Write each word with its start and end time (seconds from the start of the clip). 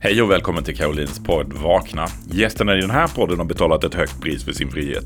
Hej 0.00 0.22
och 0.22 0.30
välkommen 0.30 0.64
till 0.64 0.76
Karolins 0.76 1.24
podd 1.24 1.52
Vakna. 1.52 2.06
Gästerna 2.30 2.76
i 2.76 2.80
den 2.80 2.90
här 2.90 3.08
podden 3.08 3.38
har 3.38 3.44
betalat 3.44 3.84
ett 3.84 3.94
högt 3.94 4.22
pris 4.22 4.44
för 4.44 4.52
sin 4.52 4.70
frihet. 4.70 5.04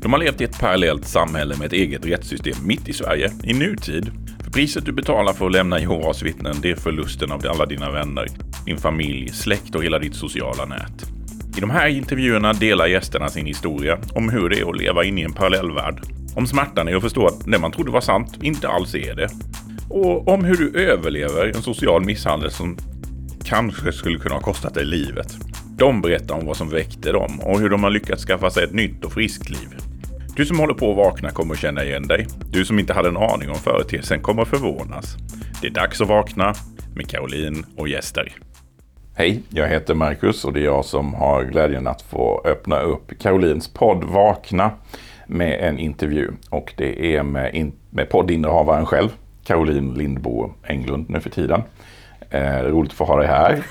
De 0.00 0.12
har 0.12 0.20
levt 0.20 0.40
i 0.40 0.44
ett 0.44 0.60
parallellt 0.60 1.06
samhälle 1.06 1.56
med 1.56 1.66
ett 1.66 1.72
eget 1.72 2.06
rättssystem 2.06 2.54
mitt 2.66 2.88
i 2.88 2.92
Sverige, 2.92 3.32
i 3.44 3.54
nutid. 3.54 4.10
För 4.44 4.50
priset 4.50 4.84
du 4.84 4.92
betalar 4.92 5.32
för 5.32 5.46
att 5.46 5.52
lämna 5.52 5.80
Jehovas 5.80 6.22
vittnen, 6.22 6.56
det 6.62 6.70
är 6.70 6.76
förlusten 6.76 7.32
av 7.32 7.46
alla 7.50 7.66
dina 7.66 7.90
vänner, 7.90 8.26
din 8.66 8.78
familj, 8.78 9.28
släkt 9.28 9.74
och 9.74 9.84
hela 9.84 9.98
ditt 9.98 10.14
sociala 10.14 10.64
nät. 10.64 11.04
I 11.56 11.60
de 11.60 11.70
här 11.70 11.88
intervjuerna 11.88 12.52
delar 12.52 12.86
gästerna 12.86 13.28
sin 13.28 13.46
historia 13.46 13.98
om 14.14 14.28
hur 14.28 14.48
det 14.48 14.60
är 14.60 14.70
att 14.70 14.78
leva 14.78 15.04
inne 15.04 15.20
i 15.20 15.24
en 15.24 15.32
parallellvärld. 15.32 16.00
Om 16.36 16.46
smärtan 16.46 16.88
i 16.88 16.94
att 16.94 17.02
förstå 17.02 17.26
att 17.26 17.44
det 17.46 17.58
man 17.58 17.72
trodde 17.72 17.90
var 17.90 18.00
sant 18.00 18.38
inte 18.42 18.68
alls 18.68 18.94
är 18.94 19.14
det. 19.14 19.28
Och 19.90 20.28
om 20.28 20.44
hur 20.44 20.56
du 20.56 20.80
överlever 20.80 21.46
en 21.46 21.62
social 21.62 22.04
misshandel 22.04 22.50
som 22.50 22.76
kanske 23.44 23.92
skulle 23.92 24.18
kunna 24.18 24.34
ha 24.34 24.42
kostat 24.42 24.74
dig 24.74 24.84
livet. 24.84 25.36
De 25.76 26.00
berättar 26.00 26.34
om 26.34 26.46
vad 26.46 26.56
som 26.56 26.70
väckte 26.70 27.12
dem 27.12 27.40
och 27.40 27.60
hur 27.60 27.70
de 27.70 27.82
har 27.82 27.90
lyckats 27.90 28.24
skaffa 28.24 28.50
sig 28.50 28.64
ett 28.64 28.72
nytt 28.72 29.04
och 29.04 29.12
friskt 29.12 29.50
liv. 29.50 29.68
Du 30.36 30.46
som 30.46 30.58
håller 30.58 30.74
på 30.74 30.90
att 30.90 30.96
vakna 30.96 31.30
kommer 31.30 31.54
att 31.54 31.60
känna 31.60 31.84
igen 31.84 32.08
dig. 32.08 32.26
Du 32.50 32.64
som 32.64 32.78
inte 32.78 32.92
hade 32.92 33.08
en 33.08 33.16
aning 33.16 33.50
om 33.50 33.56
företeelsen 33.56 34.20
kommer 34.20 34.42
att 34.42 34.48
förvånas. 34.48 35.16
Det 35.60 35.66
är 35.66 35.70
dags 35.70 36.00
att 36.00 36.08
vakna 36.08 36.54
med 36.94 37.08
Caroline 37.08 37.66
och 37.76 37.88
gäster. 37.88 38.32
Hej, 39.16 39.42
jag 39.48 39.68
heter 39.68 39.94
Marcus 39.94 40.44
och 40.44 40.52
det 40.52 40.60
är 40.60 40.64
jag 40.64 40.84
som 40.84 41.14
har 41.14 41.44
glädjen 41.44 41.86
att 41.86 42.02
få 42.02 42.42
öppna 42.44 42.80
upp 42.80 43.18
Carolines 43.18 43.68
podd 43.68 44.04
Vakna 44.04 44.70
med 45.26 45.68
en 45.68 45.78
intervju. 45.78 46.30
Och 46.50 46.74
det 46.76 47.16
är 47.16 47.22
med, 47.22 47.54
in, 47.54 47.72
med 47.90 48.08
poddinnehavaren 48.08 48.86
själv, 48.86 49.08
Caroline 49.44 49.94
Lindbo 49.94 50.50
Englund 50.66 51.10
nu 51.10 51.20
för 51.20 51.30
tiden. 51.30 51.62
Eh, 52.34 52.62
roligt 52.62 52.90
att 52.92 52.96
få 52.96 53.04
ha 53.04 53.16
dig 53.16 53.26
här, 53.26 53.62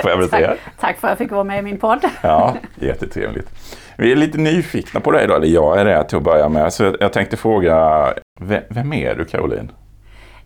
får 0.00 0.10
jag 0.10 0.16
väl 0.18 0.28
säga. 0.28 0.48
tack, 0.48 0.58
tack 0.80 0.98
för 0.98 1.08
att 1.08 1.10
jag 1.10 1.18
fick 1.18 1.30
vara 1.30 1.44
med 1.44 1.58
i 1.58 1.62
min 1.62 1.78
podd. 1.78 2.04
ja, 2.22 2.56
jättetrevligt. 2.74 3.50
Vi 3.98 4.12
är 4.12 4.16
lite 4.16 4.38
nyfikna 4.38 5.00
på 5.00 5.10
dig 5.10 5.26
då, 5.26 5.34
eller 5.34 5.46
jag 5.46 5.80
är 5.80 5.84
det 5.84 6.04
till 6.04 6.16
att 6.18 6.24
börja 6.24 6.48
med. 6.48 6.72
Så 6.72 6.94
jag 7.00 7.12
tänkte 7.12 7.36
fråga, 7.36 8.06
vem 8.68 8.92
är 8.92 9.14
du 9.14 9.24
Caroline? 9.24 9.72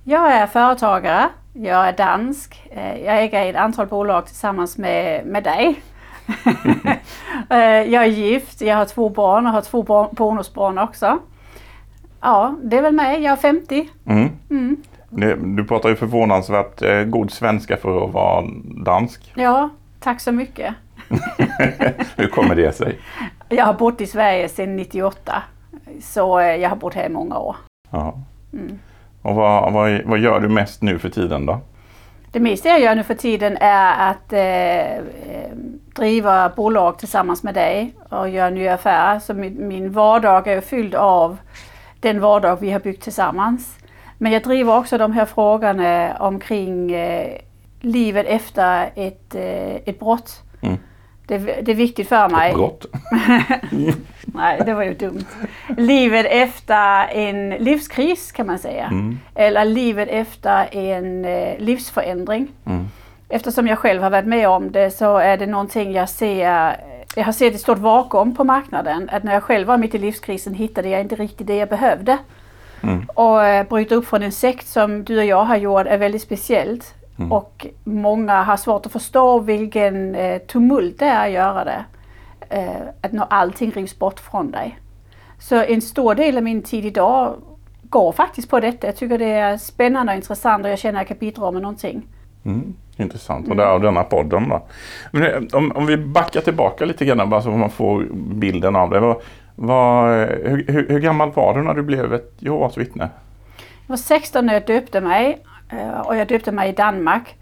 Jag 0.04 0.32
är 0.32 0.46
företagare, 0.46 1.28
jag 1.52 1.88
är 1.88 1.92
dansk, 1.92 2.68
eh, 2.70 3.04
jag 3.04 3.22
äger 3.22 3.50
ett 3.50 3.56
antal 3.56 3.86
bolag 3.86 4.26
tillsammans 4.26 4.78
med, 4.78 5.26
med 5.26 5.44
dig. 5.44 5.80
Eh, 7.50 7.82
jag 7.92 8.04
är 8.04 8.08
gift, 8.08 8.60
jag 8.60 8.76
har 8.76 8.84
två 8.84 9.08
barn 9.08 9.46
och 9.46 9.52
har 9.52 9.60
två 9.60 10.08
bonusbarn 10.12 10.78
också. 10.78 11.18
Ja, 12.20 12.56
det 12.62 12.78
är 12.78 12.82
väl 12.82 12.94
mig, 12.94 13.22
jag 13.22 13.32
är 13.32 13.36
50. 13.36 13.88
Mm. 14.06 14.30
Mm. 14.50 14.76
Du 15.36 15.64
pratar 15.64 15.88
ju 15.88 15.96
förvånansvärt 15.96 16.82
eh, 16.82 17.02
god 17.02 17.30
svenska 17.30 17.76
för 17.76 18.04
att 18.04 18.12
vara 18.12 18.44
dansk. 18.84 19.32
Ja, 19.36 19.68
tack 20.00 20.20
så 20.20 20.32
mycket. 20.32 20.74
Hur 22.16 22.28
kommer 22.28 22.54
det 22.54 22.72
sig? 22.72 22.98
Jag 23.48 23.64
har 23.64 23.74
bott 23.74 24.00
i 24.00 24.06
Sverige 24.06 24.48
sedan 24.48 24.76
98. 24.76 25.42
Så 26.00 26.38
eh, 26.38 26.56
jag 26.56 26.68
har 26.68 26.76
bott 26.76 26.94
här 26.94 27.06
i 27.06 27.08
många 27.08 27.38
år. 27.38 27.56
Ja. 27.90 28.14
Mm. 28.52 28.78
Och 29.22 29.34
vad, 29.34 29.72
vad, 29.72 30.02
vad, 30.04 30.18
gör 30.18 30.40
du 30.40 30.48
mest 30.48 30.82
nu 30.82 30.98
för 30.98 31.08
tiden 31.08 31.46
då? 31.46 31.60
Det 32.32 32.40
mesta 32.40 32.68
jag 32.68 32.80
gör 32.80 32.94
nu 32.94 33.02
för 33.02 33.14
tiden 33.14 33.56
är 33.60 34.10
att 34.10 34.32
eh, 34.32 35.04
driva 35.94 36.48
bolag 36.48 36.98
tillsammans 36.98 37.42
med 37.42 37.54
dig 37.54 37.94
och 38.08 38.28
göra 38.28 38.50
nya 38.50 38.74
affärer. 38.74 39.18
Så 39.18 39.34
min, 39.34 39.68
min 39.68 39.92
vardag 39.92 40.46
är 40.48 40.60
fylld 40.60 40.94
av 40.94 41.36
den 42.00 42.20
vardag 42.20 42.56
vi 42.60 42.70
har 42.70 42.80
byggt 42.80 43.02
tillsammans. 43.02 43.77
Men 44.18 44.32
jag 44.32 44.42
driver 44.42 44.76
också 44.76 44.98
de 44.98 45.12
här 45.12 45.24
frågorna 45.24 46.16
omkring 46.20 46.92
eh, 46.92 47.40
livet 47.80 48.26
efter 48.26 48.90
ett, 48.94 49.34
eh, 49.34 49.74
ett 49.74 49.98
brott. 49.98 50.42
Mm. 50.60 50.78
Det, 51.26 51.38
det, 51.38 51.72
är 51.72 51.76
viktigt 51.76 52.08
för 52.08 52.28
mig. 52.28 52.50
Ett 52.50 52.56
brott? 52.56 52.86
Nej, 54.22 54.62
det 54.66 54.74
var 54.74 54.82
ju 54.82 54.94
dumt. 54.94 55.24
Livet 55.76 56.26
efter 56.30 57.08
en 57.08 57.50
livskris 57.50 58.32
kan 58.32 58.46
man 58.46 58.58
säga. 58.58 58.84
Mm. 58.84 59.18
Eller 59.34 59.64
livet 59.64 60.08
efter 60.08 60.74
en 60.76 61.24
eh, 61.24 61.58
livsförändring. 61.58 62.48
Mm. 62.66 62.88
Eftersom 63.28 63.66
jag 63.66 63.78
själv 63.78 64.02
har 64.02 64.10
varit 64.10 64.26
med 64.26 64.48
om 64.48 64.72
det 64.72 64.90
så 64.90 65.16
är 65.16 65.36
det 65.36 65.46
någonting 65.46 65.92
jag 65.92 66.08
ser 66.08 66.76
jag 67.18 67.24
har 67.24 67.32
sett 67.32 67.54
ett 67.54 67.60
stort 67.60 67.78
vakuum 67.78 68.34
på 68.34 68.44
marknaden. 68.44 69.08
Att 69.12 69.22
när 69.22 69.34
jag 69.34 69.42
själv 69.42 69.66
var 69.66 69.78
mitt 69.78 69.94
i 69.94 69.98
livskrisen 69.98 70.54
hittade 70.54 70.88
jag 70.88 71.00
inte 71.00 71.14
riktigt 71.14 71.46
det 71.46 71.56
jag 71.56 71.68
behövde. 71.68 72.18
Mm. 72.82 73.04
Och 73.14 73.44
äh, 73.44 73.68
bryta 73.68 73.94
upp 73.94 74.06
från 74.06 74.22
en 74.22 74.32
sekt 74.32 74.66
som 74.66 75.04
du 75.04 75.18
och 75.18 75.24
jag 75.24 75.44
har 75.44 75.56
gjort 75.56 75.86
är 75.86 75.98
väldigt 75.98 76.22
speciellt. 76.22 76.94
Mm. 77.18 77.32
Och 77.32 77.66
många 77.84 78.42
har 78.42 78.56
svårt 78.56 78.86
att 78.86 78.92
förstå 78.92 79.38
vilken 79.38 80.14
äh, 80.14 80.38
tumult 80.38 80.98
det 80.98 81.06
är 81.06 81.26
att 81.26 81.32
göra 81.32 81.64
det. 81.64 81.84
Äh, 82.50 82.88
att 83.00 83.12
när 83.12 83.26
allting 83.30 83.70
rivs 83.70 83.98
bort 83.98 84.20
från 84.20 84.50
dig. 84.50 84.78
Så 85.38 85.62
en 85.62 85.82
stor 85.82 86.14
del 86.14 86.36
av 86.36 86.42
min 86.42 86.62
tid 86.62 86.84
idag 86.84 87.34
går 87.82 88.12
faktiskt 88.12 88.50
på 88.50 88.60
detta. 88.60 88.86
Jag 88.86 88.96
tycker 88.96 89.18
det 89.18 89.32
är 89.32 89.56
spännande 89.56 90.12
och 90.12 90.16
intressant 90.16 90.64
och 90.64 90.70
jag 90.70 90.78
känner 90.78 91.00
att 91.00 91.10
jag 91.10 91.18
kan 91.18 91.28
bidra 91.28 91.50
med 91.50 91.62
någonting. 91.62 92.06
Mm. 92.44 92.74
Intressant. 92.96 93.46
Och 93.46 93.52
mm. 93.52 93.64
därav 93.64 93.80
denna 93.80 94.04
podden 94.04 94.48
då. 94.48 94.66
Men 95.12 95.48
om, 95.52 95.72
om 95.76 95.86
vi 95.86 95.96
backar 95.96 96.40
tillbaka 96.40 96.84
lite 96.84 97.04
grann 97.04 97.30
bara 97.30 97.42
så 97.42 97.50
man 97.50 97.70
får 97.70 98.06
bilden 98.12 98.76
av 98.76 98.90
det. 98.90 99.16
Vad, 99.60 100.10
hur, 100.28 100.64
hur, 100.68 100.88
hur, 100.88 101.00
gammal 101.00 101.32
var 101.32 101.54
du 101.54 101.62
när 101.62 101.74
du 101.74 101.82
blev 101.82 102.14
ett 102.14 102.32
Jehovas 102.38 102.78
vittne? 102.78 103.10
Jag 103.56 103.88
var 103.88 103.96
16 103.96 104.46
när 104.46 104.54
jag 104.54 104.66
döpte 104.66 105.00
mig 105.00 105.44
eh, 105.68 106.00
och 106.00 106.16
jag 106.16 106.28
döpte 106.28 106.52
mig 106.52 106.68
i 106.68 106.72
Danmark. 106.72 107.36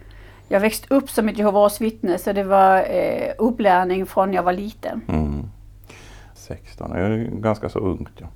Jag 0.49 0.60
växte 0.60 0.94
upp 0.94 1.10
som 1.10 1.28
ett 1.28 1.38
Jehovas 1.38 1.81
vittne 1.81 2.19
så 2.19 2.32
det 2.32 2.44
var 2.44 2.77
eh, 2.78 3.32
upplärning 3.38 4.06
från 4.06 4.32
jag 4.32 4.43
var 4.43 4.53
liten. 4.53 5.00
Mm. 5.09 5.50
16, 6.34 6.91
det 6.91 6.99
är 6.99 7.25
ganska 7.31 7.69
så 7.69 7.78
ungt. 7.78 8.12
Ja. 8.16 8.27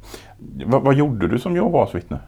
Vad, 0.67 0.83
vad 0.83 0.95
gjorde 0.95 1.29
du 1.29 1.39
som 1.39 1.57
Jehovas 1.57 1.95
vittne? 1.95 2.19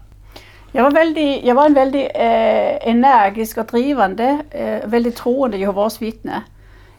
Jag 0.72 0.82
var, 0.82 0.90
väldigt, 0.90 1.44
jag 1.44 1.54
var 1.54 1.66
en 1.66 1.74
väldigt 1.74 2.10
eh, 2.14 2.88
energisk 2.88 3.58
och 3.58 3.66
drivande, 3.66 4.38
eh, 4.50 4.88
väldigt 4.88 5.16
troende 5.16 5.56
Jehovas 5.56 6.02
vittne. 6.02 6.42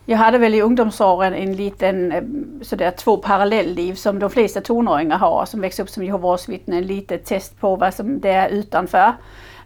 Jag 0.06 0.18
hade 0.18 0.38
väl 0.38 0.56
i 0.56 0.62
ungdomsåren 0.62 1.34
en 1.34 1.54
liten 1.54 2.12
eh, 2.12 2.24
sådär 2.62 2.92
två 2.92 3.18
parallellliv 3.18 3.94
som 3.96 4.20
de 4.20 4.30
flesta 4.30 4.62
tonåringar 4.62 5.18
har 5.18 5.46
som 5.46 5.62
växer 5.62 5.84
upp 5.84 5.90
som 5.90 6.04
Jehovas 6.04 6.50
vittnen. 6.50 6.88
Lite 6.88 7.18
test 7.18 7.60
på 7.60 7.76
vad 7.76 7.94
som 7.94 8.20
det 8.20 8.30
är 8.30 8.50
utanför. 8.50 9.14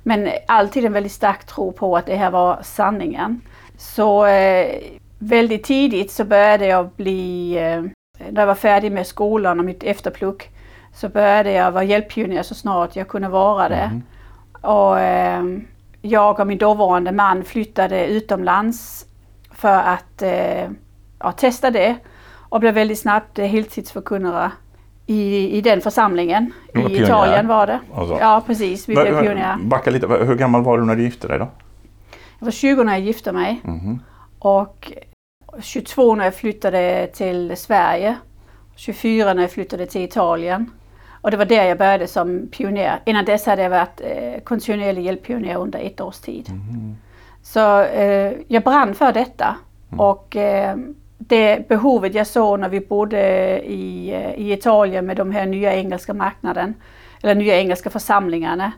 Men 0.04 0.30
alltid 0.48 0.86
en 0.86 0.94
väldigt 0.94 1.12
stark 1.12 1.46
tro 1.46 1.72
på 1.72 1.98
att 1.98 2.06
det 2.06 2.16
här 2.16 2.32
var 2.32 2.60
sanningen. 2.64 3.42
Så 3.78 4.26
eh, 4.26 4.76
väldigt 5.20 5.64
tidigt 5.64 6.12
så 6.12 6.24
började 6.24 6.66
jag 6.66 6.90
bli, 6.90 7.58
eh, 7.58 7.82
när 8.32 8.42
jag 8.42 8.48
var 8.48 8.56
färdig 8.56 8.92
med 8.92 9.08
skolan 9.08 9.60
och 9.60 9.66
mitt 9.66 9.84
efterpluck, 9.84 10.50
så 10.94 11.10
började 11.10 11.52
jag 11.52 11.72
vara 11.72 11.84
hjälppionjär 11.84 12.44
så 12.44 12.56
snart 12.56 12.96
jag 12.96 13.08
kunde 13.08 13.30
vara 13.30 13.70
det. 13.70 13.76
Mm. 13.76 14.04
Och 14.62 15.00
eh, 15.00 15.44
jag 16.02 16.40
och 16.40 16.48
min 16.48 16.58
dåvarande 16.58 17.12
man 17.12 17.44
flyttade 17.44 18.08
utomlands 18.08 19.06
för 19.58 19.78
att 19.80 20.22
eh, 20.22 20.70
ja, 21.20 21.32
testa 21.32 21.72
det 21.72 21.96
och 22.50 22.60
blev 22.60 22.74
väldigt 22.74 23.00
snabbt 23.00 23.40
eh, 23.40 23.46
heltidsförkunnare 23.46 24.52
i, 25.06 25.50
i 25.58 25.62
den 25.62 25.82
församlingen. 25.82 26.54
I 26.70 26.72
pionjär. 26.72 27.04
Italien 27.04 27.48
var 27.48 27.68
det. 27.68 27.80
Alltså. 27.96 28.18
Ja 28.20 28.44
precis, 28.46 28.90
vi 28.90 28.94
blev 28.94 29.22
pionjärer. 29.22 29.58
Backa 29.64 29.92
lite, 29.92 30.08
hur 30.08 30.36
gammal 30.36 30.64
var 30.64 30.78
du 30.78 30.86
när 30.86 30.96
du 30.96 31.04
gifte 31.04 31.28
dig 31.28 31.40
då? 31.40 31.48
Jag 32.40 32.46
var 32.46 32.52
20 32.52 32.84
när 32.84 32.94
jag 32.94 33.02
gifte 33.02 33.32
mig. 33.32 33.62
Mm. 33.64 34.00
Och 34.40 34.92
22 35.62 36.16
när 36.16 36.24
jag 36.24 36.36
flyttade 36.36 37.08
till 37.14 37.58
Sverige. 37.58 38.16
24 38.76 39.34
när 39.34 39.42
jag 39.42 39.52
flyttade 39.52 39.86
till 39.86 40.02
Italien. 40.02 40.72
Och 41.22 41.32
det 41.32 41.38
var 41.38 41.46
där 41.46 41.64
jag 41.64 41.78
började 41.78 42.08
som 42.08 42.48
pionjär. 42.52 43.00
Innan 43.06 43.26
dess 43.26 43.46
hade 43.46 43.64
jag 43.64 43.70
varit 43.70 44.02
eh, 44.02 44.44
kontinuerlig 44.44 45.04
hjälppionjär 45.04 45.58
under 45.58 45.80
ett 45.80 46.02
års 46.02 46.20
tid. 46.20 46.50
Mm. 46.50 46.96
Så 47.48 47.82
eh, 47.82 48.34
jag 48.48 48.64
brann 48.64 48.96
för 48.96 49.14
detta. 49.14 49.56
Mm. 49.90 50.00
Och 50.00 50.36
eh, 50.36 50.78
det 51.18 51.68
behovet 51.68 52.14
jag 52.14 52.28
såg 52.28 52.60
när 52.60 52.70
vi 52.70 52.80
bodde 52.80 53.20
i, 53.60 54.14
eh, 54.14 54.34
i 54.34 54.54
Italien 54.54 55.06
med 55.06 55.18
de 55.18 55.32
här 55.32 55.46
nya 55.46 55.76
engelska 55.76 56.14
marknaden, 56.14 56.74
eller 57.24 57.36
nya 57.36 57.58
engelska 57.60 57.90
församlingarna, 57.90 58.72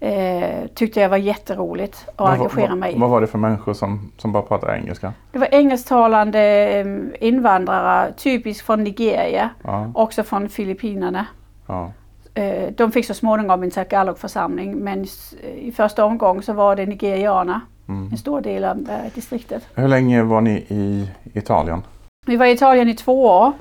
eh, 0.00 0.66
tyckte 0.74 1.00
jag 1.00 1.08
var 1.08 1.16
jätteroligt 1.16 2.04
att 2.08 2.18
vad, 2.18 2.30
engagera 2.30 2.74
mig 2.74 2.94
Vad 2.98 3.10
var 3.10 3.20
det 3.20 3.26
för 3.26 3.38
människor 3.38 3.74
som, 3.74 4.12
som 4.16 4.32
bara 4.32 4.42
pratade 4.42 4.76
engelska? 4.76 5.12
Det 5.32 5.38
var 5.38 5.48
engelsktalande 5.50 6.40
eh, 6.40 6.86
invandrare, 7.28 8.12
typiskt 8.12 8.66
från 8.66 8.84
Nigeria, 8.84 9.50
ja. 9.62 9.92
också 9.94 10.22
från 10.22 10.48
Filippinerna. 10.48 11.26
Ja. 11.66 11.92
Eh, 12.34 12.72
de 12.76 12.92
fick 12.92 13.06
så 13.06 13.14
småningom 13.14 13.62
en 13.62 13.70
tagalog-församling 13.70 14.76
men 14.76 15.06
i 15.56 15.72
första 15.76 16.04
omgång 16.04 16.42
så 16.42 16.52
var 16.52 16.76
det 16.76 16.86
nigerianer, 16.86 17.60
mm. 17.90 18.08
en 18.12 18.18
stor 18.18 18.40
del 18.40 18.64
av 18.64 18.90
eh, 18.90 19.14
distriktet. 19.14 19.66
Hur 19.74 19.88
länge 19.88 20.22
var 20.22 20.40
ni 20.40 20.50
i 20.50 21.10
Italien? 21.32 21.82
Vi 22.26 22.36
var 22.36 22.46
i 22.46 22.52
Italien 22.52 22.88
i 22.88 22.94
två 22.94 23.26
år 23.26 23.52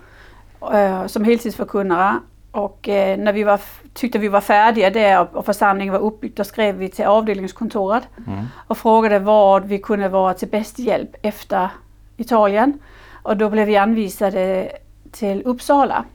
eh, 0.73 1.05
som 1.05 1.23
heltidsförkunnare 1.23 2.19
och 2.51 2.79
när 3.17 3.33
vi 3.33 3.43
var, 3.43 3.61
tyckte 3.93 4.19
vi 4.19 4.27
var 4.27 4.41
färdiga 4.41 4.89
där 4.89 5.37
och 5.37 5.45
församlingen 5.45 5.93
var 5.93 5.99
uppbyggd, 5.99 6.37
då 6.37 6.43
skrev 6.43 6.75
vi 6.75 6.89
till 6.89 7.05
avdelningskontoret 7.05 8.03
mm. 8.27 8.45
och 8.67 8.77
frågade 8.77 9.19
vad 9.19 9.65
vi 9.65 9.79
kunde 9.79 10.09
vara 10.09 10.33
till 10.33 10.47
bäst 10.47 10.79
hjälp 10.79 11.15
efter 11.21 11.69
Italien. 12.17 12.79
Och 13.23 13.37
då 13.37 13.49
blev 13.49 13.67
vi 13.67 13.77
anvisade 13.77 14.71
till 15.11 15.41
Uppsala. 15.45 16.05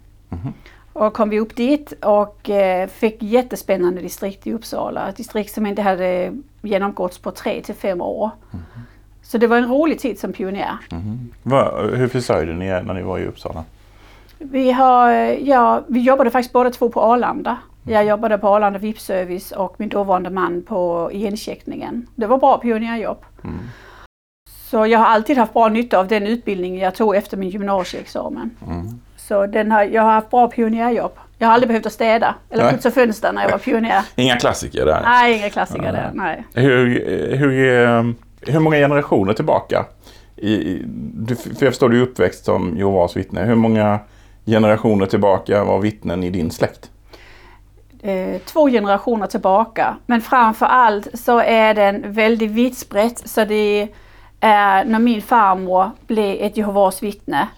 Och 0.92 1.14
kom 1.14 1.30
vi 1.30 1.40
upp 1.40 1.56
dit 1.56 1.92
och 2.04 2.50
eh, 2.50 2.88
fick 2.88 3.22
jättespännande 3.22 4.00
distrikt 4.00 4.46
i 4.46 4.52
Uppsala. 4.52 5.08
Ett 5.08 5.16
distrikt 5.16 5.54
som 5.54 5.66
inte 5.66 5.82
hade 5.82 6.32
genomgåtts 6.66 7.18
på 7.18 7.30
tre 7.30 7.62
till 7.62 7.74
fem 7.74 8.00
år. 8.00 8.30
Så 9.22 9.38
det 9.38 9.46
var 9.46 9.56
en 9.56 9.68
rolig 9.68 9.98
tid 9.98 10.18
som 10.18 10.32
pionjär. 10.32 10.76
Va, 11.42 11.80
hur 11.80 12.08
försörjde 12.08 12.52
ni 12.52 12.66
er 12.66 12.82
när 12.82 12.94
ni 12.94 13.02
var 13.02 13.18
i 13.18 13.26
Uppsala? 13.26 13.64
Vi, 14.38 14.72
har, 14.72 15.10
ja, 15.40 15.82
vi 15.88 16.00
jobbade 16.00 16.30
faktiskt 16.30 16.52
båda 16.52 16.70
två 16.70 16.88
på 16.88 17.00
Arlanda. 17.00 17.56
Jag 17.86 18.04
jobbade 18.04 18.38
på 18.38 18.48
Arlanda 18.48 18.78
VIP-service 18.78 19.52
och 19.52 19.74
min 19.78 19.88
dåvarande 19.88 20.30
man 20.30 20.62
på 20.62 21.10
igencheckningen. 21.12 22.06
Det 22.14 22.26
var 22.26 22.38
bra 22.38 22.58
pionjärjobb. 22.58 23.24
Så 24.46 24.86
jag 24.86 24.98
har 24.98 25.06
alltid 25.06 25.38
haft 25.38 25.52
bra 25.52 25.68
nytta 25.68 25.98
av 25.98 26.08
den 26.08 26.26
utbildning 26.26 26.78
jag 26.78 26.94
tog 26.94 27.16
efter 27.16 27.36
min 27.36 27.48
gymnasieexamen. 27.50 28.50
Så 29.16 29.46
den 29.46 29.72
har, 29.72 29.82
jag 29.82 30.02
har 30.02 30.12
haft 30.12 30.30
bra 30.30 30.48
pionjärjobb. 30.48 31.12
Jag 31.44 31.48
har 31.48 31.54
aldrig 31.54 31.68
behövt 31.68 31.86
att 31.86 31.92
städa 31.92 32.34
eller 32.50 32.70
putsa 32.70 32.90
fönster 32.90 33.32
när 33.32 33.42
jag 33.42 33.50
var 33.50 33.58
pionjär. 33.58 34.02
Inga 34.16 34.36
klassiker 34.36 34.86
där? 34.86 35.02
Nej, 35.04 35.38
inga 35.38 35.50
klassiker 35.50 35.92
där. 35.92 36.10
Nej. 36.14 36.44
Hur, 36.54 36.86
hur, 37.36 37.78
eh, 37.88 38.02
hur 38.52 38.60
många 38.60 38.76
generationer 38.76 39.32
tillbaka? 39.32 39.84
I, 40.36 40.52
i- 40.54 40.82
du, 41.14 41.36
för 41.36 41.48
jag 41.64 41.72
förstår 41.72 41.88
du 41.88 41.98
är 41.98 42.02
uppväxt 42.02 42.44
som 42.44 42.76
Jehovas 42.78 43.16
vittne. 43.16 43.40
Hur 43.44 43.54
många 43.54 43.98
generationer 44.46 45.06
tillbaka 45.06 45.64
var 45.64 45.78
vittnen 45.78 46.24
i 46.24 46.30
din 46.30 46.50
släkt? 46.50 46.90
eh, 48.02 48.40
två 48.44 48.68
generationer 48.68 49.26
tillbaka. 49.26 49.96
Men 50.06 50.20
framför 50.20 50.66
allt 50.66 51.08
så 51.14 51.38
är 51.40 51.74
den 51.74 52.12
väldigt 52.12 52.50
vitt 52.50 52.78
spritt. 52.78 53.22
Så 53.28 53.44
det 53.44 53.88
är 54.40 54.84
när 54.84 54.98
min 54.98 55.22
farmor 55.22 55.90
blev 56.06 56.36
ett 56.40 56.56
Jehovas 56.56 57.02
vittne. 57.02 57.48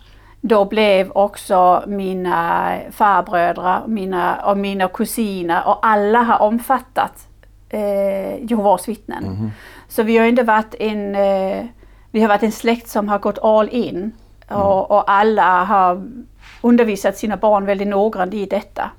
Då 0.41 0.65
blev 0.65 1.11
också 1.11 1.85
mina 1.87 2.73
farbröder 2.91 3.83
mina, 3.87 4.37
och 4.37 4.59
mina 4.59 4.89
kusiner 4.89 5.69
och 5.69 5.87
alla 5.87 6.23
har 6.23 6.39
omfattat 6.43 7.29
eh, 7.69 8.45
Jehovas 8.45 8.89
vittnen. 8.89 9.53
Så 9.89 10.03
vi 10.03 10.19
har 10.19 10.27
inte 10.27 10.43
varit 10.43 10.75
en, 10.79 11.15
eh, 11.15 11.65
vi 12.11 12.21
har 12.21 12.29
varit 12.29 12.43
en 12.43 12.53
släkt 12.53 12.89
som 12.89 13.09
har 13.09 13.19
gått 13.19 13.39
all 13.43 13.69
in. 13.69 14.13
Och, 14.49 14.91
och 14.91 15.11
alla 15.11 15.65
har 15.65 16.03
undervisat 16.61 17.17
sina 17.17 17.37
barn 17.37 17.67
väldigt 17.67 17.89
noggrant 17.89 18.35
i 18.35 18.47
detta. 18.47 18.91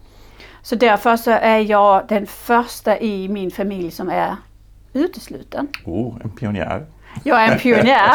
Så 0.62 0.75
därför 0.75 1.18
så 1.18 1.31
är 1.31 1.60
jag 1.60 2.07
den 2.07 2.28
första 2.28 3.00
i 3.00 3.30
min 3.30 3.51
familj 3.51 3.92
som 3.92 4.10
är 4.10 4.36
utesluten. 4.94 5.68
Oh, 5.86 6.16
en 6.24 6.30
pionjär. 6.30 6.86
Jag 7.23 7.43
är 7.43 7.51
en 7.51 7.59
pionjär 7.59 8.11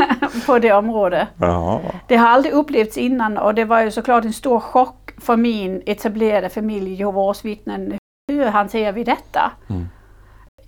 på 0.46 0.58
det 0.58 0.72
området. 0.72 1.28
Ja. 1.36 1.80
Det 2.08 2.16
har 2.16 2.28
aldrig 2.28 2.54
upplevts 2.54 2.98
innan 2.98 3.38
och 3.38 3.54
det 3.54 3.64
var 3.64 3.82
ju 3.82 3.90
såklart 3.90 4.24
en 4.24 4.32
stor 4.32 4.60
chock 4.60 5.12
för 5.18 5.36
min 5.36 5.82
etablerade 5.86 6.48
familj 6.48 6.94
Jehovas 6.94 7.44
vittnen. 7.44 7.98
Hur 8.32 8.46
hanterar 8.46 8.92
vi 8.92 9.04
detta? 9.04 9.52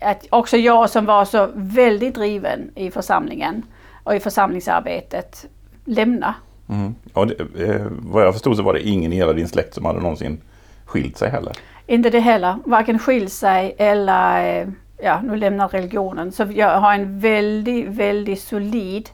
Att 0.00 0.26
också 0.30 0.56
jag 0.56 0.90
som 0.90 1.04
var 1.04 1.24
så 1.24 1.48
väldigt 1.54 2.14
driven 2.14 2.70
i 2.74 2.90
församlingen 2.90 3.62
och 4.04 4.14
i 4.14 4.20
församlingsarbetet 4.20 5.46
lämna. 5.84 6.34
Mm. 6.68 6.94
Och 7.12 7.26
det, 7.26 7.34
eh, 7.64 7.86
vad 7.90 8.26
jag 8.26 8.32
förstod 8.32 8.56
så 8.56 8.62
var 8.62 8.74
det 8.74 8.88
ingen 8.88 9.12
i 9.12 9.16
hela 9.16 9.32
din 9.32 9.48
släkt 9.48 9.74
som 9.74 9.84
hade 9.84 10.00
någonsin 10.00 10.40
skilt 10.84 11.16
sig 11.16 11.30
heller. 11.30 11.52
Inte 11.86 12.10
det 12.10 12.20
heller, 12.20 12.56
varken 12.64 12.98
skil 12.98 13.30
sig 13.30 13.74
eller 13.78 14.60
eh, 14.60 14.68
ja, 15.02 15.20
nu 15.22 15.36
lämnar 15.36 15.68
religionen. 15.68 16.32
Så 16.32 16.46
jag 16.54 16.80
har 16.80 16.94
en 16.94 17.20
väldigt, 17.20 17.88
väldigt 17.88 18.40
solid 18.40 19.10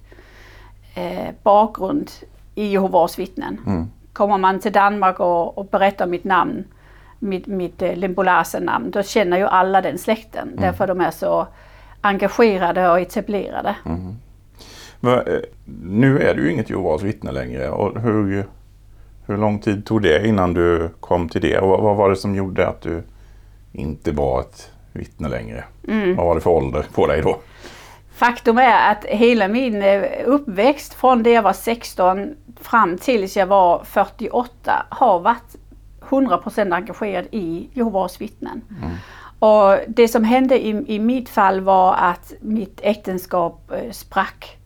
eh, 0.95 1.35
bakgrund 1.43 2.11
i 2.55 2.67
Jehovas 2.67 3.19
vittnen. 3.19 3.61
Mm. 3.67 3.87
Kommer 4.13 4.39
man 4.39 4.61
till 4.61 4.73
Danmark 4.73 5.21
och, 5.21 5.59
och 5.59 5.67
berättar 5.67 6.07
mitt 6.07 6.25
namn, 6.25 6.65
mitt, 7.19 7.47
mitt 7.47 7.83
eh, 7.83 7.97
Limbolase-namn, 7.97 8.91
då 8.91 9.03
känner 9.03 9.39
ju 9.39 9.45
alla 9.45 9.81
den 9.81 9.99
släkten. 9.99 10.57
Därför 10.57 10.87
de 10.87 11.01
är 11.01 11.11
så 11.11 11.47
engagerade 12.01 12.91
och 12.91 13.01
etablerade. 13.01 13.77
Men, 15.01 15.19
eh, 15.19 15.41
nu 15.83 16.19
är 16.19 16.35
du 16.35 16.45
ju 16.45 16.53
inget 16.53 16.71
Jehovas 16.71 17.03
vittne 17.03 17.33
längre. 17.33 17.71
Och 17.71 18.01
hur, 18.01 18.47
hur 19.27 19.37
lång 19.37 19.59
tid 19.59 19.87
tog 19.87 20.03
det 20.03 20.27
innan 20.27 20.55
du 20.55 20.91
kom 21.01 21.29
till 21.29 21.41
det? 21.41 21.59
Och 21.59 21.83
vad 21.83 21.97
var 21.97 22.11
det 22.11 22.17
som 22.17 22.35
gjorde 22.35 22.69
att 22.69 22.81
du 22.81 23.03
inte 23.73 24.13
var 24.13 24.41
ett 24.41 24.74
vittne 24.95 25.29
längre? 25.29 25.65
Vad 26.17 26.27
var 26.27 26.35
det 26.35 26.41
för 26.41 26.51
ålder 26.51 26.87
på 26.95 27.07
dig 27.07 27.23
då? 27.23 27.41
Faktum 28.15 28.59
är 28.59 28.91
att 28.93 29.05
hela 29.05 29.49
min 29.49 29.83
eh, 29.83 30.03
uppväxt 30.25 30.95
från 30.95 31.23
det 31.23 31.31
jag 31.31 31.43
var 31.43 31.53
16 31.53 32.35
fram 32.61 32.99
tills 32.99 33.37
jag 33.37 33.47
var 33.47 33.85
48 33.85 34.87
har 34.89 35.21
varit 35.21 35.57
100% 36.01 36.75
engagerad 36.75 37.25
i 37.31 37.69
Jehovas 37.73 38.21
vittnen. 38.21 38.61
Och 39.39 39.79
det 39.89 40.09
som 40.09 40.25
hände 40.25 40.67
i, 40.67 40.85
i 40.87 40.99
mitt 40.99 41.29
fall 41.29 41.61
var 41.61 41.95
att 41.95 42.33
mitt 42.41 42.81
äktenskap 42.83 43.71
eh, 43.73 43.91
sprack. 43.91 44.57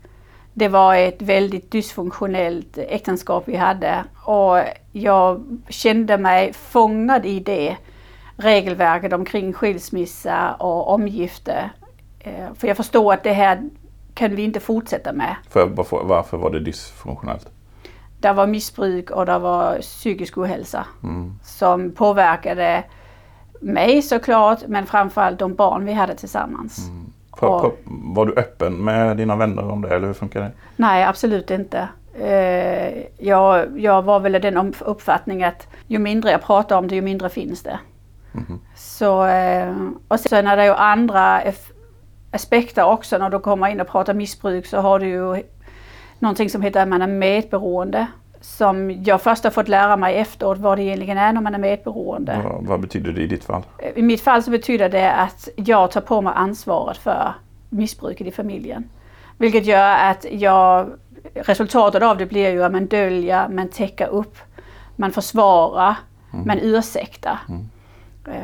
Det 0.54 0.68
var 0.68 0.94
ett 0.94 1.22
väldigt 1.22 1.70
dysfunktionellt 1.70 2.78
äktenskap 2.78 3.42
vi 3.46 3.56
hade 3.56 4.04
och 4.24 4.58
jag 4.92 5.60
kände 5.68 6.18
mig 6.18 6.52
fångad 6.52 7.26
i 7.26 7.40
det 7.40 7.76
regelverket 8.38 9.12
omkring 9.12 9.52
skilsmässa 9.52 10.54
och 10.54 10.88
omgifte. 10.94 11.70
Eh, 12.20 12.54
För 12.54 12.68
jag 12.68 12.76
förstår 12.76 13.12
att 13.12 13.22
det 13.24 13.32
här 13.32 13.62
kan 14.14 14.34
vi 14.36 14.42
inte 14.42 14.60
fortsätta 14.60 15.12
med. 15.12 15.36
För, 15.50 15.66
varför, 15.66 16.00
varför 16.04 16.36
var 16.36 16.50
det 16.50 16.60
dysfunktionellt? 16.60 17.48
Det 18.20 18.32
var 18.32 18.46
missbruk 18.46 19.10
och 19.10 19.26
det 19.26 19.38
var 19.38 19.78
psykisk 19.80 20.38
ohälsa 20.38 20.86
som 21.42 21.90
påverkade 21.92 22.84
mig 23.60 24.02
såklart 24.02 24.58
men 24.66 24.86
framförallt 24.86 25.38
de 25.38 25.54
barn 25.54 25.84
vi 25.84 25.92
hade 25.92 26.14
tillsammans. 26.14 26.80
För, 27.38 27.46
Och- 27.46 27.60
för, 27.60 27.72
var 28.14 28.26
du 28.26 28.32
öppen 28.32 28.84
med 28.84 29.16
dina 29.16 29.36
vänner 29.36 29.70
om 29.70 29.82
det 29.82 29.88
eller 29.96 30.06
hur 30.06 30.14
funkar 30.14 30.40
det? 30.40 30.50
Nej, 30.76 31.04
absolut 31.04 31.50
inte. 31.50 31.88
Eh, 32.20 33.02
jag, 33.26 33.80
jag 33.80 34.02
var 34.02 34.20
väl 34.20 34.32
den 34.32 34.56
om- 34.56 34.72
uppfattning 34.80 35.42
att 35.44 35.66
ju 35.86 35.98
mindre 35.98 36.30
jag 36.30 36.42
pratar 36.42 36.78
om 36.78 36.88
det, 36.88 36.94
ju 36.94 37.02
mindre 37.02 37.28
finns 37.28 37.62
det. 37.62 37.78
Så, 38.74 39.26
eh, 39.26 39.74
och 40.08 40.20
sen 40.20 40.46
är 40.46 40.56
det 40.56 40.64
ju 40.64 40.72
andra 40.72 41.42
aspekter 42.30 42.84
också 42.84 43.18
när 43.18 43.30
du 43.30 43.38
kommer 43.38 43.68
in 43.68 43.80
och 43.80 43.88
pratar 43.88 44.14
missbruk 44.14 44.66
så 44.66 44.80
har 44.80 44.98
du 44.98 45.08
ju 45.08 45.42
någonting 46.18 46.50
som 46.50 46.62
heter 46.62 46.82
att 46.82 46.88
man 46.88 47.02
är 47.02 47.06
medberoende. 47.06 48.06
Som 48.40 48.90
jag 48.90 49.22
först 49.22 49.44
har 49.44 49.50
fått 49.50 49.68
lära 49.68 49.96
mig 49.96 50.16
efteråt 50.16 50.58
vad 50.58 50.78
det 50.78 50.82
egentligen 50.82 51.18
är 51.18 51.32
när 51.32 51.40
man 51.40 51.54
är 51.54 51.58
medberoende. 51.58 52.40
Vad, 52.44 52.66
vad 52.66 52.80
betyder 52.80 53.12
det 53.12 53.22
i 53.22 53.26
ditt 53.26 53.44
fall? 53.44 53.62
I 53.94 54.02
mitt 54.02 54.20
fall 54.20 54.42
så 54.42 54.50
betyder 54.50 54.88
det 54.88 55.12
att 55.12 55.48
jag 55.56 55.90
tar 55.90 56.00
på 56.00 56.20
mig 56.20 56.32
ansvaret 56.36 56.96
för 56.96 57.34
missbruket 57.68 58.26
i 58.26 58.30
familjen. 58.30 58.84
Vilket 59.38 59.66
gör 59.66 60.10
att 60.10 60.26
jag, 60.30 60.88
resultatet 61.34 62.02
av 62.02 62.16
det 62.16 62.26
blir 62.26 62.50
ju 62.50 62.64
att 62.64 62.72
man 62.72 62.86
döljer, 62.86 63.48
man 63.48 63.68
täcker 63.68 64.06
upp, 64.08 64.38
man 64.96 65.12
försvarar, 65.12 65.96
man 66.46 66.58
ursäktar. 66.58 67.38
Eh, 67.48 67.54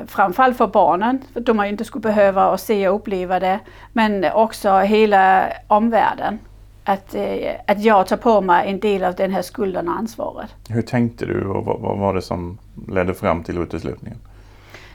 Framförallt 0.06 0.56
för 0.56 0.66
barnen, 0.66 1.18
för 1.32 1.40
de 1.40 1.58
har 1.58 1.66
inte 1.66 1.84
skulle 1.84 2.02
behöva 2.02 2.42
att 2.42 2.60
se 2.60 2.88
och 2.88 2.96
uppleva 2.96 3.40
det. 3.40 3.60
Men 3.92 4.24
också 4.32 4.78
hela 4.78 5.46
omvärlden. 5.66 6.38
Att, 6.84 7.14
eh, 7.14 7.54
att 7.66 7.82
jag 7.82 8.06
tar 8.06 8.16
på 8.16 8.40
mig 8.40 8.70
en 8.70 8.80
del 8.80 9.04
av 9.04 9.14
den 9.14 9.32
här 9.32 9.42
skulden 9.42 9.88
och 9.88 9.94
ansvaret. 9.94 10.54
Hur 10.68 10.82
tänkte 10.82 11.26
du 11.26 11.46
och 11.46 11.64
vad, 11.64 11.80
vad 11.80 11.98
var 11.98 12.14
det 12.14 12.22
som 12.22 12.58
ledde 12.88 13.14
fram 13.14 13.42
till 13.42 13.58
uteslutningen? 13.58 14.18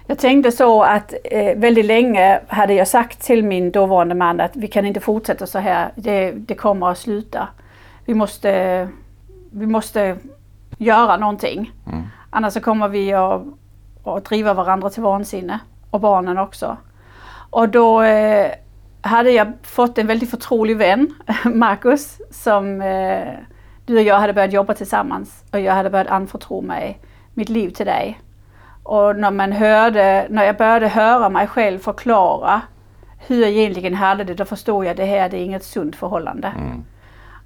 Jag 0.07 0.19
tänkte 0.19 0.51
så 0.51 0.83
att 0.83 1.13
eh, 1.23 1.57
väldigt 1.57 1.85
länge 1.85 2.39
hade 2.47 2.73
jag 2.73 2.87
sagt 2.87 3.21
till 3.21 3.43
min 3.43 3.71
dåvarande 3.71 4.15
man 4.15 4.39
att 4.39 4.55
vi 4.55 4.67
kan 4.67 4.85
inte 4.85 4.99
fortsätta 4.99 5.47
så 5.47 5.59
här. 5.59 5.91
Det, 5.95 6.31
det 6.31 6.55
kommer 6.55 6.89
att 6.89 6.97
sluta. 6.97 7.47
Vi 8.05 8.13
måste, 8.13 8.87
vi 9.51 9.65
måste 9.65 10.17
göra 10.77 11.17
någonting. 11.17 11.71
Annars 12.29 12.53
så 12.53 12.59
kommer 12.59 12.87
vi 12.87 13.13
att, 13.13 13.41
att 14.03 14.25
driva 14.25 14.53
varandra 14.53 14.89
till 14.89 15.03
vansinne. 15.03 15.59
Och 15.91 15.99
barnen 15.99 16.37
också. 16.37 16.77
Och 17.49 17.69
då 17.69 18.01
eh, 18.01 18.51
hade 19.01 19.31
jag 19.31 19.53
fått 19.63 19.97
en 19.97 20.07
väldigt 20.07 20.29
förtrolig 20.29 20.77
vän, 20.77 21.13
Marcus, 21.45 22.21
som 22.31 22.81
eh, 22.81 23.33
du 23.85 23.97
och 23.97 24.03
jag 24.03 24.19
hade 24.19 24.33
börjat 24.33 24.53
jobba 24.53 24.73
tillsammans. 24.73 25.43
Och 25.51 25.59
jag 25.59 25.73
hade 25.73 25.89
börjat 25.89 26.07
anförtro 26.07 26.61
mig 26.61 26.99
mitt 27.33 27.49
liv 27.49 27.69
till 27.69 27.85
dig. 27.85 28.21
Och 28.83 29.15
när 29.15 29.31
man 29.31 29.51
hörde, 29.51 30.27
när 30.29 30.43
jag 30.43 30.57
började 30.57 30.87
höra 30.87 31.29
mig 31.29 31.47
själv 31.47 31.79
förklara 31.79 32.61
hur 33.27 33.41
jag 33.41 33.49
egentligen 33.49 33.93
hade 33.93 34.23
det, 34.23 34.33
då 34.33 34.45
förstod 34.45 34.85
jag 34.85 34.91
att 34.91 34.97
det 34.97 35.05
här 35.05 35.29
det 35.29 35.37
är 35.37 35.43
inget 35.43 35.63
sunt 35.63 35.95
förhållande. 35.95 36.53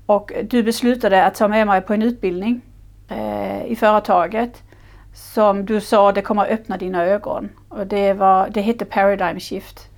Och 0.05 0.31
du 0.43 0.63
beslutade 0.63 1.25
att 1.25 1.35
ta 1.35 1.47
med 1.47 1.67
mig 1.67 1.81
på 1.81 1.93
en 1.93 2.01
utbildning 2.01 2.61
eh, 3.09 3.65
i 3.65 3.75
företaget 3.75 4.63
som 5.13 5.65
du 5.65 5.81
sa, 5.81 6.11
det 6.11 6.21
kommer 6.21 6.41
att 6.41 6.49
öppna 6.49 6.77
dina 6.77 7.03
ögon. 7.03 7.49
Och 7.69 7.87
det, 7.87 8.13
var, 8.13 8.49
det 8.49 8.61
hette 8.61 8.85
Paradigm 8.85 9.39
Shift. 9.39 9.89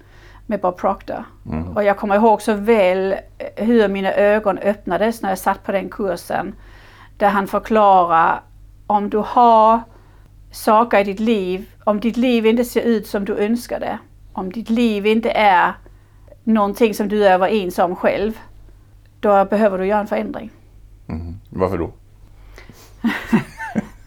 med 0.46 0.60
Bob 0.60 0.78
Proctor. 0.78 1.24
Och 1.76 1.84
jag 1.84 1.98
kommer 1.98 2.16
ihåg 2.16 2.42
så 2.42 2.54
väl 2.54 3.16
eh, 3.38 3.66
hur 3.66 3.88
mina 3.88 4.14
ögon 4.14 4.58
öppnades 4.58 5.22
när 5.22 5.30
jag 5.30 5.38
satt 5.38 5.64
på 5.64 5.72
den 5.72 5.90
kursen. 5.90 6.56
Där 7.18 7.30
han 7.30 7.48
förklarar 7.48 8.42
om 8.88 9.10
du 9.10 9.18
har 9.18 9.82
saker 10.52 11.00
i 11.00 11.04
ditt 11.04 11.20
liv, 11.20 11.70
om 11.84 12.00
ditt 12.00 12.18
liv 12.18 12.46
inte 12.46 12.66
ser 12.66 12.82
ut 12.82 13.08
som 13.08 13.26
du 13.26 13.38
önskar 13.38 13.80
det, 13.80 14.00
om 14.34 14.52
ditt 14.52 14.70
liv 14.70 15.06
inte 15.06 15.30
är 15.32 15.74
någonting 16.44 16.94
som 16.94 17.08
du 17.08 17.26
är 17.26 17.32
överens 17.32 17.80
om 17.80 17.96
själv, 17.96 18.40
då 19.20 19.46
behöver 19.46 19.78
du 19.78 19.86
göra 19.86 20.00
en 20.00 20.08
förändring. 20.08 20.52
Mm. 21.08 21.36
Varför 21.50 21.78
då? 21.78 21.92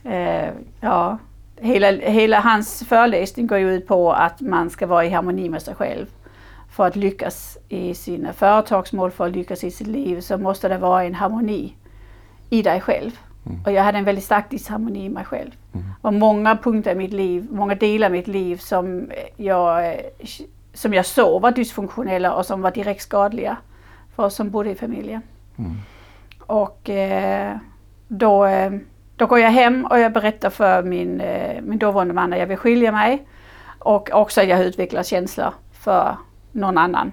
Eh, 0.08 0.50
ja, 0.80 1.18
hela, 1.56 1.90
hela 1.90 2.40
hans 2.40 2.84
föreläsning 2.88 3.46
går 3.46 3.58
ju 3.58 3.74
ut 3.74 3.86
på 3.86 4.12
att 4.12 4.40
man 4.40 4.70
ska 4.70 4.86
vara 4.86 5.04
i 5.04 5.10
harmoni 5.10 5.48
med 5.48 5.62
sig 5.62 5.74
själv. 5.74 6.06
För 6.70 6.86
att 6.86 6.96
lyckas 6.96 7.58
i 7.68 7.94
sina 7.94 8.32
företagsmål, 8.32 9.10
för 9.10 9.26
att 9.26 9.32
lyckas 9.32 9.64
i 9.64 9.70
sitt 9.70 9.86
liv 9.86 10.20
så 10.20 10.38
måste 10.38 10.68
det 10.68 10.78
vara 10.78 11.04
en 11.04 11.14
harmoni 11.14 11.74
i 12.50 12.62
dig 12.62 12.80
själv. 12.80 13.10
Och 13.66 13.72
jag 13.72 13.82
hade 13.82 13.98
en 13.98 14.04
väldigt 14.04 14.24
stark 14.24 14.50
disharmoni 14.50 15.04
i 15.04 15.08
mig 15.08 15.24
själv. 15.24 15.50
Och 16.00 16.14
många 16.14 16.56
punkter 16.56 16.92
i 16.92 16.94
mitt 16.94 17.12
liv, 17.12 17.46
många 17.50 17.74
delar 17.74 18.06
av 18.06 18.12
mitt 18.12 18.28
liv 18.28 18.56
som 18.56 19.10
jag, 19.36 19.96
som 20.74 20.94
jag 20.94 21.06
såg 21.06 21.42
var 21.42 21.50
dysfunktionella 21.50 22.34
och 22.34 22.46
som 22.46 22.62
var 22.62 22.70
direkt 22.70 23.02
skadliga 23.02 23.56
för 24.16 24.22
oss 24.22 24.34
som 24.34 24.50
bodde 24.50 24.70
i 24.70 24.74
familjen. 24.74 25.22
Och 26.40 26.90
eh, 26.90 27.56
då, 28.08 28.46
eh, 28.46 28.72
då 29.18 29.26
går 29.26 29.38
jag 29.38 29.50
hem 29.50 29.84
och 29.84 29.98
jag 29.98 30.12
berättar 30.12 30.50
för 30.50 30.82
min, 30.82 31.20
eh, 31.20 31.62
min 31.62 31.78
dåvarande 31.78 32.14
man 32.14 32.32
att 32.32 32.38
jag 32.38 32.46
vill 32.46 32.56
skilja 32.56 32.92
mig. 32.92 33.26
Och 33.78 34.10
också 34.12 34.40
att 34.40 34.48
jag 34.48 34.56
har 34.56 34.64
utvecklat 34.64 35.06
känslor 35.06 35.54
för 35.72 36.16
någon 36.52 36.78
annan. 36.78 37.12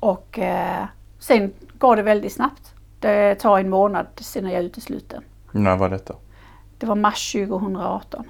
Och 0.00 0.38
eh, 0.38 0.84
sen 1.18 1.52
går 1.78 1.96
det 1.96 2.02
väldigt 2.02 2.32
snabbt. 2.32 2.74
Det 3.00 3.34
tar 3.34 3.58
en 3.58 3.70
månad 3.70 4.06
sen 4.16 4.46
är 4.46 4.54
jag 4.54 4.64
utesluten. 4.64 5.22
När 5.52 5.76
var 5.76 5.88
detta? 5.88 6.14
Det 6.78 6.86
var 6.86 6.96
mars 6.96 7.32
2018. 7.32 8.24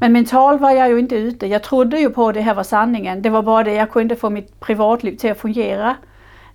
Men 0.00 0.12
mentalt 0.12 0.60
var 0.60 0.70
jag 0.70 0.88
ju 0.88 0.98
inte 0.98 1.16
ute. 1.16 1.46
Jag 1.46 1.62
trodde 1.62 1.98
ju 2.00 2.10
på 2.10 2.28
att 2.28 2.34
det 2.34 2.40
här 2.40 2.54
var 2.54 2.62
sanningen. 2.62 3.22
Det 3.22 3.30
var 3.30 3.42
bara 3.42 3.64
det 3.64 3.74
jag 3.74 3.90
kunde 3.90 4.16
få 4.16 4.30
mitt 4.30 4.60
privatliv 4.60 5.16
till 5.16 5.30
att 5.30 5.38
fungera. 5.38 5.96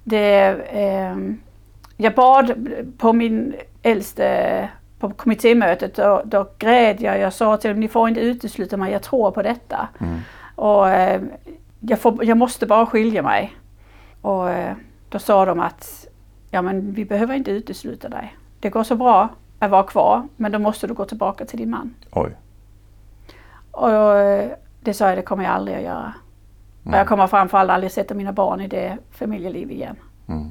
Det, 0.03 0.57
ehm, 0.69 1.39
jag 1.97 2.15
bad 2.15 2.67
på 2.97 3.13
min 3.13 3.53
äldste 3.81 4.69
på 5.01 5.09
kommittémötet 5.09 5.99
och 5.99 6.21
då 6.25 6.47
grät 6.57 7.01
jag. 7.01 7.19
Jag 7.19 7.33
sa 7.33 7.57
till 7.57 7.69
dem, 7.69 7.79
ni 7.79 7.87
får 7.87 8.09
inte 8.09 8.21
utesluta 8.21 8.77
mig, 8.77 8.91
jag 8.91 9.03
tror 9.03 9.31
på 9.31 9.41
detta. 9.41 9.87
Och 10.55 10.89
eh, 10.89 11.21
jag, 11.79 11.99
får, 11.99 12.25
jag 12.25 12.37
måste 12.37 12.65
bara 12.65 12.85
skilja 12.85 13.21
mig. 13.21 13.55
Och 14.21 14.49
eh, 14.49 14.75
då 15.09 15.19
sa 15.19 15.45
de 15.45 15.59
att, 15.59 16.07
ja 16.51 16.61
men 16.61 16.93
vi 16.93 17.05
behöver 17.05 17.35
inte 17.35 17.51
utesluta 17.51 18.09
dig. 18.09 18.37
Det 18.59 18.69
går 18.69 18.83
så 18.83 18.95
bra 18.95 19.29
att 19.59 19.71
vara 19.71 19.83
kvar, 19.83 20.27
men 20.35 20.51
då 20.51 20.59
måste 20.59 20.87
du 20.87 20.93
gå 20.93 21.05
tillbaka 21.05 21.45
till 21.45 21.59
din 21.59 21.69
man. 21.69 21.93
Oj. 22.11 22.37
Och 23.71 24.17
eh, 24.17 24.51
det 24.81 24.93
sa 24.93 25.07
jag, 25.07 25.17
det 25.17 25.21
kommer 25.21 25.43
jag 25.43 25.53
aldrig 25.53 25.77
att 25.77 25.83
göra. 25.83 26.13
Och 26.83 26.93
jag 26.93 27.07
kommer 27.07 27.27
framförallt 27.27 27.71
aldrig 27.71 27.91
sätta 27.91 28.13
mina 28.13 28.33
barn 28.33 28.61
i 28.61 28.67
det 28.67 28.97
familjeliv 29.11 29.71
igen. 29.71 29.95
Mm. 30.27 30.49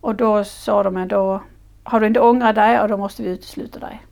Och 0.00 0.14
då 0.14 0.44
sa 0.44 0.82
de, 0.82 0.94
men 0.94 1.08
då 1.08 1.40
har 1.82 2.00
du 2.00 2.06
inte 2.06 2.20
ångrat 2.20 2.54
dig 2.54 2.80
och 2.80 2.88
då 2.88 2.96
måste 2.96 3.22
vi 3.22 3.28
utesluta 3.28 3.78
dig. 3.78 4.02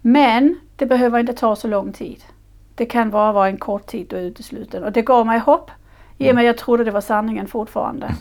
Men 0.00 0.60
det 0.76 0.86
behöver 0.86 1.18
inte 1.18 1.32
ta 1.32 1.56
så 1.56 1.68
lång 1.68 1.92
tid. 1.92 2.24
Det 2.74 2.86
kan 2.86 3.10
bara 3.10 3.32
vara 3.32 3.48
en 3.48 3.56
kort 3.56 3.86
tid 3.86 4.06
du 4.10 4.16
är 4.16 4.20
utesluten. 4.20 4.84
Och 4.84 4.92
det 4.92 5.02
gav 5.02 5.26
mig 5.26 5.38
hopp. 5.38 5.70
I 6.18 6.30
och 6.30 6.34
med 6.34 6.42
att 6.42 6.46
jag 6.46 6.58
trodde 6.58 6.84
det 6.84 6.90
var 6.90 7.00
sanningen 7.00 7.46
fortfarande. 7.46 8.14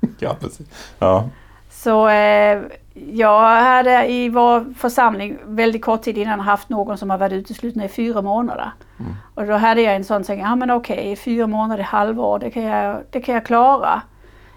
Ja, 0.18 0.36
precis. 0.40 0.68
Ja. 0.98 1.28
Så 1.70 2.08
eh, 2.08 2.62
jag 3.12 3.62
hade 3.62 4.10
i 4.10 4.28
vår 4.28 4.74
församling 4.74 5.38
väldigt 5.44 5.84
kort 5.84 6.02
tid 6.02 6.18
innan 6.18 6.40
haft 6.40 6.68
någon 6.68 6.98
som 6.98 7.10
har 7.10 7.18
varit 7.18 7.32
utesluten 7.32 7.82
i 7.82 7.88
fyra 7.88 8.22
månader. 8.22 8.72
Och 9.34 9.46
då 9.46 9.52
hade 9.52 9.82
jag 9.82 9.96
en 9.96 10.04
sån 10.04 10.24
som 10.24 10.38
ja 10.38 10.56
men 10.56 10.70
okej, 10.70 11.16
fyra 11.16 11.46
månader, 11.46 11.82
halvår, 11.82 12.38
det 12.38 12.50
kan, 12.50 12.62
jag, 12.62 13.02
det 13.10 13.20
kan 13.20 13.34
jag 13.34 13.46
klara. 13.46 14.02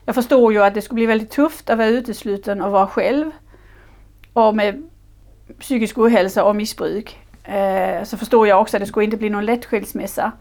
Jag 0.05 0.15
förstod 0.15 0.53
ju 0.53 0.63
att 0.63 0.73
det 0.73 0.81
skulle 0.81 0.95
bli 0.95 1.05
väldigt 1.05 1.31
tufft 1.31 1.69
att 1.69 1.77
vara 1.77 1.87
utesluten 1.87 2.61
och 2.61 2.71
vara 2.71 2.87
själv. 2.87 3.31
Och 4.33 4.55
med 4.55 4.89
psykisk 5.59 5.97
ohälsa 5.97 6.43
och 6.43 6.55
missbruk. 6.55 7.19
Eh, 7.43 8.03
så 8.03 8.17
förstod 8.17 8.47
jag 8.47 8.61
också 8.61 8.77
att 8.77 8.81
det 8.81 8.87
skulle 8.87 9.05
inte 9.05 9.17
bli 9.17 9.29
någon 9.29 9.45
lätt 9.45 9.65
skilsmässa. 9.65 10.31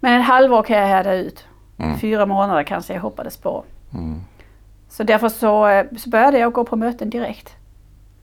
Men 0.00 0.20
ett 0.20 0.26
halvår 0.26 0.62
kan 0.62 0.78
jag 0.78 0.86
härda 0.86 1.14
ut. 1.14 1.46
Fyra 2.00 2.26
månader 2.26 2.62
kanske 2.62 2.94
jag 2.94 3.00
hoppades 3.00 3.36
på. 3.36 3.64
Mm. 3.94 4.20
Så 4.88 5.02
därför 5.02 5.28
så, 5.28 5.68
eh, 5.68 5.86
så 5.96 6.10
började 6.10 6.38
jag 6.38 6.52
gå 6.52 6.64
på 6.64 6.76
möten 6.76 7.10
direkt. 7.10 7.56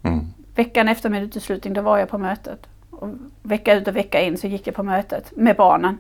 Mm. 0.04 0.26
Veckan 0.56 0.88
efter 0.88 1.10
min 1.10 1.24
uteslutning, 1.24 1.74
då 1.74 1.82
var 1.82 1.98
jag 1.98 2.10
på 2.10 2.18
mötet. 2.18 2.68
Och 2.90 3.10
vecka 3.42 3.74
ut 3.74 3.88
och 3.88 3.96
vecka 3.96 4.22
in 4.22 4.38
så 4.38 4.48
gick 4.48 4.68
jag 4.68 4.76
på 4.76 4.84
mötet 4.84 5.32
med 5.36 5.56
barnen. 5.56 5.98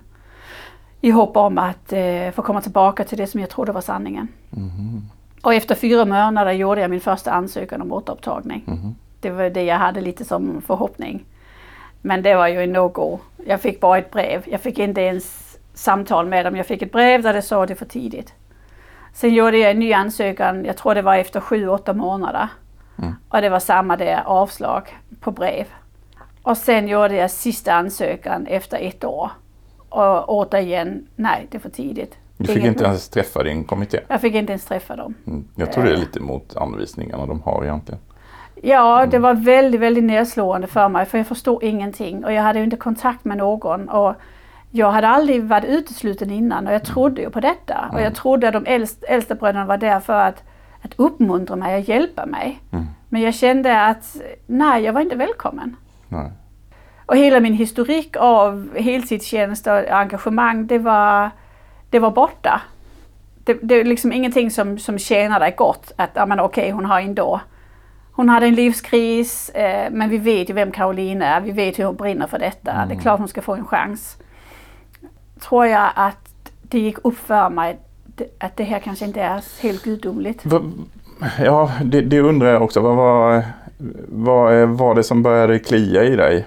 I 1.01 1.11
hopp 1.11 1.37
om 1.37 1.57
att 1.57 1.93
eh, 1.93 2.31
få 2.31 2.41
komma 2.41 2.61
tillbaka 2.61 3.03
till 3.03 3.17
det 3.17 3.27
som 3.27 3.39
jag 3.39 3.49
trodde 3.49 3.71
var 3.71 3.81
sanningen. 3.81 4.27
Och 5.41 5.53
efter 5.53 5.75
fyra 5.75 6.05
månader 6.05 6.51
gjorde 6.51 6.81
jag 6.81 6.89
min 6.89 7.01
första 7.01 7.31
ansökan 7.31 7.81
om 7.81 7.91
återupptagning. 7.91 8.63
Det 9.23 9.29
var 9.29 9.49
det 9.49 9.63
jag 9.63 9.77
hade 9.77 10.01
lite 10.01 10.25
som 10.25 10.61
förhoppning. 10.61 11.25
Men 12.01 12.21
det 12.23 12.35
var 12.35 12.47
ju 12.47 12.63
en 12.63 12.75
no-go. 12.75 13.19
Jag 13.45 13.61
fick 13.61 13.79
bara 13.79 13.97
ett 13.97 14.11
brev. 14.11 14.43
Jag 14.45 14.61
fick 14.61 14.79
inte 14.79 15.01
ens 15.01 15.57
samtal 15.73 16.25
med 16.25 16.45
dem. 16.45 16.55
Jag 16.55 16.65
fick 16.65 16.81
ett 16.81 16.91
brev 16.91 17.21
där 17.21 17.33
det 17.33 17.41
sa 17.41 17.65
det 17.65 17.75
för 17.75 17.85
tidigt. 17.85 18.33
Sen 19.13 19.33
gjorde 19.33 19.57
jag 19.57 19.71
en 19.71 19.79
ny 19.79 19.93
ansökan, 19.93 20.65
jag 20.65 20.77
tror 20.77 20.95
det 20.95 21.01
var 21.01 21.15
efter 21.15 21.39
sju, 21.39 21.67
åtta 21.67 21.93
månader. 21.93 22.47
Och 23.29 23.41
det 23.41 23.49
var 23.49 23.59
samma 23.59 23.97
det, 23.97 24.23
avslag 24.25 24.97
på 25.19 25.31
brev. 25.31 25.65
Och 26.41 26.57
sen 26.57 26.87
gjorde 26.87 27.15
jag 27.15 27.31
sista 27.31 27.73
ansökan 27.73 28.47
efter 28.47 28.77
ett 28.77 29.03
år. 29.03 29.31
Och 29.89 30.29
återigen, 30.29 31.07
nej 31.15 31.47
det 31.51 31.57
är 31.57 31.59
för 31.59 31.69
tidigt. 31.69 32.17
Du 32.37 32.45
fick 32.45 32.57
Inget 32.57 32.67
inte 32.67 32.83
ens 32.83 33.09
träffa 33.09 33.43
din 33.43 33.63
kommitté? 33.63 33.99
Jag 34.07 34.21
fick 34.21 34.35
inte 34.35 34.51
ens 34.51 34.65
träffa 34.65 34.95
dem. 34.95 35.13
Mm. 35.27 35.47
Jag 35.55 35.71
tror 35.71 35.83
det 35.83 35.91
är 35.91 35.97
lite 35.97 36.19
mot 36.19 36.55
anvisningarna 36.55 37.25
de 37.25 37.41
har 37.41 37.63
egentligen. 37.63 38.01
Ja, 38.61 39.05
det 39.05 39.19
var 39.19 39.33
väldigt, 39.33 39.81
väldigt 39.81 40.03
nedslående 40.03 40.67
för 40.67 40.89
mig 40.89 41.05
för 41.05 41.17
jag 41.17 41.27
förstod 41.27 41.63
ingenting 41.63 42.25
och 42.25 42.33
jag 42.33 42.43
hade 42.43 42.59
ju 42.59 42.65
inte 42.65 42.77
kontakt 42.77 43.25
med 43.25 43.37
någon. 43.37 43.89
Och 43.89 44.15
jag 44.71 44.91
hade 44.91 45.07
aldrig 45.07 45.43
varit 45.43 45.65
utesluten 45.65 46.31
innan 46.31 46.67
och 46.67 46.73
jag 46.73 46.83
trodde 46.85 47.21
ju 47.21 47.29
på 47.29 47.39
detta. 47.39 47.89
Och 47.93 48.01
jag 48.01 48.15
trodde 48.15 48.47
att 48.47 48.53
de 48.53 48.65
äldst, 48.65 49.03
äldsta 49.03 49.35
bröderna 49.35 49.65
var 49.65 49.77
där 49.77 49.99
för 49.99 50.19
att, 50.19 50.43
att 50.81 50.93
uppmuntra 50.95 51.55
mig 51.55 51.75
och 51.75 51.81
hjälpa 51.81 52.25
mig. 52.25 52.59
Men 53.09 53.21
jag 53.21 53.33
kände 53.33 53.85
att 53.85 54.17
nej, 54.47 54.83
jag 54.83 54.93
var 54.93 55.01
inte 55.01 55.15
välkommen. 55.15 55.75
Nej. 56.07 56.31
Och 57.05 57.17
hela 57.17 57.39
min 57.39 57.53
historik 57.53 58.15
av 58.19 58.77
heltidstjänst 58.77 59.67
och 59.67 59.89
engagemang, 59.89 60.67
det 60.67 60.77
var, 60.77 61.29
det 61.89 61.99
var 61.99 62.11
borta. 62.11 62.61
Det, 63.43 63.57
det 63.61 63.75
är 63.75 63.83
liksom 63.83 64.13
ingenting 64.13 64.51
som, 64.51 64.79
som 64.79 64.99
tjänar 64.99 65.39
dig 65.39 65.53
gott. 65.57 65.91
Att, 65.95 66.09
ja 66.13 66.25
men 66.25 66.39
okej, 66.39 66.71
hon 66.71 66.85
har 66.85 67.01
ändå. 67.01 67.41
Hon 68.15 68.29
hade 68.29 68.45
en 68.45 68.55
livskris, 68.55 69.49
eh, 69.49 69.91
men 69.91 70.09
vi 70.09 70.17
vet 70.17 70.49
ju 70.49 70.53
vem 70.53 70.71
Caroline 70.71 71.21
är. 71.21 71.41
Vi 71.41 71.51
vet 71.51 71.79
hur 71.79 71.83
hon 71.85 71.95
brinner 71.95 72.27
för 72.27 72.39
detta. 72.39 72.85
Det 72.85 72.95
är 72.95 72.99
klart 72.99 73.19
hon 73.19 73.27
ska 73.27 73.41
få 73.41 73.53
en 73.55 73.65
chans. 73.65 74.17
Tror 75.39 75.65
jag 75.65 75.89
att 75.95 76.29
det 76.61 76.79
gick 76.79 76.97
upp 77.03 77.17
för 77.17 77.49
mig 77.49 77.77
att 78.39 78.57
det 78.57 78.63
här 78.63 78.79
kanske 78.79 79.05
inte 79.05 79.21
är 79.21 79.41
helt 79.61 79.83
gudomligt. 79.83 80.43
Ja, 81.39 81.71
det, 81.83 82.01
det 82.01 82.19
undrar 82.19 82.47
jag 82.47 82.61
också. 82.61 82.81
Vad 82.81 82.95
var, 82.95 83.43
vad 84.09 84.67
var 84.69 84.95
det 84.95 85.03
som 85.03 85.23
började 85.23 85.59
klia 85.59 86.03
i 86.03 86.15
dig? 86.15 86.45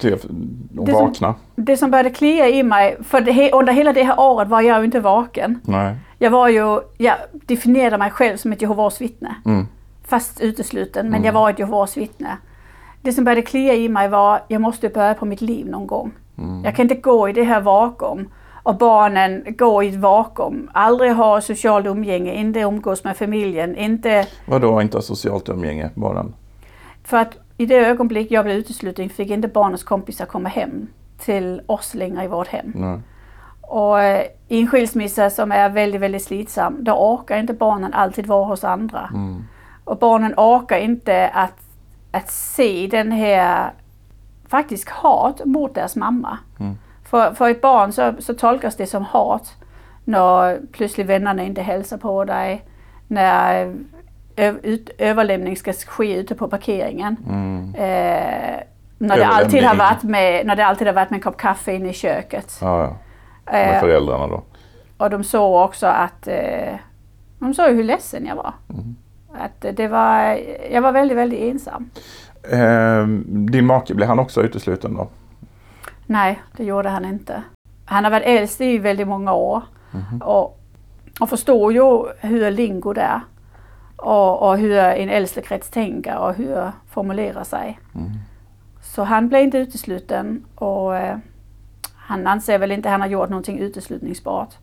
Till 0.00 0.14
att 0.14 0.26
Det 0.70 0.92
som- 0.92 1.06
vakna? 1.06 1.34
Det 1.56 1.76
som 1.76 1.90
började 1.90 2.10
klia 2.10 2.48
i 2.48 2.62
mig, 2.62 2.96
för 3.04 3.20
det, 3.20 3.52
under 3.52 3.72
hela 3.72 3.92
det 3.92 4.02
här 4.02 4.20
året 4.20 4.48
var 4.48 4.60
jag 4.60 4.78
ju 4.78 4.84
inte 4.84 5.00
vaken. 5.00 5.60
Nej. 5.64 5.96
Jag 6.18 6.30
var 6.30 6.48
ju, 6.48 6.80
jag 6.98 7.14
definierade 7.32 7.98
mig 7.98 8.10
själv 8.10 8.36
som 8.36 8.52
ett 8.52 8.62
Jehovas 8.62 9.00
vittne. 9.00 9.34
Mm. 9.44 9.66
Fast 10.08 10.40
utesluten, 10.40 11.10
men 11.10 11.24
jag 11.24 11.32
var 11.32 11.50
ett 11.50 11.58
Jehovas 11.58 11.96
vittne. 11.96 12.36
Det 13.02 13.12
som 13.12 13.24
började 13.24 13.42
klia 13.42 13.74
i 13.74 13.88
mig 13.88 14.08
var, 14.08 14.40
jag 14.48 14.60
måste 14.60 14.88
börja 14.88 15.14
på 15.14 15.24
mitt 15.24 15.40
liv 15.40 15.66
någon 15.66 15.86
gång. 15.86 16.12
Jag 16.64 16.76
kan 16.76 16.82
inte 16.82 16.94
gå 16.94 17.28
i 17.28 17.32
det 17.32 17.42
här 17.42 17.60
vakuum. 17.60 18.28
Och 18.62 18.76
barnen 18.76 19.44
går 19.48 19.84
i 19.84 19.88
ett 19.88 19.94
vakuum. 19.94 20.70
Aldrig 20.72 21.12
ha 21.12 21.40
socialt 21.40 21.86
umgänge, 21.86 22.34
inte 22.34 22.60
umgås 22.60 23.04
med 23.04 23.16
familjen, 23.16 23.76
inte... 23.76 24.26
Vadå 24.46 24.82
inte 24.82 24.96
ha 24.96 25.02
socialt 25.02 25.48
umgänge? 25.48 25.90
Bara 25.94 26.26
För 27.04 27.16
att 27.16 27.38
i 27.56 27.66
det 27.66 27.86
ögonblick 27.86 28.30
jag 28.30 28.44
blev 28.44 28.56
utesluten 28.56 29.08
fick 29.08 29.30
inte 29.30 29.48
barnens 29.48 29.84
kompisar 29.84 30.26
komma 30.26 30.48
hem 30.48 30.86
till 31.18 31.62
oss 31.66 31.94
längre 31.94 32.24
i 32.24 32.28
vårt 32.28 32.48
hem. 32.48 32.72
Nej. 32.74 32.98
Och 33.60 34.02
eh, 34.02 34.26
i 34.48 34.60
en 34.60 34.66
skilsmässa 34.66 35.30
som 35.30 35.52
är 35.52 35.68
väldigt, 35.68 36.00
väldigt 36.00 36.22
slitsam, 36.22 36.84
då 36.84 36.92
orkar 36.92 37.38
inte 37.38 37.52
barnen 37.52 37.94
alltid 37.94 38.26
vara 38.26 38.44
hos 38.44 38.64
andra. 38.64 39.10
Och 39.88 39.98
barnen 39.98 40.34
orkar 40.36 40.78
inte 40.78 41.28
att, 41.28 41.60
att 42.10 42.30
se 42.30 42.88
den 42.90 43.12
här 43.12 43.70
faktiskt 44.48 44.88
hat 44.88 45.44
mot 45.44 45.74
deras 45.74 45.96
mamma. 45.96 46.38
För, 47.04 47.34
för 47.34 47.50
ett 47.50 47.60
barn 47.60 47.92
så, 47.92 48.14
så 48.18 48.34
tolkas 48.34 48.76
det 48.76 48.86
som 48.86 49.04
hat. 49.04 49.56
när 50.04 50.60
plötsligt 50.72 51.06
vännerna 51.06 51.42
inte 51.42 51.62
hälsar 51.62 51.96
på 51.96 52.24
dig, 52.24 52.64
när 53.06 53.74
ut, 54.62 54.90
överlämning 54.98 55.56
ska 55.56 55.72
ske 55.72 56.16
ute 56.16 56.34
på 56.34 56.48
parkeringen. 56.48 57.16
Mm. 57.28 57.74
Eh, 57.74 58.60
när, 58.98 59.16
det 59.16 59.26
alltid 59.26 59.64
har 59.64 59.76
varit 59.76 60.02
med, 60.02 60.46
när 60.46 60.56
det 60.56 60.66
alltid 60.66 60.86
har 60.86 60.94
varit 60.94 61.10
med 61.10 61.16
en 61.16 61.22
kopp 61.22 61.36
kaffe 61.36 61.72
inne 61.72 61.88
i 61.88 61.92
köket. 61.92 62.58
Ja, 62.60 62.82
ja. 62.82 62.96
Med 63.52 63.74
Eh, 63.74 63.80
föräldrarna 63.80 64.26
då. 64.26 64.42
och 64.96 65.10
de 65.10 65.24
såg 65.24 65.64
också 65.64 65.86
att 65.86 66.28
eh, 66.28 66.74
de 67.38 67.54
såg 67.54 67.70
hur 67.70 67.84
ledsen 67.84 68.26
jag 68.26 68.36
var. 68.36 68.52
Mm. 68.70 68.96
Att 69.38 69.76
det 69.76 69.88
var, 69.88 70.38
jag 70.70 70.82
var 70.82 70.92
väldigt, 70.92 71.18
väldigt 71.18 71.40
ensam. 71.40 71.90
Eh, 72.42 73.06
din 73.26 73.66
make, 73.66 73.94
blev 73.94 74.08
han 74.08 74.18
också 74.18 74.42
utesluten 74.42 74.94
då? 74.94 75.08
Nej, 76.06 76.42
det 76.56 76.64
gjorde 76.64 76.88
han 76.88 77.04
inte. 77.04 77.42
Han 77.84 78.04
har 78.04 78.10
varit 78.10 78.26
äldst 78.26 78.60
i 78.60 78.78
väldigt 78.78 79.08
många 79.08 79.32
år 79.32 79.62
och, 80.20 80.60
och 81.20 81.28
förstår 81.28 81.72
ju 81.72 82.04
hur 82.20 82.50
lingo 82.50 82.92
det 82.92 83.00
är. 83.00 83.20
Och, 83.96 84.48
och 84.48 84.58
hur 84.58 84.78
en 84.78 85.08
äldstekrets 85.08 85.70
tänker 85.70 86.18
och 86.18 86.34
hur 86.34 86.70
formulerar 86.90 87.44
sig. 87.44 87.78
Så 88.82 89.02
han 89.02 89.28
blev 89.28 89.42
inte 89.42 89.58
utesluten 89.58 90.44
och 90.54 90.96
eh, 90.96 91.18
han 91.94 92.26
anser 92.26 92.58
väl 92.58 92.72
inte 92.72 92.88
att 92.88 92.92
han 92.92 93.00
har 93.00 93.08
gjort 93.08 93.28
någonting 93.28 93.58
uteslutningsbart. 93.58 94.54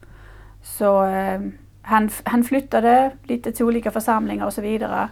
Så 0.64 1.06
eh, 1.06 1.42
han, 1.86 2.10
han 2.24 2.44
flyttade 2.44 3.12
lite 3.24 3.52
till 3.52 3.66
olika 3.66 3.92
församlingar 3.92 4.46
och 4.46 4.54
så 4.54 4.62
vidare. 4.62 5.10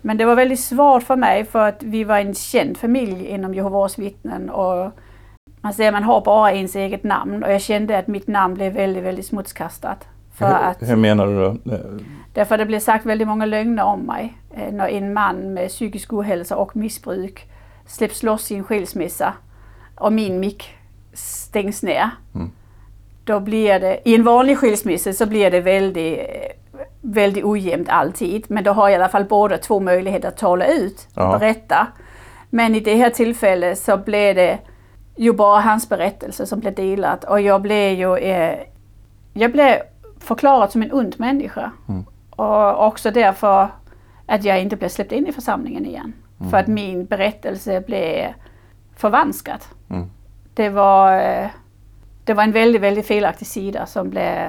Men 0.00 0.16
det 0.16 0.24
var 0.24 0.34
väldigt 0.34 0.60
svårt 0.60 1.02
för 1.02 1.16
mig 1.16 1.44
för 1.44 1.68
att 1.68 1.82
vi 1.82 2.04
var 2.04 2.18
en 2.18 2.34
känd 2.34 2.76
familj 2.76 3.26
inom 3.26 3.54
Jehovas 3.54 3.98
vittnen 3.98 4.50
och 4.50 4.90
man 5.60 5.72
säger 5.72 5.92
man 5.92 6.02
har 6.02 6.20
bara 6.20 6.52
ens 6.52 6.76
eget 6.76 7.04
namn 7.04 7.42
och 7.42 7.52
jag 7.52 7.60
kände 7.60 7.98
att 7.98 8.06
mitt 8.06 8.26
namn 8.26 8.54
blev 8.54 8.72
väldigt, 8.72 9.04
väldigt 9.04 9.26
smutskastat. 9.26 10.08
För 10.34 10.46
att, 10.46 10.82
hur, 10.82 10.86
hur 10.86 10.96
menar 10.96 11.26
du 11.26 11.34
då? 11.34 11.56
Därför 12.32 12.58
det 12.58 12.66
blev 12.66 12.80
sagt 12.80 13.06
väldigt 13.06 13.28
många 13.28 13.46
lögner 13.46 13.84
om 13.84 14.00
mig. 14.00 14.38
Eh, 14.50 14.72
när 14.72 14.88
en 14.88 15.12
man 15.12 15.54
med 15.54 15.68
psykisk 15.68 16.12
ohälsa 16.12 16.56
och 16.56 16.76
missbruk 16.76 17.50
släpps 17.86 18.22
loss 18.22 18.52
i 18.52 18.56
en 18.56 18.64
skilsmässa 18.64 19.34
och 19.94 20.12
min 20.12 20.40
mick 20.40 20.74
stängs 21.12 21.82
ner. 21.82 22.10
Mm. 22.34 22.50
Då 23.24 23.40
blir 23.40 23.80
det, 23.80 24.08
i 24.08 24.14
en 24.14 24.24
vanlig 24.24 24.58
skilsmässa 24.58 25.12
så 25.12 25.26
blir 25.26 25.50
det 25.50 25.60
väldigt, 25.60 26.18
eh, 26.18 26.84
väldigt 27.00 27.44
ojämnt 27.44 27.88
alltid. 27.88 28.44
Men 28.48 28.64
då 28.64 28.72
har 28.72 28.88
i 28.88 28.94
alla 28.94 29.08
fall 29.08 29.24
båda 29.24 29.58
två 29.58 29.80
möjligheter 29.80 30.28
att 30.28 30.36
tala 30.36 30.66
ut 30.66 31.08
och 31.14 31.38
berätta. 31.38 31.86
Men 32.50 32.74
i 32.74 32.80
det 32.80 32.94
här 32.94 33.10
tillfället 33.10 33.78
så 33.78 33.96
blev 33.96 34.34
det 34.34 34.58
ju 35.16 35.32
bara 35.32 35.60
hans 35.60 35.88
berättelse 35.88 36.46
som 36.46 36.60
blev 36.60 36.74
delat 36.74 37.24
och 37.24 37.40
jag 37.40 37.62
blev 37.62 37.98
ju 37.98 38.16
eh, 38.16 38.58
jag 39.32 39.52
blev 39.52 39.76
förklarad 40.18 40.72
som 40.72 40.82
en 40.82 40.92
ond 40.92 41.14
människa. 41.18 41.70
Mm. 41.88 42.04
Och 42.30 42.86
också 42.86 43.10
därför 43.10 43.68
att 44.26 44.44
jag 44.44 44.62
inte 44.62 44.76
blev 44.76 44.88
släppt 44.88 45.12
in 45.12 45.26
i 45.26 45.32
församlingen 45.32 45.86
igen. 45.86 46.12
För 46.50 46.56
att 46.56 46.66
min 46.66 47.04
berättelse 47.04 47.80
blev 47.80 48.34
förvanskad. 48.96 49.60
Mm. 49.90 50.10
Det, 50.54 50.68
var, 50.68 51.20
eh, 51.20 51.48
det 52.24 52.34
var 52.34 52.42
en 52.42 52.52
väldigt, 52.52 52.82
väldigt 52.82 53.06
felaktig 53.06 53.46
sida 53.46 53.86
som 53.86 54.10
blev, 54.10 54.48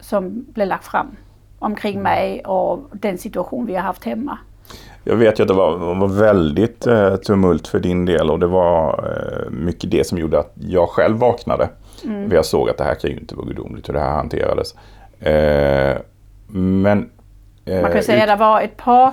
som 0.00 0.46
blev 0.48 0.68
lagt 0.68 0.84
fram 0.84 1.16
omkring 1.58 2.02
mig 2.02 2.40
och 2.44 2.90
den 2.92 3.18
situation 3.18 3.66
vi 3.66 3.74
har 3.74 3.82
haft 3.82 4.04
hemma. 4.04 4.38
Jag 5.04 5.16
vet 5.16 5.38
ju 5.38 5.42
att 5.42 5.48
det 5.48 5.54
var, 5.54 5.94
var 5.94 6.08
väldigt 6.08 6.86
eh, 6.86 7.16
tumult 7.16 7.68
för 7.68 7.80
din 7.80 8.04
del 8.04 8.30
och 8.30 8.38
det 8.38 8.46
var 8.46 8.92
eh, 8.92 9.50
mycket 9.50 9.90
det 9.90 10.06
som 10.06 10.18
gjorde 10.18 10.38
att 10.38 10.52
jag 10.54 10.88
själv 10.88 11.18
vaknade. 11.18 11.68
Mm. 12.04 12.28
För 12.28 12.36
jag 12.36 12.44
såg 12.44 12.70
att 12.70 12.78
det 12.78 12.84
här 12.84 12.94
kan 12.94 13.10
ju 13.10 13.16
inte 13.16 13.34
vara 13.34 13.46
gudomligt 13.46 13.88
hur 13.88 13.94
det 13.94 14.00
här 14.00 14.10
hanterades. 14.10 14.74
Eh, 15.20 15.98
men... 16.48 17.10
eh, 17.64 17.82
Man 17.82 17.92
kan 17.92 18.02
säga 18.02 18.22
att 18.22 18.38
det 18.38 18.44
var 18.44 18.60
ett 18.60 18.76
par, 18.76 19.12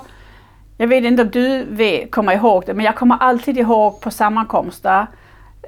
jag 0.78 0.88
vet 0.88 1.04
inte 1.04 1.22
om 1.22 1.30
du 1.30 1.66
vet, 1.70 2.12
kommer 2.12 2.34
ihåg 2.34 2.64
det, 2.66 2.74
men 2.74 2.86
jag 2.86 2.96
kommer 2.96 3.18
alltid 3.20 3.58
ihåg 3.58 4.02
på 4.02 4.12
sammankomster, 4.12 5.08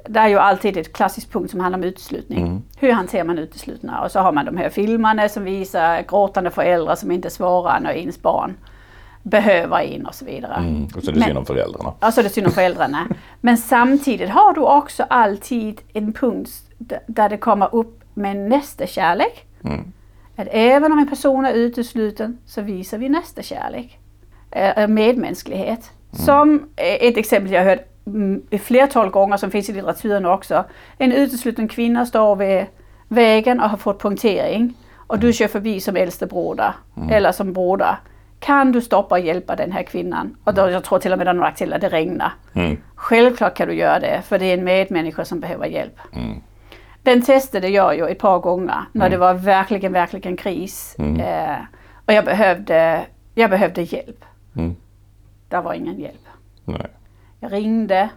det 0.08 0.20
är 0.20 0.28
ju 0.28 0.38
alltid 0.38 0.76
ett 0.76 0.92
klassiskt 0.92 1.32
punkt 1.32 1.50
som 1.50 1.60
handlar 1.60 1.78
om 1.78 1.84
uteslutning. 1.84 2.46
Mm. 2.46 2.62
Hur 2.76 2.92
hanterar 2.92 3.24
man 3.24 3.38
uteslutna? 3.38 4.00
Och 4.00 4.10
så 4.10 4.20
har 4.20 4.32
man 4.32 4.44
de 4.44 4.56
här 4.56 4.70
filmerna 4.70 5.28
som 5.28 5.44
visar 5.44 6.02
gråtande 6.08 6.50
föräldrar 6.50 6.94
som 6.94 7.10
inte 7.10 7.30
svarar 7.30 7.80
när 7.80 7.92
ens 7.92 8.22
barn 8.22 8.56
behöver 9.22 9.80
in 9.80 10.06
och 10.06 10.14
så 10.14 10.24
vidare. 10.24 10.54
Mm, 10.54 10.84
och 10.84 11.02
så 11.02 11.10
är 11.10 11.14
det 11.14 11.22
synd 11.22 11.38
om 11.38 11.46
föräldrarna. 11.46 11.92
Ja, 12.00 12.12
så 12.12 12.20
är 12.20 12.24
det 12.24 12.30
synd 12.30 12.46
om 12.46 12.52
föräldrarna. 12.52 13.08
Men 13.40 13.58
samtidigt 13.58 14.30
har 14.30 14.54
du 14.54 14.60
också 14.60 15.02
alltid 15.02 15.80
en 15.92 16.12
punkt 16.12 16.50
där 17.06 17.28
det 17.28 17.36
kommer 17.36 17.74
upp 17.74 18.00
med 18.14 18.36
nästekärlek. 18.36 19.46
Mm. 19.64 19.92
Att 20.36 20.48
även 20.50 20.92
om 20.92 20.98
en 20.98 21.08
person 21.08 21.44
är 21.44 21.52
utesluten 21.52 22.38
så 22.46 22.60
visar 22.60 22.98
vi 22.98 23.08
nästekärlek. 23.08 23.98
Eh, 24.50 24.88
Medmänsklighet. 24.88 25.90
Som 26.12 26.54
eh, 26.76 27.08
ett 27.08 27.16
exempel 27.16 27.52
jag 27.52 27.60
har 27.60 27.70
hört 27.70 27.80
mm, 27.80 27.91
flertal 28.62 29.10
gånger 29.10 29.36
som 29.36 29.50
finns 29.50 29.68
i 29.68 29.72
litteraturen 29.72 30.26
också. 30.26 30.64
En 30.98 31.12
utesluten 31.12 31.68
kvinna 31.68 32.06
står 32.06 32.36
vid 32.36 32.66
vägen 33.08 33.60
och 33.60 33.70
har 33.70 33.76
fått 33.76 34.02
punktering 34.02 34.74
och 35.06 35.18
du 35.18 35.32
kör 35.32 35.48
förbi 35.48 35.80
som 35.80 35.96
äldste 35.96 36.26
broder 36.26 36.74
eller 37.10 37.32
som 37.32 37.52
broder. 37.52 37.96
Kan 38.40 38.72
du 38.72 38.80
stoppa 38.80 39.14
och 39.14 39.20
hjälpa 39.20 39.56
den 39.56 39.72
här 39.72 39.82
kvinnan? 39.82 40.36
Och 40.44 40.54
då, 40.54 40.70
jag 40.70 40.84
tror 40.84 40.98
till 40.98 41.12
och 41.12 41.18
med 41.18 41.26
den 41.26 41.38
har 41.38 41.44
lagt 41.44 41.58
till 41.58 41.72
att 41.72 41.80
det 41.80 41.88
regnar. 41.88 42.32
Mm. 42.52 42.76
Självklart 42.94 43.56
kan 43.56 43.68
du 43.68 43.74
göra 43.74 44.00
det, 44.00 44.22
för 44.24 44.38
det 44.38 44.44
är 44.44 44.58
en 44.58 44.64
medmänniska 44.64 45.24
som 45.24 45.40
behöver 45.40 45.66
hjälp. 45.66 45.98
Mm. 46.12 46.40
Den 47.02 47.22
testade 47.22 47.68
jag 47.68 47.96
ju 47.96 48.06
ett 48.06 48.18
par 48.18 48.38
gånger 48.38 48.80
när 48.92 49.10
det 49.10 49.16
var 49.16 49.34
verkligen, 49.34 49.92
verkligen 49.92 50.36
kris. 50.36 50.96
Mm. 50.98 51.20
Eh, 51.20 51.56
och 52.06 52.12
jag 52.12 52.24
behövde, 52.24 53.00
jag 53.34 53.50
behövde 53.50 53.82
hjälp. 53.82 54.24
Mm. 54.56 54.76
Det 55.48 55.60
var 55.60 55.74
ingen 55.74 56.00
hjälp. 56.00 56.26
Nej. 56.64 56.86
Jag 57.42 57.52
ringde, 57.52 58.10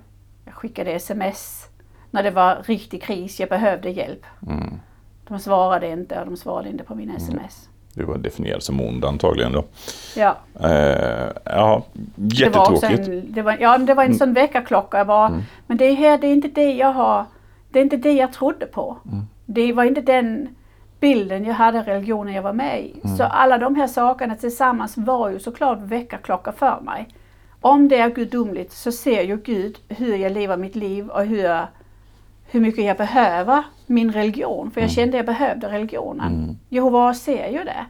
jag 0.45 0.53
skickade 0.53 0.91
sms. 0.91 1.67
När 2.11 2.23
det 2.23 2.31
var 2.31 2.57
riktig 2.65 3.03
kris, 3.03 3.39
jag 3.39 3.49
behövde 3.49 3.89
hjälp. 3.89 4.25
Mm. 4.47 4.79
De 5.27 5.39
svarade 5.39 5.87
inte 5.89 6.19
och 6.19 6.25
de 6.25 6.37
svarade 6.37 6.69
inte 6.69 6.83
på 6.83 6.95
mina 6.95 7.15
sms. 7.15 7.69
Du 7.93 8.03
var 8.03 8.17
definierad 8.17 8.63
som 8.63 8.81
ond 8.81 9.05
antagligen 9.05 9.51
då. 9.51 9.63
Ja, 10.15 10.35
Eh, 10.59 11.31
ja, 11.43 11.83
det 12.15 12.49
var 12.49 12.71
jättetråkigt. 12.71 13.07
en, 13.07 13.33
det 13.33 13.41
var, 13.41 13.57
ja, 13.59 13.77
det 13.77 13.93
var 13.93 14.03
en 14.03 14.15
sån 14.15 14.33
väckarklocka. 14.33 14.97
Jag 14.97 15.07
bara, 15.07 15.41
Men 15.67 15.77
det 15.77 15.93
här, 15.93 16.17
det 16.17 16.27
är 16.27 16.33
inte 16.33 16.47
det 16.47 16.73
jag 16.73 16.93
har, 16.93 17.25
det 17.69 17.79
är 17.79 17.83
inte 17.83 17.97
det 17.97 18.13
jag 18.13 18.33
trodde 18.33 18.65
på. 18.65 18.97
Det 19.45 19.73
var 19.73 19.83
inte 19.83 20.01
den 20.01 20.55
bilden 20.99 21.45
jag 21.45 21.53
hade 21.53 21.81
religionen 21.81 22.33
jag 22.33 22.41
var 22.43 22.53
med 22.53 22.81
i. 22.81 23.01
Så 23.17 23.23
alla 23.23 23.57
de 23.57 23.75
här 23.75 23.87
sakerna 23.87 24.35
tillsammans 24.35 24.97
var 24.97 25.29
ju 25.29 25.39
såklart 25.39 25.79
väckarklocka 25.81 26.51
för 26.51 26.81
mig. 26.81 27.07
Om 27.61 27.87
det 27.87 27.97
är 27.97 28.09
gudomligt 28.09 28.71
så 28.71 28.91
ser 28.91 29.21
ju 29.21 29.37
Gud 29.37 29.77
hur 29.87 30.15
jag 30.15 30.31
lever 30.31 30.57
mitt 30.57 30.75
liv 30.75 31.09
och 31.09 31.25
hur, 31.25 31.65
hur 32.45 32.59
mycket 32.59 32.85
jag 32.85 32.97
behöver 32.97 33.63
min 33.85 34.11
religion. 34.11 34.71
För 34.71 34.81
jag 34.81 34.91
kände 34.91 35.17
jag 35.17 35.25
behövde 35.25 35.69
religionen. 35.69 36.59
Jehova 36.69 37.13
ser 37.13 37.47
ju 37.47 37.63
det. 37.63 37.85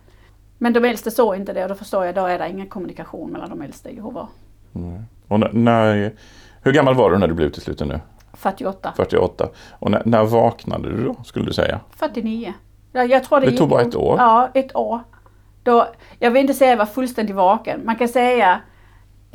Men 0.57 0.73
de 0.73 0.85
äldste 0.85 1.11
såg 1.11 1.35
inte 1.35 1.53
det 1.53 1.63
och 1.63 1.69
då 1.69 1.75
förstår 1.75 2.05
jag, 2.05 2.15
då 2.15 2.25
är 2.25 2.39
det 2.39 2.49
ingen 2.49 2.67
kommunikation 2.67 3.31
mellan 3.31 3.49
de 3.49 3.61
äldste 3.61 3.89
och 3.89 3.95
Jehova. 3.95 4.27
Nej. 4.71 5.01
Och 5.27 5.55
när, 5.55 6.13
hur 6.61 6.71
gammal 6.71 6.95
var 6.95 7.11
du 7.11 7.17
när 7.17 7.27
du 7.27 7.33
blev 7.33 7.47
utesluten 7.47 7.87
nu? 7.87 7.99
48. 8.33 8.93
48. 8.95 9.49
Och 9.71 9.91
när, 9.91 10.01
när 10.05 10.23
vaknade 10.23 10.89
du 10.89 11.03
då, 11.03 11.15
skulle 11.23 11.45
du 11.45 11.53
säga? 11.53 11.79
49. 11.91 12.53
Ja, 12.91 13.03
jag 13.03 13.23
tror 13.23 13.39
det, 13.39 13.49
Det 13.49 13.57
tog 13.57 13.69
bara 13.69 13.81
ett 13.81 13.95
år? 13.95 14.15
Ja, 14.19 14.49
ett 14.53 14.75
år. 14.75 14.99
Då, 15.63 15.87
jag 16.19 16.31
vill 16.31 16.41
inte 16.41 16.53
säga 16.53 16.69
att 16.71 16.79
jag 16.79 16.85
var 16.85 16.93
fullständigt 16.93 17.35
vaken. 17.35 17.81
Man 17.85 17.95
kan 17.95 18.07
säga 18.07 18.61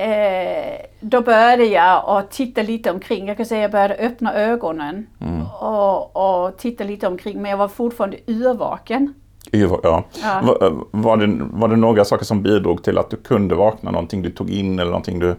eh, 0.01 0.85
då 0.99 1.21
började 1.21 1.65
jag 1.65 2.03
att 2.07 2.31
titta 2.31 2.61
lite 2.61 2.91
omkring. 2.91 3.27
Jag 3.27 3.37
kan 3.37 3.45
säga 3.45 3.59
att 3.59 3.61
jag 3.63 3.71
började 3.71 3.93
öppna 3.95 4.33
ögonen 4.33 5.07
Mm. 5.21 5.41
och, 5.61 6.45
och 6.45 6.57
titta 6.57 6.83
lite 6.83 7.07
omkring. 7.07 7.41
Men 7.41 7.51
jag 7.51 7.57
var 7.57 7.67
fortfarande 7.67 8.31
yrvaken. 8.31 9.13
Ja. 9.51 9.79
Ja. 9.83 10.03
Var, 10.43 10.73
var, 10.91 11.17
det, 11.17 11.37
var 11.51 11.67
det 11.67 11.75
några 11.75 12.05
saker 12.05 12.25
som 12.25 12.41
bidrog 12.43 12.83
till 12.83 12.97
att 12.97 13.09
du 13.09 13.17
kunde 13.17 13.55
vakna? 13.55 13.91
Någonting 13.91 14.21
du 14.21 14.31
tog 14.31 14.49
in 14.49 14.79
eller 14.79 14.91
någonting 14.91 15.19
du... 15.19 15.35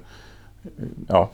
Ja. 1.08 1.28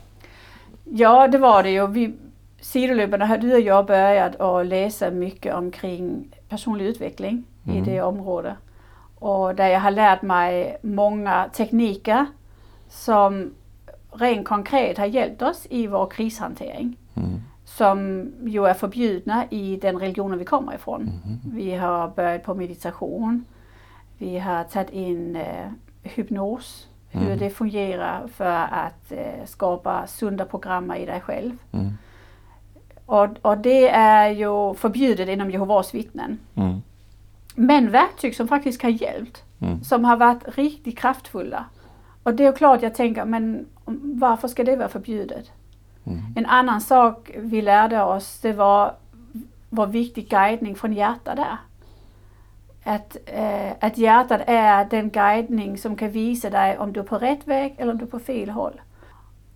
Ja, 0.84 1.28
det 1.28 1.38
var 1.38 1.62
det 1.62 1.70
ju. 1.70 1.86
Vi, 1.86 2.14
sidolöpande 2.60 3.26
har 3.26 3.38
du 3.38 3.54
och 3.54 3.60
jag 3.60 3.86
börjat 3.86 4.40
att 4.40 4.66
läsa 4.66 5.10
mycket 5.10 5.54
omkring 5.54 6.28
personlig 6.48 6.84
utveckling 6.84 7.44
i 7.74 7.80
det 7.80 8.02
området. 8.02 8.54
Och 9.18 9.54
där 9.54 9.68
jag 9.68 9.80
har 9.80 9.90
lärt 9.90 10.22
mig 10.22 10.78
många 10.82 11.44
tekniker 11.52 12.26
som 12.88 13.54
rent 14.10 14.48
konkret 14.48 14.98
har 14.98 15.06
hjälpt 15.06 15.42
oss 15.42 15.66
i 15.70 15.86
vår 15.86 16.06
krishantering. 16.06 16.96
Mm. 17.14 17.40
Som 17.64 18.28
ju 18.44 18.66
är 18.66 18.74
förbjudna 18.74 19.44
i 19.50 19.76
den 19.76 19.98
religionen 19.98 20.38
vi 20.38 20.44
kommer 20.44 20.74
ifrån. 20.74 21.10
Vi 21.52 21.74
har 21.74 22.08
börjat 22.08 22.44
på 22.44 22.54
meditation. 22.54 23.44
Vi 24.18 24.38
har 24.38 24.64
tagit 24.64 24.90
in 24.90 25.36
eh, 25.36 25.70
hypnos, 26.02 26.88
hur 27.10 27.36
det 27.36 27.50
fungerar 27.50 28.26
för 28.26 28.68
att 28.70 29.12
eh, 29.12 29.44
skapa 29.46 30.06
sunda 30.06 30.44
program 30.44 30.92
i 30.92 31.06
dig 31.06 31.20
själv. 31.20 31.52
Mm. 31.72 31.92
Och, 33.06 33.28
och 33.42 33.58
det 33.58 33.88
är 33.88 34.28
ju 34.28 34.74
förbjudet 34.74 35.28
inom 35.28 35.50
Jehovas 35.50 35.94
vittnen. 35.94 36.38
Mm. 36.54 36.82
Men 37.54 37.90
verktyg 37.90 38.36
som 38.36 38.48
faktiskt 38.48 38.82
har 38.82 38.90
hjälpt. 38.90 39.44
Som 39.82 40.04
har 40.04 40.16
varit 40.16 40.58
riktigt 40.58 40.98
kraftfulla. 40.98 41.64
Och 42.28 42.34
det 42.34 42.46
är 42.46 42.52
klart 42.52 42.82
jag 42.82 42.94
tänker, 42.94 43.24
men 43.24 43.66
varför 44.14 44.48
ska 44.48 44.64
det 44.64 44.76
vara 44.76 44.88
förbjudet? 44.88 45.50
En 46.36 46.46
annan 46.46 46.80
sak 46.80 47.30
vi 47.36 47.62
lärde 47.62 48.02
oss, 48.02 48.38
det 48.40 48.52
var 48.52 48.94
vad 49.70 49.92
viktig 49.92 50.28
guidning 50.28 50.74
från 50.74 50.92
hjärtat 50.92 51.38
är. 51.38 51.56
Att, 52.84 53.16
eh, 53.26 53.72
att 53.80 53.98
hjärtat 53.98 54.40
är 54.46 54.84
den 54.84 55.10
guidning 55.10 55.78
som 55.78 55.96
kan 55.96 56.10
visa 56.10 56.50
dig 56.50 56.78
om 56.78 56.92
du 56.92 57.00
är 57.00 57.04
på 57.04 57.18
rätt 57.18 57.46
väg 57.46 57.74
eller 57.78 57.92
om 57.92 57.98
du 57.98 58.04
är 58.04 58.10
på 58.10 58.18
fel 58.18 58.50
håll. 58.50 58.80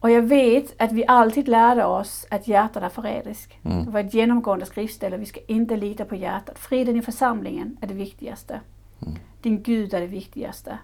Och 0.00 0.10
jag 0.10 0.22
vet 0.22 0.82
att 0.82 0.92
vi 0.92 1.06
alltid 1.06 1.48
lärde 1.48 1.84
oss 1.84 2.26
att 2.30 2.48
hjärtat 2.48 2.82
är 2.82 2.88
förrädiskt. 2.88 3.52
Det 3.84 3.90
var 3.90 4.00
ett 4.00 4.14
genomgående 4.14 4.66
skriftställe, 4.66 5.16
vi 5.16 5.26
ska 5.26 5.40
inte 5.46 5.76
lita 5.76 6.04
på 6.04 6.16
hjärtat. 6.16 6.58
Friden 6.58 6.96
i 6.96 7.02
församlingen 7.02 7.76
är 7.80 7.86
det 7.86 7.94
viktigaste. 7.94 8.60
Din 9.42 9.62
Gud 9.62 9.94
är 9.94 10.00
det 10.00 10.06
viktigaste. 10.06 10.78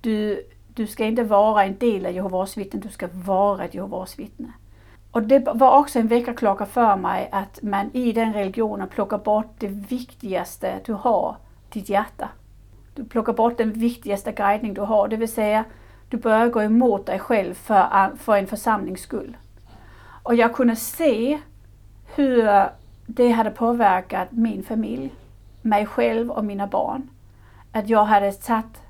Du, 0.00 0.44
du 0.78 0.86
ska 0.86 1.04
inte 1.04 1.22
vara 1.22 1.64
en 1.64 1.78
del 1.78 2.06
av 2.06 2.12
Jehovas 2.12 2.56
vittnen, 2.56 2.82
du 2.82 2.88
ska 2.88 3.08
vara 3.12 3.64
ett 3.64 3.74
Jehovas 3.74 4.18
vittne. 4.18 4.52
Och 5.10 5.22
det 5.22 5.48
var 5.54 5.78
också 5.78 5.98
en 5.98 6.08
väckarklocka 6.08 6.66
för 6.66 6.96
mig 6.96 7.28
att 7.32 7.62
man 7.62 7.90
i 7.92 8.12
den 8.12 8.32
religionen 8.32 8.88
plockar 8.88 9.18
bort 9.18 9.54
det 9.58 9.66
viktigaste 9.68 10.80
du 10.84 10.92
har, 10.92 11.36
ditt 11.68 11.88
hjärta. 11.88 12.28
Du 12.94 13.04
plockar 13.04 13.32
bort 13.32 13.58
den 13.58 13.72
viktigaste 13.72 14.32
guidning 14.32 14.74
du 14.74 14.80
har, 14.80 15.08
det 15.08 15.16
vill 15.16 15.32
säga 15.32 15.64
du 16.08 16.16
börjar 16.16 16.48
gå 16.48 16.62
emot 16.62 17.06
dig 17.06 17.18
själv 17.18 17.54
för, 17.54 18.16
för 18.16 18.36
en 18.36 18.46
församlings 18.46 19.00
skull. 19.00 19.36
Och 20.22 20.34
jag 20.34 20.54
kunde 20.54 20.76
se 20.76 21.38
hur 22.14 22.68
det 23.06 23.30
hade 23.30 23.50
påverkat 23.50 24.28
min 24.30 24.62
familj, 24.62 25.14
mig 25.62 25.86
själv 25.86 26.30
och 26.30 26.44
mina 26.44 26.66
barn. 26.66 27.08
Att 27.72 27.88
jag 27.88 28.04
hade 28.04 28.32
satt 28.32 28.87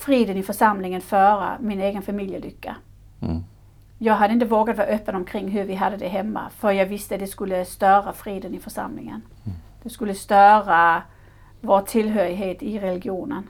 friden 0.00 0.36
i 0.36 0.42
församlingen 0.42 1.00
före 1.00 1.56
min 1.60 1.80
egen 1.80 2.02
familjelycka. 2.02 2.76
Mm. 3.20 3.44
Jag 3.98 4.14
hade 4.14 4.34
inte 4.34 4.46
vågat 4.46 4.76
vara 4.76 4.86
öppen 4.86 5.14
omkring 5.14 5.48
hur 5.48 5.64
vi 5.64 5.74
hade 5.74 5.96
det 5.96 6.08
hemma 6.08 6.50
för 6.56 6.70
jag 6.70 6.86
visste 6.86 7.14
att 7.14 7.20
det 7.20 7.26
skulle 7.26 7.64
störa 7.64 8.12
friden 8.12 8.54
i 8.54 8.58
församlingen. 8.58 9.22
Det 9.82 9.90
skulle 9.90 10.14
störa 10.14 11.02
vår 11.60 11.80
tillhörighet 11.80 12.62
i 12.62 12.78
religionen. 12.78 13.42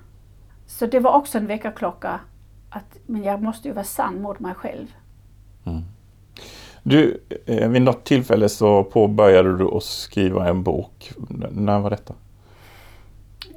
Så 0.66 0.86
det 0.86 1.00
var 1.00 1.12
också 1.12 1.38
en 1.38 1.46
väckarklocka 1.46 2.20
att 2.70 2.98
men 3.06 3.22
jag 3.22 3.42
måste 3.42 3.68
ju 3.68 3.74
vara 3.74 3.84
sann 3.84 4.22
mot 4.22 4.40
mig 4.40 4.54
själv. 4.54 4.86
Du, 6.82 7.20
eh, 7.46 7.68
vid 7.68 7.82
något 7.82 8.04
tillfälle 8.04 8.48
så 8.48 8.84
påbörjade 8.84 9.56
du 9.56 9.76
att 9.76 9.82
skriva 9.82 10.48
en 10.48 10.62
bok. 10.62 11.12
När 11.50 11.78
var 11.78 11.90
detta? 11.90 12.14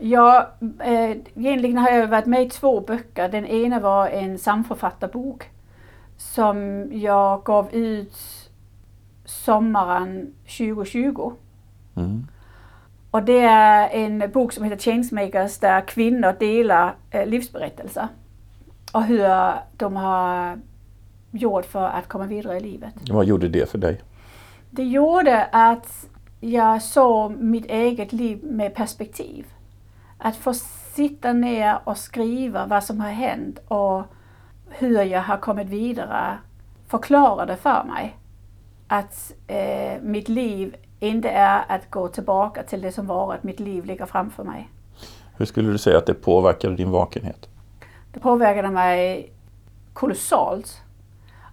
Jag, 0.06 0.46
eh, 0.80 1.18
egentligen 1.36 1.78
har 1.78 1.90
jag 1.90 2.08
varit 2.08 2.26
med 2.26 2.44
i 2.44 2.50
två 2.50 2.82
böcker. 2.82 3.30
Den 3.30 3.46
ena 3.46 3.80
var 3.80 4.08
en 4.08 4.38
samförfattarbok 4.38 5.50
som 6.18 6.88
jag 6.92 7.44
gav 7.44 7.74
ut 7.74 8.16
sommaren 9.26 10.34
2020. 10.46 11.34
Mm. 11.96 12.28
Och 13.12 13.24
det 13.24 13.40
är 13.40 13.90
en 13.90 14.32
bok 14.34 14.54
som 14.54 14.64
heter 14.64 14.92
Changemakers 14.92 15.58
där 15.58 15.82
kvinnor 15.82 16.36
delar 16.40 16.96
eh, 17.12 17.26
livsberättelser. 17.26 18.08
Och 18.94 19.04
hur 19.04 19.54
de 19.78 19.96
har 19.96 20.60
gjort 21.32 21.66
för 21.66 21.86
att 21.86 22.08
komma 22.08 22.26
vidare 22.26 22.58
i 22.58 22.60
livet. 22.60 22.94
Vad 23.10 23.26
gjorde 23.26 23.50
det 23.50 23.70
för 23.70 23.78
dig? 23.78 24.02
Det 24.70 24.84
gjorde 24.84 25.44
att 25.52 26.08
jag 26.40 26.82
såg 26.82 27.32
mitt 27.32 27.66
eget 27.66 28.14
liv 28.14 28.44
med 28.44 28.76
perspektiv. 28.76 29.46
Att 30.26 30.36
få 30.36 30.54
sitta 30.94 31.34
ner 31.34 31.80
och 31.84 31.98
skriva 31.98 32.66
vad 32.66 32.84
som 32.84 33.00
har 33.00 33.10
hänt 33.10 33.60
och 33.68 34.04
hur 34.70 35.04
jag 35.04 35.22
har 35.22 35.38
kommit 35.38 35.68
vidare 35.68 36.38
förklarade 36.88 37.56
för 37.56 37.84
mig 37.84 38.18
att 38.88 39.34
eh, 39.48 40.02
mitt 40.02 40.30
liv 40.30 40.76
inte 41.00 41.30
är 41.30 41.64
att 41.68 41.92
gå 41.92 42.08
tillbaka 42.08 42.64
till 42.64 42.82
det 42.82 42.92
som 42.92 43.08
varit. 43.08 43.44
Mitt 43.44 43.60
liv 43.60 43.86
ligger 43.86 44.06
framför 44.06 44.44
mig. 44.44 44.70
Hur 45.38 45.46
skulle 45.46 45.72
du 45.72 45.78
säga 45.78 45.98
att 45.98 46.06
det 46.06 46.14
påverkade 46.14 46.76
din 46.76 46.92
vakenhet? 46.92 47.50
Det 48.12 48.20
påverkade 48.20 48.70
mig 48.70 49.32
kolossalt. 49.94 50.82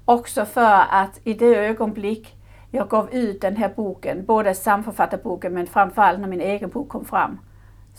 Också 0.04 0.44
för 0.44 0.80
att 0.90 1.20
i 1.24 1.35
det 1.35 1.56
ögonblick 1.56 2.37
jag 2.70 2.88
gav 2.88 3.14
ut 3.14 3.40
den 3.40 3.56
här 3.56 3.72
boken, 3.76 4.24
både 4.24 4.54
samförfattarboken 4.54 5.54
men 5.54 5.66
framförallt 5.66 6.20
när 6.20 6.28
min 6.28 6.40
egen 6.40 6.70
bok 6.70 6.88
kom 6.88 7.04
fram, 7.04 7.38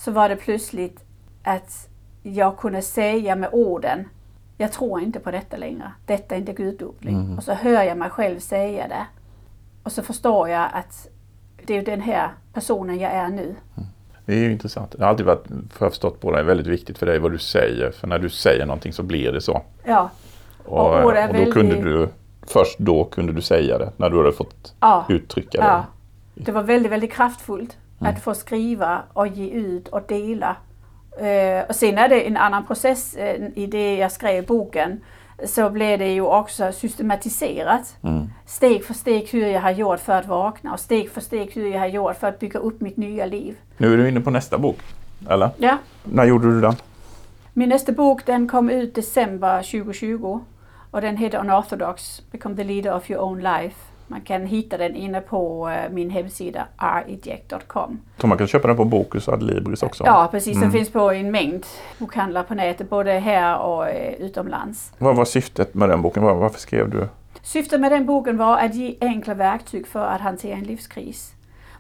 så 0.06 0.12
var 0.12 0.30
det 0.30 0.36
plötsligt 0.36 1.04
att 1.44 1.88
jag 2.24 2.58
kunde 2.58 2.82
säga 2.82 3.36
med 3.36 3.50
orden, 3.52 4.10
jag 4.58 4.72
tror 4.72 5.02
inte 5.02 5.20
på 5.20 5.32
detta 5.32 5.58
längre. 5.58 5.92
Detta 6.06 6.36
är 6.36 6.40
inte 6.40 6.54
gudopning. 6.54 7.38
Och 7.38 7.44
så 7.44 7.54
hör 7.54 7.84
jag 7.84 7.98
mig 7.98 8.10
själv 8.10 8.40
säga 8.40 8.88
det. 8.88 9.06
Och 9.84 9.92
så 9.92 10.04
förstår 10.04 10.50
jag 10.50 10.68
att 10.74 11.08
det 11.66 11.78
är 11.78 11.86
den 11.86 12.02
här 12.02 12.30
personen 12.54 13.00
jag 13.00 13.12
är 13.12 13.28
nu. 13.28 13.56
Det 14.26 14.34
är 14.34 14.38
ju 14.40 14.52
intressant. 14.52 14.92
Det 14.98 15.04
har 15.04 15.10
alltid 15.10 15.26
varit, 15.26 15.46
för 15.70 15.86
jag 15.86 15.92
förstått 15.92 16.22
på 16.22 16.32
dig, 16.32 16.44
väldigt 16.44 16.68
viktigt 16.68 16.98
för 16.98 17.06
dig 17.06 17.20
vad 17.20 17.32
du 17.32 17.38
säger. 17.38 17.92
För 17.92 18.08
när 18.08 18.20
du 18.20 18.30
säger 18.30 18.66
någonting 18.66 18.94
så 18.94 19.04
blir 19.04 19.32
det 19.32 19.42
så. 19.42 19.62
Ja, 19.84 20.10
Och, 20.66 20.88
Och 20.90 20.96
är 20.98 21.04
och 21.04 21.12
då 21.12 21.14
väldigt- 21.14 21.54
kunde 21.54 21.76
du, 21.82 22.10
först 22.42 22.80
då 22.80 23.04
kunde 23.04 23.34
du 23.34 23.42
säga 23.42 23.78
det. 23.78 23.92
När 23.98 24.10
du 24.10 24.18
hade 24.18 24.32
fått 24.32 24.74
ja. 24.80 25.06
uttrycka 25.10 25.58
Ja, 25.62 25.86
det. 26.36 26.44
det 26.44 26.52
var 26.52 26.64
väldigt, 26.64 26.92
väldigt 26.92 27.14
kraftfullt 27.14 27.78
att 28.08 28.24
få 28.24 28.34
skriva 28.34 29.04
och 29.14 29.28
ge 29.28 29.50
ut 29.50 29.88
och 29.88 30.02
dela. 30.08 30.56
Eh, 31.18 31.68
och 31.70 31.76
sen 31.76 31.98
är 31.98 32.10
det 32.10 32.28
en 32.28 32.38
annan 32.38 32.66
process 32.66 33.16
eh, 33.16 33.42
i 33.56 33.66
det 33.66 33.98
jag 33.98 34.12
skrev 34.12 34.46
boken. 34.46 35.00
Så 35.46 35.70
blev 35.70 36.00
det 36.00 36.14
ju 36.14 36.22
också 36.22 36.72
systematiserat. 36.72 37.96
Mm. 38.04 38.30
Steg 38.46 38.86
för 38.86 38.94
steg 38.94 39.30
hur 39.32 39.48
jag 39.48 39.62
har 39.62 39.72
gjort 39.72 40.00
för 40.00 40.14
att 40.14 40.28
vakna 40.28 40.74
och 40.74 40.80
steg 40.80 41.12
för 41.12 41.22
steg 41.22 41.52
hur 41.54 41.68
jag 41.68 41.80
har 41.80 41.88
gjort 41.88 42.18
för 42.18 42.28
att 42.28 42.40
bygga 42.40 42.60
upp 42.60 42.82
mitt 42.82 42.98
nya 42.98 43.26
liv. 43.26 43.56
Nu 43.78 43.94
är 43.94 43.98
du 43.98 44.10
inne 44.10 44.22
på 44.22 44.30
nästa 44.30 44.58
bok. 44.58 44.78
Eller? 45.30 45.50
Ja. 45.58 45.78
När 46.04 46.26
gjorde 46.26 46.48
du 46.48 46.62
den? 46.62 46.76
Min 47.54 47.70
nästa 47.70 47.92
bok 47.92 48.26
den 48.26 48.48
kom 48.48 48.70
ut 48.70 48.96
december 48.96 49.64
2020 49.64 50.40
och 50.92 51.02
den 51.02 51.18
heter 51.18 51.40
Unorthodox, 51.40 52.22
Become 52.32 52.56
the 52.56 52.64
leader 52.64 52.96
of 52.96 53.12
your 53.12 53.24
own 53.24 53.42
life. 53.42 53.91
Man 54.12 54.22
kan 54.22 54.46
hitta 54.46 54.78
den 54.78 54.96
inne 54.96 55.22
på 55.22 55.70
eh, 55.70 55.92
min 55.92 56.10
hemsida 56.10 56.68
reject.com. 56.78 58.00
Så 58.18 58.28
man 58.28 58.38
kan 58.38 58.48
köpa 58.48 58.68
den 58.68 58.78
på 58.78 58.86
Bokus 58.86 59.28
och 59.28 59.34
Adlibris 59.34 59.84
också? 59.84 60.04
Ja 60.06 60.28
precis, 60.32 60.54
den 60.54 60.64
Mm. 60.64 60.72
finns 60.72 60.90
på 60.90 61.12
en 61.12 61.32
mängd 61.32 61.66
bokhandlar 62.00 62.44
på 62.44 62.54
nätet 62.56 62.90
både 62.90 63.12
här 63.12 63.60
och 63.60 63.88
eh, 63.90 64.14
utomlands. 64.14 64.94
Vad 64.98 65.16
var 65.16 65.26
syftet 65.26 65.74
med 65.74 65.90
den 65.90 66.02
boken? 66.02 66.24
Var- 66.24 66.34
Varför 66.36 66.60
skrev 66.60 66.90
du? 66.90 67.08
Syftet 67.44 67.80
med 67.82 67.92
den 67.92 68.06
boken 68.06 68.38
var 68.38 68.58
att 68.58 68.76
ge 68.76 68.96
enkla 69.02 69.34
verktyg 69.34 69.88
för 69.88 70.06
att 70.06 70.22
hantera 70.22 70.58
en 70.58 70.64
livskris. 70.64 71.34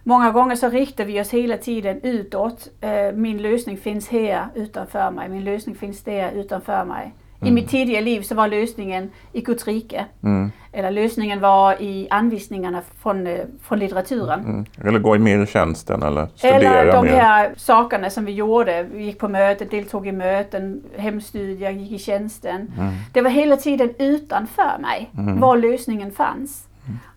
Många 0.04 0.32
gånger 0.32 0.56
så 0.56 0.70
riktar 0.70 1.06
vi 1.06 1.22
oss 1.22 1.30
hela 1.32 1.58
tiden 1.58 2.00
utåt. 2.04 2.67
Eh, 2.82 3.12
Min 3.13 3.38
lösning 3.38 3.78
finns 3.78 4.10
här 4.10 4.46
utanför 4.56 5.12
mig, 5.12 5.30
min 5.30 5.44
lösning 5.44 5.76
finns 5.76 6.04
där 6.04 6.32
utanför 6.32 6.86
mig. 6.86 7.13
I 7.43 7.51
mitt 7.51 7.69
tidigare 7.69 8.04
liv 8.04 8.21
så 8.21 8.36
var 8.36 8.47
lösningen 8.47 9.10
i 9.34 9.41
Guds 9.41 9.67
rike. 9.67 10.06
Mm. 10.23 10.51
Eller 10.71 10.91
lösningen 10.91 11.39
var 11.39 11.82
i 11.82 12.08
anvisningarna 12.10 12.82
från, 13.01 13.27
eh, 13.27 13.39
från 13.63 13.80
litteraturen. 13.80 14.39
Mm. 14.39 14.65
Eller 14.84 14.99
gå 14.99 15.15
in 15.15 15.23
mer 15.23 15.43
i 15.43 15.47
tjänsten 15.47 16.04
eller 16.04 16.27
studera 16.36 16.58
Eller 16.58 16.91
de 16.91 17.06
mer? 17.06 17.12
här 17.12 17.54
sakerna 17.58 18.10
som 18.10 18.25
vi 18.25 18.32
gjorde. 18.32 18.84
Vi 18.84 19.04
gick 19.04 19.19
på 19.19 19.27
möten, 19.27 19.67
deltog 19.71 20.08
i 20.08 20.12
möten, 20.12 20.84
hemstudier, 20.97 21.71
gick 21.71 21.91
i 21.91 21.99
tjänsten. 21.99 22.73
Mm. 22.77 22.93
Det 23.13 23.21
var 23.21 23.30
hela 23.30 23.58
tiden 23.58 23.93
utanför 23.99 24.82
mig 24.82 25.10
var 25.39 25.58
lösningen 25.58 26.12
fanns. 26.12 26.67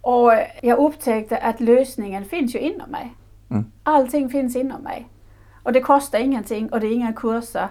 Och 0.01 0.33
jag 0.63 0.79
upptäckte 0.79 1.37
att 1.37 1.61
lösningen 1.61 2.25
finns 2.25 2.55
ju 2.55 2.59
inom 2.59 2.91
mig. 2.91 3.15
Mm. 3.51 3.65
Allting 3.83 4.29
finns 4.29 4.57
inom 4.57 4.83
mig. 4.83 5.09
Och 5.63 5.73
det 5.73 5.81
kostar 5.81 6.19
ingenting 6.19 6.69
och 6.69 6.81
det 6.81 6.87
är 6.87 6.93
inga 6.93 7.13
kurser. 7.13 7.69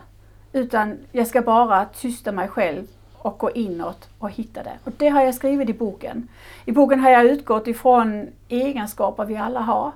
Utan 0.53 0.97
jag 1.11 1.27
ska 1.27 1.41
bara 1.41 1.85
tysta 1.85 2.31
mig 2.31 2.47
själv 2.47 2.87
och 3.17 3.37
gå 3.37 3.51
inåt 3.51 4.09
och 4.19 4.29
hitta 4.29 4.63
det. 4.63 4.73
Och 4.83 4.91
det 4.97 5.09
har 5.09 5.21
jag 5.21 5.35
skrivit 5.35 5.69
i 5.69 5.73
boken. 5.73 6.27
I 6.65 6.71
boken 6.71 6.99
har 6.99 7.09
jag 7.09 7.25
utgått 7.25 7.67
ifrån 7.67 8.27
egenskaper 8.49 9.25
vi 9.25 9.37
alla 9.37 9.59
har. 9.59 9.91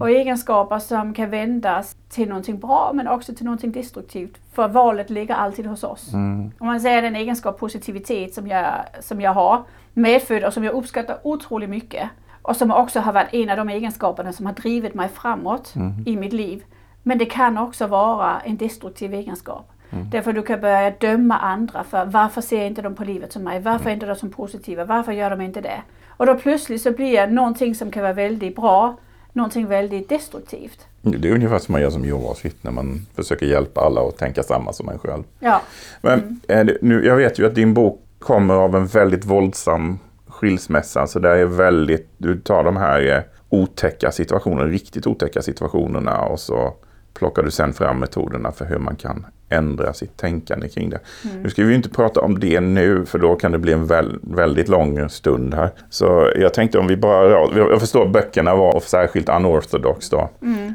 Och 0.00 0.10
egenskaper 0.10 0.78
som 0.78 1.14
kan 1.14 1.30
vändas 1.30 1.96
till 2.08 2.28
någonting 2.28 2.58
bra 2.58 2.90
men 2.94 3.08
också 3.08 3.34
till 3.34 3.44
någonting 3.44 3.72
destruktivt. 3.72 4.38
För 4.52 4.68
valet 4.68 5.10
ligger 5.10 5.34
alltid 5.34 5.66
hos 5.66 5.84
oss. 5.84 6.12
Mm. 6.12 6.52
Om 6.58 6.66
man 6.66 6.80
säger 6.80 7.02
den 7.02 7.16
egenskap 7.16 7.58
positivitet 7.58 8.34
som 8.34 8.46
jag, 8.46 8.66
som 9.00 9.20
jag 9.20 9.34
har 9.34 9.62
medfödd 9.92 10.44
och 10.44 10.52
som 10.54 10.64
jag 10.64 10.74
uppskattar 10.74 11.18
otroligt 11.22 11.70
mycket. 11.70 12.08
Och 12.42 12.56
som 12.56 12.70
också 12.70 13.00
har 13.00 13.12
varit 13.12 13.34
en 13.34 13.50
av 13.50 13.56
de 13.56 13.68
egenskaperna 13.68 14.32
som 14.32 14.46
har 14.46 14.52
drivit 14.52 14.94
mig 14.94 15.08
framåt 15.08 15.74
i 16.06 16.16
mitt 16.16 16.32
liv. 16.32 16.64
Men 17.02 17.18
det 17.18 17.26
kan 17.26 17.58
också 17.58 17.86
vara 17.86 18.40
en 18.40 18.56
destruktiv 18.56 19.14
egenskap. 19.14 19.72
Därför 19.90 20.32
du 20.32 20.42
kan 20.42 20.60
börja 20.60 20.90
döma 20.90 21.38
andra 21.38 21.84
för 21.84 22.04
varför 22.04 22.40
ser 22.40 22.64
inte 22.64 22.82
de 22.82 22.94
på 22.94 23.04
livet 23.04 23.32
som 23.32 23.42
mig? 23.42 23.60
Varför 23.60 23.90
är 23.90 23.94
inte 23.94 24.06
de 24.06 24.16
som 24.16 24.30
positiva? 24.30 24.84
Varför 24.84 25.12
gör 25.12 25.30
de 25.30 25.40
inte 25.40 25.60
det? 25.60 25.82
Och 26.08 26.26
då 26.26 26.34
plötsligt 26.34 26.82
så 26.82 26.90
blir 26.90 27.26
någonting 27.26 27.74
som 27.74 27.90
kan 27.90 28.02
vara 28.02 28.12
väldigt 28.12 28.56
bra 28.56 28.96
någonting 29.32 29.66
väldigt 29.66 30.08
destruktivt. 30.08 30.86
Det 31.02 31.28
är 31.28 31.34
ungefär 31.34 31.58
som 31.58 31.72
man 31.72 31.80
gör 31.80 31.90
som 31.90 32.04
Jehovas 32.04 32.44
vittne. 32.44 32.70
Man 32.70 33.06
försöker 33.14 33.46
hjälpa 33.46 33.80
alla 33.80 34.00
att 34.00 34.16
tänka 34.16 34.42
samma 34.42 34.72
som 34.72 34.88
en 34.88 34.98
själv. 34.98 35.22
Ja, 35.38 35.62
Men 36.00 36.40
är 36.48 36.64
det, 36.64 36.78
nu, 36.82 37.06
jag 37.06 37.16
vet 37.16 37.38
ju 37.38 37.46
att 37.46 37.54
din 37.54 37.74
bok 37.74 38.00
kommer 38.18 38.54
av 38.54 38.76
en 38.76 38.86
väldigt 38.86 39.24
våldsam 39.24 39.98
skilsmässa. 40.28 41.06
Så 41.06 41.18
det 41.18 41.28
är 41.28 41.44
väldigt, 41.44 42.08
du 42.18 42.40
tar 42.40 42.64
de 42.64 42.76
här 42.76 43.16
eh, 43.16 43.22
otäcka 43.48 44.12
situationerna, 44.12 44.68
riktigt 44.70 45.06
otäcka 45.06 45.42
situationerna 45.42 46.20
och 46.20 46.40
så 46.40 46.74
plockar 47.14 47.42
du 47.42 47.50
sen 47.50 47.72
fram 47.72 47.98
metoderna 47.98 48.52
för 48.52 48.64
hur 48.64 48.78
man 48.78 48.96
kan 48.96 49.26
ändra 49.48 49.92
sitt 49.92 50.16
tänkande 50.16 50.68
kring 50.68 50.90
det. 50.90 50.98
Nu 51.42 51.50
ska 51.50 51.64
vi 51.64 51.74
inte 51.74 51.88
prata 51.88 52.20
om 52.20 52.40
det 52.40 52.60
nu 52.60 53.06
för 53.06 53.18
då 53.18 53.36
kan 53.36 53.52
det 53.52 53.58
bli 53.58 53.72
en 53.72 53.86
väl, 53.86 54.18
väldigt 54.22 54.68
lång 54.68 55.08
stund 55.08 55.54
här. 55.54 55.70
Så 55.90 56.30
jag 56.36 56.54
tänkte 56.54 56.78
om 56.78 56.86
vi 56.86 56.96
bara, 56.96 57.30
jag 57.56 57.80
förstår 57.80 58.08
böckerna 58.08 58.54
var, 58.54 58.76
och 58.76 58.82
särskilt 58.82 59.28
unorthodox 59.28 60.10
då, 60.10 60.30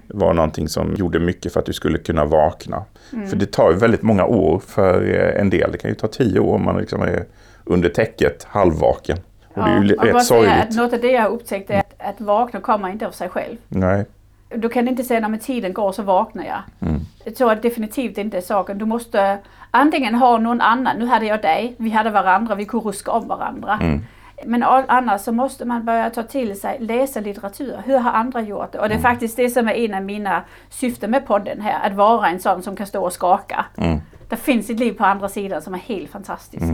var 0.07 0.33
någonting 0.33 0.69
som 0.69 0.93
gjorde 0.95 1.19
mycket 1.19 1.53
för 1.53 1.59
att 1.59 1.65
du 1.65 1.73
skulle 1.73 1.97
kunna 1.97 2.25
vakna. 2.25 2.83
För 3.29 3.35
det 3.35 3.51
tar 3.51 3.71
ju 3.71 3.77
väldigt 3.77 4.01
många 4.01 4.25
år 4.25 4.61
för 4.67 5.03
eh, 5.03 5.41
en 5.41 5.49
del. 5.49 5.71
Det 5.71 5.77
kan 5.77 5.89
ju 5.89 5.95
ta 5.95 6.07
tio 6.07 6.39
år 6.39 6.55
om 6.55 6.65
man 6.65 6.77
liksom 6.77 7.01
är 7.01 7.25
under 7.63 7.89
täcket 7.89 8.43
halvvaken. 8.43 9.17
Och 9.53 9.63
det 9.63 9.69
är 9.69 9.83
ju 9.83 9.95
rätt 9.95 10.25
sorgligt. 10.25 10.53
att 10.53 10.75
något 10.75 10.93
av 10.93 10.99
det 11.01 11.11
jag 11.11 11.21
har 11.21 11.29
upptäckt 11.29 11.69
är 11.69 11.79
att, 11.79 11.93
att 11.97 12.21
vakna 12.21 12.61
kommer 12.61 12.89
inte 12.89 13.07
av 13.07 13.11
sig 13.11 13.29
själv. 13.29 13.57
Nej. 13.67 14.05
Du 14.49 14.69
kan 14.69 14.87
inte 14.87 15.03
säga 15.03 15.27
när 15.27 15.37
tiden 15.37 15.73
går 15.73 15.91
så 15.91 16.03
vaknar 16.03 16.45
jag. 16.45 16.89
Mm. 16.89 17.01
Så 17.37 17.49
är 17.49 17.55
definitivt 17.55 18.17
inte 18.17 18.41
saken. 18.41 18.77
Du 18.77 18.85
måste 18.85 19.37
antingen 19.71 20.15
ha 20.15 20.37
någon 20.37 20.61
annan, 20.61 20.97
nu 20.99 21.05
hade 21.05 21.25
jag 21.25 21.41
dig, 21.41 21.75
vi 21.77 21.89
hade 21.89 22.09
varandra, 22.09 22.55
vi 22.55 22.65
kunde 22.65 22.87
ruska 22.89 23.11
om 23.11 23.27
varandra. 23.27 23.79
Mm. 23.81 24.01
Men 24.45 24.63
annars 24.63 25.21
så 25.21 25.31
måste 25.31 25.65
man 25.65 25.85
börja 25.85 26.09
ta 26.09 26.23
till 26.23 26.59
sig, 26.59 26.77
läsa 26.79 27.19
litteratur. 27.19 27.77
Hur 27.85 27.97
har 27.97 28.11
andra 28.11 28.41
gjort 28.41 28.71
det? 28.71 28.79
Och 28.79 28.89
det 28.89 28.95
Mm. 28.95 29.05
är 29.05 29.09
faktiskt 29.11 29.37
det 29.37 29.49
som 29.49 29.67
är 29.67 29.73
en 29.73 29.93
av 29.93 30.01
mina 30.03 30.43
syften 30.69 31.11
med 31.11 31.27
podden 31.27 31.61
här, 31.61 31.87
att 31.89 31.93
vara 31.95 32.27
en 32.29 32.39
sån 32.39 32.63
som 32.63 32.75
kan 32.75 32.87
stå 32.87 33.03
och 33.05 33.13
skaka. 33.13 33.65
Mm. 33.77 33.99
Det 34.29 34.35
finns 34.35 34.69
ett 34.69 34.79
liv 34.79 34.93
på 34.93 35.05
andra 35.05 35.29
sidan 35.29 35.61
som 35.61 35.73
är 35.73 35.77
helt 35.79 36.09
fantastiskt. 36.09 36.65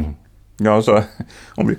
Ja, 0.57 0.81
så 0.81 0.95
om 1.55 1.67
vi 1.67 1.77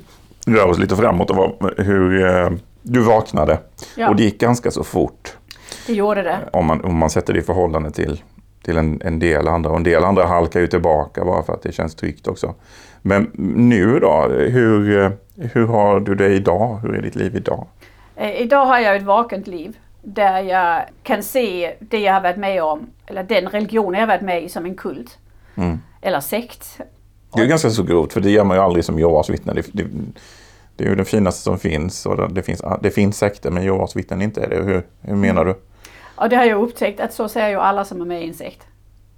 rör 0.53 0.67
oss 0.67 0.79
lite 0.79 0.97
framåt 0.97 1.31
och 1.31 1.37
vad, 1.37 1.75
hur 1.81 2.27
eh, 2.27 2.51
du 2.83 3.01
vaknade. 3.01 3.59
Ja. 3.97 4.09
Och 4.09 4.17
det 4.17 4.23
gick 4.23 4.41
ganska 4.41 4.71
så 4.71 4.85
fort. 4.85 5.37
Det 5.87 5.93
gjorde 5.93 6.23
det. 6.23 6.39
Om 6.53 6.67
man, 6.67 6.85
om 6.85 6.99
man 6.99 7.11
sätter 7.11 7.33
det 7.33 7.39
i 7.39 7.43
förhållande 7.43 7.91
till, 7.91 8.23
till 8.65 8.77
en, 8.77 9.03
en 9.05 9.19
del 9.19 9.49
andra. 9.49 9.71
Och 9.71 9.77
en 9.77 9.83
del 9.83 10.05
andra 10.05 10.27
halkar 10.27 10.61
ju 10.61 10.67
tillbaka 10.67 11.25
bara 11.25 11.43
för 11.43 11.53
att 11.53 11.63
det 11.63 11.73
känns 11.73 11.95
tryggt 11.95 12.27
också. 12.27 12.55
Men 13.03 13.31
nu 13.57 13.99
då? 14.01 14.29
Hur, 14.29 15.01
eh, 15.01 15.11
hur 15.53 15.67
har 15.67 16.01
du 16.01 16.15
det 16.15 16.29
idag? 16.29 16.79
Hur 16.83 16.95
är 16.95 17.03
ditt 17.03 17.17
liv 17.17 17.37
idag? 17.37 17.67
Eh, 18.17 18.41
idag 18.41 18.67
har 18.67 18.79
jag 18.79 18.97
ett 18.97 19.03
vakant 19.03 19.47
liv 19.47 19.77
där 20.03 20.41
jag 20.41 20.83
kan 21.03 21.23
se 21.23 21.75
det 21.81 21.99
jag 21.99 22.13
har 22.13 22.21
varit 22.21 22.37
med 22.37 22.63
om, 22.63 22.87
eller 23.07 23.23
den 23.23 23.49
religion 23.49 23.95
jag 23.95 24.01
har 24.01 24.07
varit 24.07 24.23
med 24.23 24.43
i 24.43 24.49
som 24.49 24.65
en 24.65 24.75
kult. 24.75 25.19
Mm. 25.55 25.79
Eller 26.01 26.21
sekt. 26.21 26.81
Det 27.35 27.43
är 27.43 27.47
ganska 27.47 27.71
så 27.71 27.83
grovt 27.83 28.13
för 28.13 28.21
det 28.21 28.31
gör 28.31 28.45
man 28.45 28.57
ju 28.57 28.63
aldrig 28.63 28.85
som 28.85 28.99
Jehovas 28.99 29.31
vittne. 29.31 29.53
Det, 29.53 29.67
det, 29.73 29.85
det 30.77 30.85
är 30.85 30.89
ju 30.89 30.95
det 30.95 31.05
finaste 31.05 31.43
som 31.43 31.59
finns. 31.59 32.07
Och 32.07 32.33
det, 32.33 32.43
finns, 32.43 32.63
det 32.81 32.91
finns 32.91 33.19
sekter 33.19 33.51
men 33.51 33.65
Jehovas 33.65 33.97
vittnen 33.97 34.23
inte 34.23 34.43
är 34.43 34.49
det. 34.49 34.57
Hur, 34.57 34.83
hur 35.01 35.17
menar 35.17 35.45
du? 35.45 35.55
Och 36.23 36.29
det 36.29 36.37
har 36.37 36.45
jag 36.45 36.63
upptäckt 36.63 37.01
att 37.01 37.13
så 37.13 37.29
säger 37.29 37.49
ju 37.49 37.57
alla 37.57 37.85
som 37.85 38.01
är 38.01 38.05
med 38.05 38.25
i 38.25 38.29
en 38.29 38.35
sekt. 38.35 38.67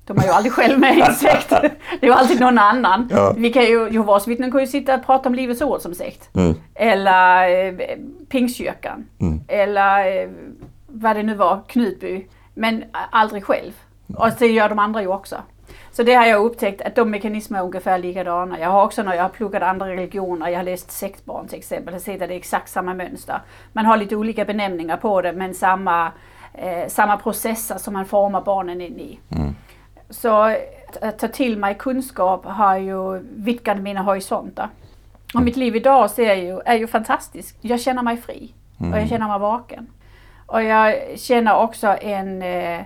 De 0.04 0.18
är 0.18 0.22
ju 0.22 0.28
aldrig 0.28 0.52
själv 0.52 0.78
med 0.78 0.98
i 0.98 1.00
en 1.00 1.14
sekt. 1.14 1.50
Det 2.00 2.06
är 2.06 2.06
ju 2.06 2.12
alltid 2.12 2.40
någon 2.40 2.58
annan. 2.58 3.08
Ja. 3.12 3.34
Vi 3.36 3.52
kan 3.52 3.62
ju, 3.62 3.88
Jehovas 3.90 4.28
vittnen 4.28 4.52
kan 4.52 4.60
ju 4.60 4.66
sitta 4.66 4.94
och 4.94 5.06
prata 5.06 5.28
om 5.28 5.34
Livets 5.34 5.62
Ord 5.62 5.80
som 5.80 5.94
sekt. 5.94 6.34
Mm. 6.34 6.54
Eller 6.74 7.66
eh, 7.66 7.74
Pingstkyrkan. 8.28 9.06
Mm. 9.20 9.40
Eller 9.48 10.22
eh, 10.22 10.28
vad 10.86 11.16
det 11.16 11.22
nu 11.22 11.34
var, 11.34 11.62
Knutby. 11.68 12.26
Men 12.54 12.84
aldrig 13.10 13.44
själv. 13.44 13.72
Och 14.16 14.28
det 14.38 14.46
gör 14.46 14.68
de 14.68 14.78
andra 14.78 15.02
ju 15.02 15.08
också. 15.08 15.36
Så 15.92 16.02
det 16.02 16.14
har 16.14 16.26
jag 16.26 16.44
upptäckt 16.44 16.82
att 16.82 16.94
de 16.94 17.10
mekanismerna 17.10 17.60
är 17.60 17.66
ungefär 17.66 17.98
likadana. 17.98 18.60
Jag 18.60 18.70
har 18.70 18.84
också 18.84 19.02
när 19.02 19.14
jag 19.14 19.22
har 19.22 19.28
pluggat 19.28 19.62
andra 19.62 19.88
religioner, 19.88 20.48
jag 20.48 20.58
har 20.58 20.64
läst 20.64 20.90
sektbarn 20.90 21.48
till 21.48 21.58
exempel, 21.58 21.86
jag 21.86 21.92
har 21.92 22.04
sett 22.04 22.22
att 22.22 22.28
det 22.28 22.34
är 22.34 22.38
exakt 22.38 22.68
samma 22.68 22.94
mönster. 22.94 23.40
Man 23.72 23.86
har 23.86 23.96
lite 23.96 24.16
olika 24.16 24.44
benämningar 24.44 24.96
på 24.96 25.22
det 25.22 25.32
men 25.32 25.54
samma, 25.54 26.12
eh, 26.54 26.88
samma 26.88 27.16
processer 27.16 27.78
som 27.78 27.94
man 27.94 28.06
formar 28.06 28.40
barnen 28.40 28.80
in 28.80 29.00
i. 29.00 29.20
Mm. 29.28 29.54
Så 30.10 30.28
att, 30.28 31.02
att 31.02 31.18
ta 31.18 31.28
till 31.28 31.58
mig 31.58 31.74
kunskap 31.78 32.44
har 32.44 32.76
ju 32.76 33.18
vidgat 33.18 33.80
mina 33.80 34.02
horisonter. 34.02 34.68
Och 35.34 35.42
mitt 35.42 35.56
liv 35.56 35.76
idag 35.76 36.10
så 36.10 36.22
är 36.22 36.34
ju, 36.34 36.60
är 36.60 36.74
ju 36.74 36.86
fantastiskt. 36.86 37.58
Jag 37.60 37.80
känner 37.80 38.02
mig 38.02 38.16
fri 38.16 38.54
och 38.78 38.98
jag 38.98 39.08
känner 39.08 39.28
mig 39.28 39.38
vaken. 39.38 39.86
Och 40.46 40.62
jag 40.62 41.18
känner 41.18 41.56
också 41.56 41.86
en, 41.86 42.42
eh, 42.42 42.80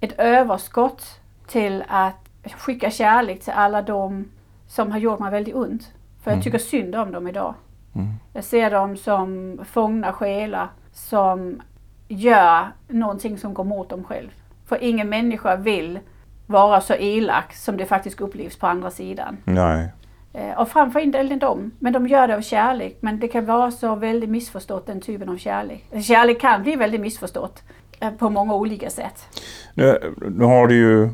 ett 0.00 0.18
överskott 0.18 1.20
till 1.46 1.84
att 1.88 2.28
skicka 2.56 2.90
kärlek 2.90 3.40
till 3.40 3.52
alla 3.52 3.82
de 3.82 4.28
som 4.66 4.92
har 4.92 4.98
gjort 4.98 5.18
mig 5.18 5.30
väldigt 5.30 5.54
ont. 5.54 5.92
För 6.22 6.30
jag 6.30 6.42
tycker 6.42 6.58
synd 6.58 6.94
om 6.94 7.12
dem 7.12 7.28
idag. 7.28 7.54
Mm. 7.94 8.08
Jag 8.32 8.44
ser 8.44 8.70
dem 8.70 8.96
som 8.96 9.58
fångna 9.64 10.12
själar 10.12 10.68
som 10.92 11.62
gör 12.08 12.66
någonting 12.88 13.38
som 13.38 13.54
går 13.54 13.64
mot 13.64 13.88
dem 13.88 14.04
själv. 14.04 14.28
För 14.66 14.82
ingen 14.84 15.08
människa 15.08 15.56
vill 15.56 15.98
vara 16.46 16.80
så 16.80 16.94
elak 16.94 17.54
som 17.54 17.76
det 17.76 17.86
faktiskt 17.86 18.20
upplevs 18.20 18.56
på 18.58 18.66
andra 18.66 18.90
sidan. 18.90 19.36
Nej. 19.44 19.88
Eh, 20.32 20.58
Och 20.60 20.68
framför 20.68 21.00
inte 21.00 21.22
dem, 21.22 21.70
men 21.78 21.92
de 21.92 22.06
gör 22.06 22.28
det 22.28 22.36
av 22.36 22.40
kärlek. 22.40 22.96
Men 23.00 23.20
det 23.20 23.28
kan 23.28 23.46
vara 23.46 23.70
så 23.70 23.94
väldigt 23.94 24.30
missförstått 24.30 24.86
den 24.86 25.00
typen 25.00 25.28
av 25.28 25.36
kärlek. 25.36 25.84
Kärlek 26.02 26.40
kan 26.40 26.62
bli 26.62 26.76
väldigt 26.76 27.00
missförstått 27.00 27.62
eh, 28.00 28.10
på 28.10 28.30
många 28.30 28.54
olika 28.54 28.90
sätt. 28.90 29.26
Nu, 29.74 30.14
nu 30.30 30.44
har 30.44 30.66
du 30.66 30.74
ju 30.74 31.08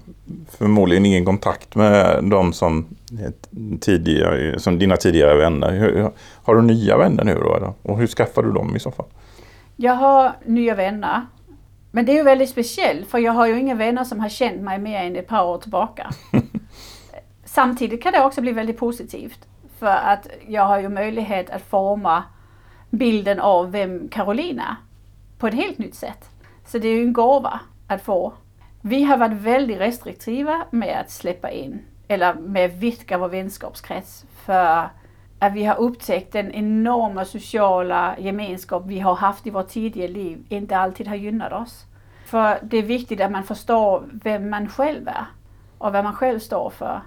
förmodligen 0.59 1.07
ingen 1.07 1.25
kontakt 1.25 1.75
med 1.75 2.25
de 2.25 2.53
som, 2.53 2.87
tidigare, 3.81 4.59
som 4.59 4.79
dina 4.79 4.97
tidigare 4.97 5.37
vänner. 5.37 5.71
Hur, 5.71 6.11
har 6.45 6.55
du 6.55 6.63
nya 6.63 6.97
vänner 6.97 7.25
nu 7.25 7.35
då? 7.35 7.57
Eller? 7.57 7.73
Och 7.83 7.99
hur 7.99 8.07
skaffar 8.07 8.43
du 8.43 8.53
dem 8.53 8.77
i 8.77 8.81
så 8.81 8.91
fall? 8.91 9.07
Jag 9.77 9.95
har 9.95 10.33
nya 10.45 10.75
vänner. 10.75 11.27
Men 11.91 12.07
det 12.07 12.13
är 12.13 12.17
ju 12.17 12.23
väldigt 12.23 12.51
speciellt 12.51 13.09
för 13.09 13.19
jag 13.19 13.33
har 13.33 13.47
ju 13.47 13.61
inga 13.61 13.75
vänner 13.75 14.05
som 14.05 14.21
har 14.21 14.29
känt 14.29 14.63
mig 14.63 14.79
mer 14.79 15.03
än 15.03 15.17
ett 15.17 15.29
par 15.29 15.45
år 15.45 15.59
tillbaka. 15.59 16.11
Samtidigt 17.45 18.03
kan 18.03 18.13
det 18.13 18.25
också 18.25 18.41
bli 18.41 18.53
väldigt 18.53 18.79
positivt. 18.79 19.49
För 19.79 19.87
att 19.87 20.27
jag 20.49 20.63
har 20.63 20.81
ju 20.81 20.89
möjlighet 20.89 21.51
att 21.51 21.63
forma 21.63 22.23
bilden 22.91 23.41
av 23.41 23.71
vem 23.71 24.09
Caroline 24.09 24.59
är 24.59 24.77
på 25.39 25.47
ett 25.47 25.55
helt 25.55 25.79
nytt 25.79 25.95
sätt. 25.95 26.31
Så 26.67 26.79
det 26.79 26.89
är 26.89 26.95
ju 26.95 27.03
en 27.03 27.13
gåva 27.13 27.61
att 27.87 28.03
få. 28.03 28.33
Vi 28.81 29.05
har 29.05 29.17
varit 29.17 29.33
väldigt 29.33 29.81
restriktiva 29.81 30.65
med 30.71 31.01
att 31.01 31.11
släppa 31.11 31.51
in, 31.51 31.83
eller 32.09 32.35
med 32.35 32.65
att 32.71 32.77
vidga 32.77 33.19
vår 33.19 33.29
vänskapskrets. 33.29 34.25
För 34.45 34.89
att 35.47 35.53
vi 35.53 35.65
har 35.65 35.77
upptäckt 35.77 36.33
den 36.33 36.53
enorma 36.53 37.25
sociala 37.25 38.15
gemenskap 38.19 38.83
vi 38.87 38.99
har 39.01 39.15
haft 39.15 39.47
i 39.47 39.51
vårt 39.51 39.69
tidigare 39.69 40.09
liv 40.09 40.39
inte 40.49 40.77
alltid 40.77 41.09
har 41.09 41.15
gynnat 41.17 41.53
oss. 41.53 41.85
För 42.27 42.59
det 42.63 42.77
är 42.79 42.83
viktigt 42.83 43.21
att 43.21 43.31
man 43.31 43.45
förstår 43.45 44.05
vem 44.13 44.51
man 44.51 44.69
själv 44.69 45.09
är 45.09 45.25
och 45.79 45.93
vad 45.93 46.05
man 46.05 46.13
själv 46.15 46.39
står 46.39 46.71
för 46.71 47.01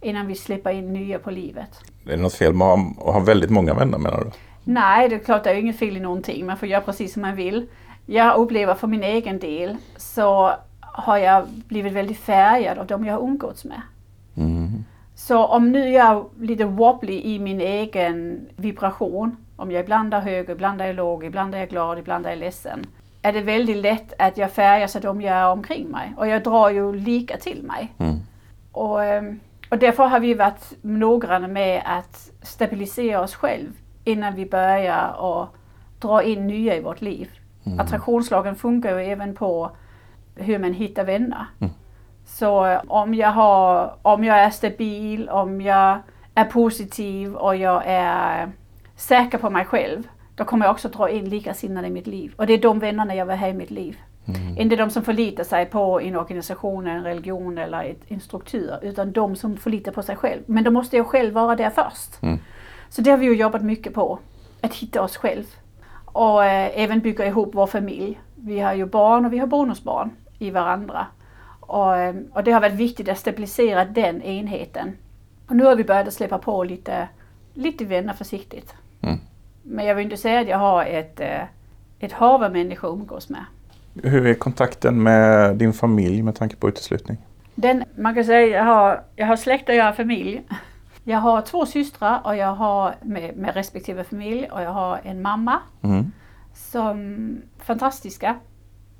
innan 0.00 0.26
vi 0.26 0.34
släpper 0.34 0.70
in 0.70 0.92
nya 0.92 1.18
på 1.18 1.30
livet. 1.30 1.80
Är 2.06 2.10
det 2.10 2.16
något 2.16 2.34
fel 2.34 2.54
med 2.54 2.66
att 2.66 2.96
ha- 2.98 3.18
väldigt 3.20 3.50
många 3.50 3.74
vänner 3.74 3.98
menar 3.98 4.20
du? 4.20 4.30
Nej, 4.64 5.08
det 5.08 5.14
är 5.14 5.18
klart 5.18 5.44
det 5.44 5.50
är 5.50 5.54
inget 5.54 5.78
fel 5.78 5.96
i 5.96 6.00
någonting. 6.00 6.46
Man 6.46 6.56
får 6.56 6.68
göra 6.68 6.80
precis 6.80 7.12
som 7.12 7.22
man 7.22 7.36
vill. 7.36 7.66
Jag 8.06 8.36
upplever 8.36 8.74
för 8.74 8.86
min 8.86 9.02
egen 9.02 9.38
del 9.38 9.76
så 9.96 10.52
har 10.80 11.16
jag 11.16 11.48
blivit 11.48 11.92
väldigt 11.92 12.18
färgad 12.18 12.78
av 12.78 12.86
de 12.86 13.04
jag 13.04 13.14
har 13.14 13.22
umgåtts 13.22 13.64
med. 13.64 13.80
Mm. 15.16 15.28
Så 15.28 15.44
om 15.44 15.72
nu 15.72 15.88
jag 15.88 16.16
är 16.16 16.24
lite 16.40 16.64
wobbly 16.64 17.20
i 17.20 17.38
min 17.38 17.60
egen 17.60 18.46
vibration, 18.56 19.36
om 19.56 19.70
jag 19.70 19.82
ibland 19.82 20.14
är 20.14 20.20
hög, 20.20 20.50
ibland 20.50 20.80
är 20.80 20.86
jag 20.86 20.96
låg, 20.96 21.24
ibland 21.24 21.54
är 21.54 21.58
jag 21.58 21.68
glad, 21.68 21.98
ibland 21.98 22.26
är 22.26 22.30
jag 22.30 22.38
ledsen, 22.38 22.84
är 23.22 23.32
det 23.32 23.40
väldigt 23.40 23.76
lätt 23.76 24.12
att 24.18 24.38
jag 24.38 24.52
färgas 24.52 24.96
av 24.96 25.02
de 25.02 25.20
jag 25.20 25.36
är 25.36 25.50
omkring 25.50 25.88
mig. 25.88 26.14
Och 26.16 26.28
jag 26.28 26.42
drar 26.42 26.70
ju 26.70 26.92
lika 26.92 27.36
till 27.36 27.62
mig. 27.62 27.92
Mm. 27.98 28.16
Och, 28.72 29.04
ehm, 29.04 29.40
och 29.70 29.78
därför 29.78 30.06
har 30.06 30.20
vi 30.20 30.34
varit 30.34 30.72
noggranna 30.82 31.48
med 31.48 31.82
att 31.84 32.30
stabilisera 32.42 33.20
oss 33.20 33.34
själv 33.34 33.72
innan 34.04 34.34
vi 34.34 34.46
börjar 34.46 35.12
och 35.12 35.46
dra 36.00 36.22
in 36.22 36.46
nya 36.46 36.76
i 36.76 36.80
vårt 36.80 37.00
liv. 37.00 37.30
Attraktionslagen 37.78 38.56
funkar 38.56 38.98
ju 38.98 39.04
även 39.04 39.34
på 39.34 39.70
hur 40.34 40.58
man 40.58 40.72
hittar 40.72 41.04
vänner. 41.04 41.46
Så 42.26 42.78
om 42.88 43.14
jag, 43.14 43.30
har, 43.30 43.96
om 44.02 44.24
jag 44.24 44.38
är 44.38 44.50
stabil, 44.50 45.28
om 45.28 45.60
jag 45.60 45.98
är 46.34 46.44
positiv 46.44 47.34
och 47.34 47.56
jag 47.56 47.82
är 47.86 48.48
säker 48.96 49.38
på 49.38 49.50
mig 49.50 49.64
själv, 49.64 50.02
då 50.34 50.44
kommer 50.44 50.66
jag 50.66 50.72
också 50.72 50.88
dra 50.88 51.10
in 51.10 51.28
likasinnade 51.28 51.88
i 51.88 51.90
mitt 51.90 52.06
liv. 52.06 52.32
Och 52.36 52.46
det 52.46 52.52
är 52.52 52.58
de 52.58 52.78
vännerna 52.78 53.14
jag 53.14 53.26
vill 53.26 53.36
ha 53.36 53.48
i 53.48 53.54
mitt 53.54 53.70
liv. 53.70 53.98
Inte 54.58 54.76
de 54.76 54.90
som 54.90 55.02
förlitar 55.02 55.44
sig 55.44 55.66
på 55.66 56.00
en 56.00 56.16
organisation, 56.16 56.86
en 56.86 57.02
religion 57.02 57.58
eller 57.58 57.84
ett, 57.84 58.00
en 58.08 58.20
struktur, 58.20 58.78
utan 58.82 59.12
de 59.12 59.36
som 59.36 59.56
förlitar 59.56 59.92
på 59.92 60.02
sig 60.02 60.16
själv. 60.16 60.42
Men 60.46 60.64
då 60.64 60.70
måste 60.70 60.96
jag 60.96 61.06
själv 61.06 61.34
vara 61.34 61.56
där 61.56 61.70
först. 61.70 62.22
Mm. 62.22 62.38
Så 62.88 63.02
det 63.02 63.10
har 63.10 63.18
vi 63.18 63.26
ju 63.26 63.36
jobbat 63.36 63.62
mycket 63.62 63.94
på, 63.94 64.18
att 64.60 64.74
hitta 64.74 65.02
oss 65.02 65.16
själv. 65.16 65.44
och 66.04 66.44
eh, 66.44 66.70
även 66.74 67.00
bygga 67.00 67.26
ihop 67.26 67.54
vår 67.54 67.66
familj. 67.66 68.20
Vi 68.34 68.60
har 68.60 68.74
ju 68.74 68.86
barn 68.86 69.24
och 69.24 69.32
vi 69.32 69.38
har 69.38 69.46
bonusbarn 69.46 70.10
i 70.38 70.50
varandra. 70.50 71.06
Och, 71.66 71.96
eh, 71.96 72.14
och 72.32 72.44
det 72.44 72.50
har 72.52 72.60
varit 72.60 72.74
viktigt 72.74 73.08
att 73.08 73.18
stabilisera 73.18 73.84
den 73.84 74.22
enheten. 74.22 74.92
Och 75.48 75.56
nu 75.56 75.64
har 75.64 75.76
vi 75.76 75.84
börjat 75.84 76.12
släppa 76.14 76.38
på 76.38 76.64
lite, 76.64 77.08
lite 77.54 77.84
vänner 77.84 78.12
försiktigt. 78.12 78.74
Mm. 79.00 79.18
Men 79.62 79.86
jag 79.86 79.94
vill 79.94 80.04
inte 80.04 80.16
säga 80.16 80.40
att 80.40 80.48
jag 80.48 80.58
har 80.58 80.84
ett, 80.84 81.20
eh, 81.20 81.42
ett 81.98 82.12
hav 82.12 82.44
av 82.44 82.52
människor 82.52 82.88
att 82.88 82.94
umgås 82.98 83.28
med. 83.28 83.44
Hur 84.02 84.26
är 84.26 84.34
kontakten 84.34 85.02
med 85.02 85.56
din 85.56 85.72
familj 85.72 86.22
med 86.22 86.34
tanke 86.34 86.56
på 86.56 86.68
uteslutning? 86.68 87.18
Den, 87.54 87.84
man 87.96 88.14
kan 88.14 88.24
säga 88.24 88.56
jag 88.56 88.64
har, 88.64 89.02
jag 89.16 89.26
har 89.26 89.36
släkt 89.36 89.68
och 89.68 89.74
jag 89.74 89.84
har 89.84 89.92
familj. 89.92 90.42
Jag 91.04 91.18
har 91.18 91.42
två 91.42 91.66
systrar 91.66 92.20
och 92.24 92.36
jag 92.36 92.54
har 92.54 92.94
med, 93.02 93.36
med 93.36 93.54
respektive 93.54 94.04
familj 94.04 94.48
och 94.52 94.62
jag 94.62 94.70
har 94.70 95.00
en 95.04 95.22
mamma 95.22 95.58
Mm. 95.82 96.12
som 96.54 97.42
fantastiska. 97.58 98.36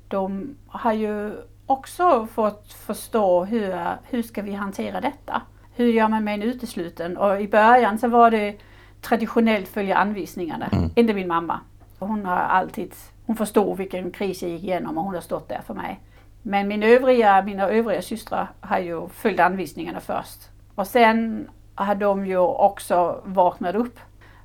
De 0.07 0.55
har 0.67 0.93
ju 0.93 1.33
också 1.67 2.27
fått 2.33 2.73
förstå 2.73 3.45
hur, 3.45 3.75
hur 4.03 4.23
ska 4.23 4.41
vi 4.41 4.53
hantera 4.53 5.01
detta? 5.01 5.41
Hur 5.75 5.87
gör 5.87 6.07
man 6.07 6.23
med 6.23 6.33
en 6.33 6.43
utesluten? 6.43 7.17
Och 7.17 7.41
i 7.41 7.47
början 7.47 7.97
så 7.97 8.07
var 8.07 8.31
det 8.31 8.55
traditionellt 9.01 9.67
följa 9.67 9.95
anvisningarna. 9.95 10.65
Mm. 10.65 10.89
Inte 10.95 11.13
min 11.13 11.27
mamma. 11.27 11.59
Hon 11.99 12.25
har 12.25 12.37
alltid, 12.37 12.93
hon 13.25 13.35
förstod 13.35 13.77
vilken 13.77 14.11
kris 14.11 14.41
jag 14.41 14.51
gick 14.51 14.63
igenom 14.63 14.97
och 14.97 15.03
hon 15.03 15.13
har 15.13 15.21
stått 15.21 15.49
där 15.49 15.61
för 15.67 15.73
mig. 15.73 15.99
Men 16.41 16.67
min 16.67 16.83
övriga, 16.83 17.41
mina 17.41 17.69
övriga 17.69 18.01
systrar 18.01 18.47
har 18.59 18.79
ju 18.79 19.07
följt 19.09 19.39
anvisningarna 19.39 19.99
först. 19.99 20.49
Och 20.75 20.87
sen 20.87 21.47
har 21.75 21.95
de 21.95 22.25
ju 22.25 22.37
också 22.37 23.21
vaknat 23.25 23.75
upp. 23.75 23.99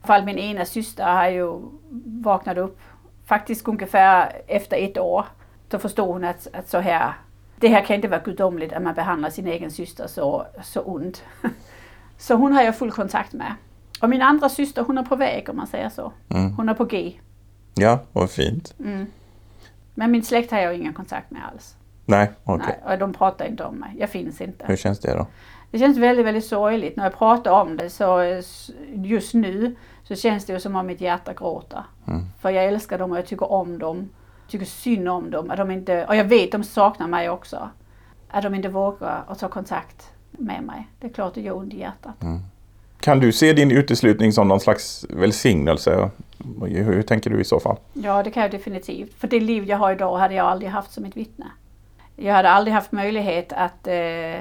Fall 0.05 0.25
min 0.25 0.39
ena 0.39 0.65
syster 0.65 1.15
har 1.15 1.29
ju 1.29 1.61
vaknat 2.05 2.57
upp 2.57 2.81
faktiskt 3.27 3.69
ungefär 3.69 4.33
efter 4.47 4.77
ett 4.77 4.99
år. 4.99 5.27
Då 5.73 5.79
förstod 5.79 6.09
hon 6.09 6.25
att, 6.25 6.49
att 6.53 6.69
så 6.69 6.79
här, 6.79 7.13
det 7.57 7.69
här 7.69 7.85
kan 7.85 7.97
inte 7.97 8.09
vara 8.09 8.21
gudomligt 8.21 8.73
att 8.73 8.83
man 8.83 8.95
behandlar 8.95 9.31
sin 9.31 9.47
egen 9.47 9.71
syster 9.71 10.07
så, 10.07 10.47
så 10.63 10.81
ont. 10.81 11.23
Så 12.19 12.35
hon 12.35 12.53
har 12.53 12.63
jag 12.63 12.79
full 12.79 12.91
kontakt 12.91 13.33
med. 13.33 13.55
Och 14.01 14.09
min 14.09 14.23
andra 14.23 14.49
syster 14.49 14.83
hon 14.83 14.99
är 14.99 15.03
på 15.03 15.17
väg 15.17 15.49
om 15.49 15.57
man 15.57 15.67
säger 15.67 15.89
så. 15.89 16.13
Mm. 16.29 16.53
Hon 16.53 16.69
är 16.69 16.75
på 16.75 16.85
G. 16.85 17.13
Ja, 17.75 17.99
vad 18.13 18.31
fint. 18.31 18.75
Mm. 18.79 19.07
Men 19.95 20.11
min 20.11 20.25
släkt 20.25 20.51
har 20.51 20.59
jag 20.59 20.75
ingen 20.75 20.93
kontakt 20.93 21.31
med 21.31 21.43
alls. 21.53 21.77
Nej, 22.05 22.31
okej. 22.45 22.79
Nej, 22.85 22.93
och 22.93 22.99
de 22.99 23.13
pratar 23.13 23.45
inte 23.45 23.65
om 23.65 23.75
mig. 23.75 23.97
Jag 23.99 24.11
finns 24.11 24.41
inte. 24.41 24.65
Hur 24.67 24.77
känns 24.77 25.01
det 25.01 25.15
då? 25.15 25.27
Det 25.71 25.79
känns 25.79 25.99
väldigt, 25.99 26.27
väldigt 26.27 26.47
sorgligt. 26.47 26.97
När 26.97 27.05
jag 27.05 27.19
pratar 27.19 27.51
om 27.51 27.77
det 27.77 27.91
så 27.91 28.41
just 28.95 29.35
nu 29.35 29.77
så 30.03 30.15
känns 30.15 30.45
det 30.45 30.53
ju 30.53 30.61
som 30.61 30.77
om 30.77 30.87
mitt 30.87 31.01
hjärta 31.01 31.33
gråter. 31.33 31.85
Mm. 32.07 32.25
För 32.41 32.51
jag 32.51 32.65
älskar 32.65 32.99
dem 32.99 33.13
och 33.13 33.19
jag 33.19 33.27
tycker 33.27 33.53
om 33.53 33.79
dem. 33.79 34.09
Tycker 34.53 34.67
synd 34.67 35.09
om 35.09 35.31
dem. 35.31 35.51
Att 35.51 35.57
de 35.57 35.71
inte, 35.71 36.07
och 36.07 36.17
jag 36.17 36.25
vet 36.25 36.53
de 36.53 36.65
saknar 36.65 37.09
mig 37.09 37.31
också. 37.31 37.71
Att 38.29 38.43
de 38.43 38.55
inte 38.55 38.69
vågar 38.69 39.25
att 39.29 39.39
ta 39.39 39.49
kontakt 39.49 40.11
med 40.31 40.63
mig. 40.63 40.89
Det 41.01 41.07
är 41.07 41.13
klart 41.13 41.35
det 41.35 41.41
gör 41.41 41.57
ont 41.57 41.75
i 41.75 41.79
hjärtat. 41.79 42.15
Kan 43.01 43.21
du 43.21 43.33
se 43.33 43.53
din 43.53 43.71
uteslutning 43.71 44.33
som 44.33 44.49
någon 44.49 44.61
slags 44.61 45.07
välsignelse? 45.09 46.11
Hur, 46.61 46.83
hur 46.83 47.03
tänker 47.03 47.31
du 47.31 47.41
i 47.41 47.45
så 47.45 47.61
fall? 47.61 47.77
Ja, 47.93 48.23
det 48.23 48.31
kan 48.31 48.43
jag 48.43 48.51
definitivt. 48.51 49.15
För 49.19 49.29
det 49.29 49.41
liv 49.41 49.65
jag 49.65 49.77
har 49.77 49.93
idag 49.93 50.17
hade 50.17 50.35
jag 50.35 50.47
aldrig 50.47 50.71
haft 50.71 50.93
som 50.93 51.05
ett 51.05 51.17
vittne. 51.17 51.47
Jag 52.17 52.35
hade 52.35 52.51
aldrig 52.51 52.75
haft 52.75 52.93
möjlighet 52.93 53.53
att, 53.53 53.87
eh, 53.87 54.41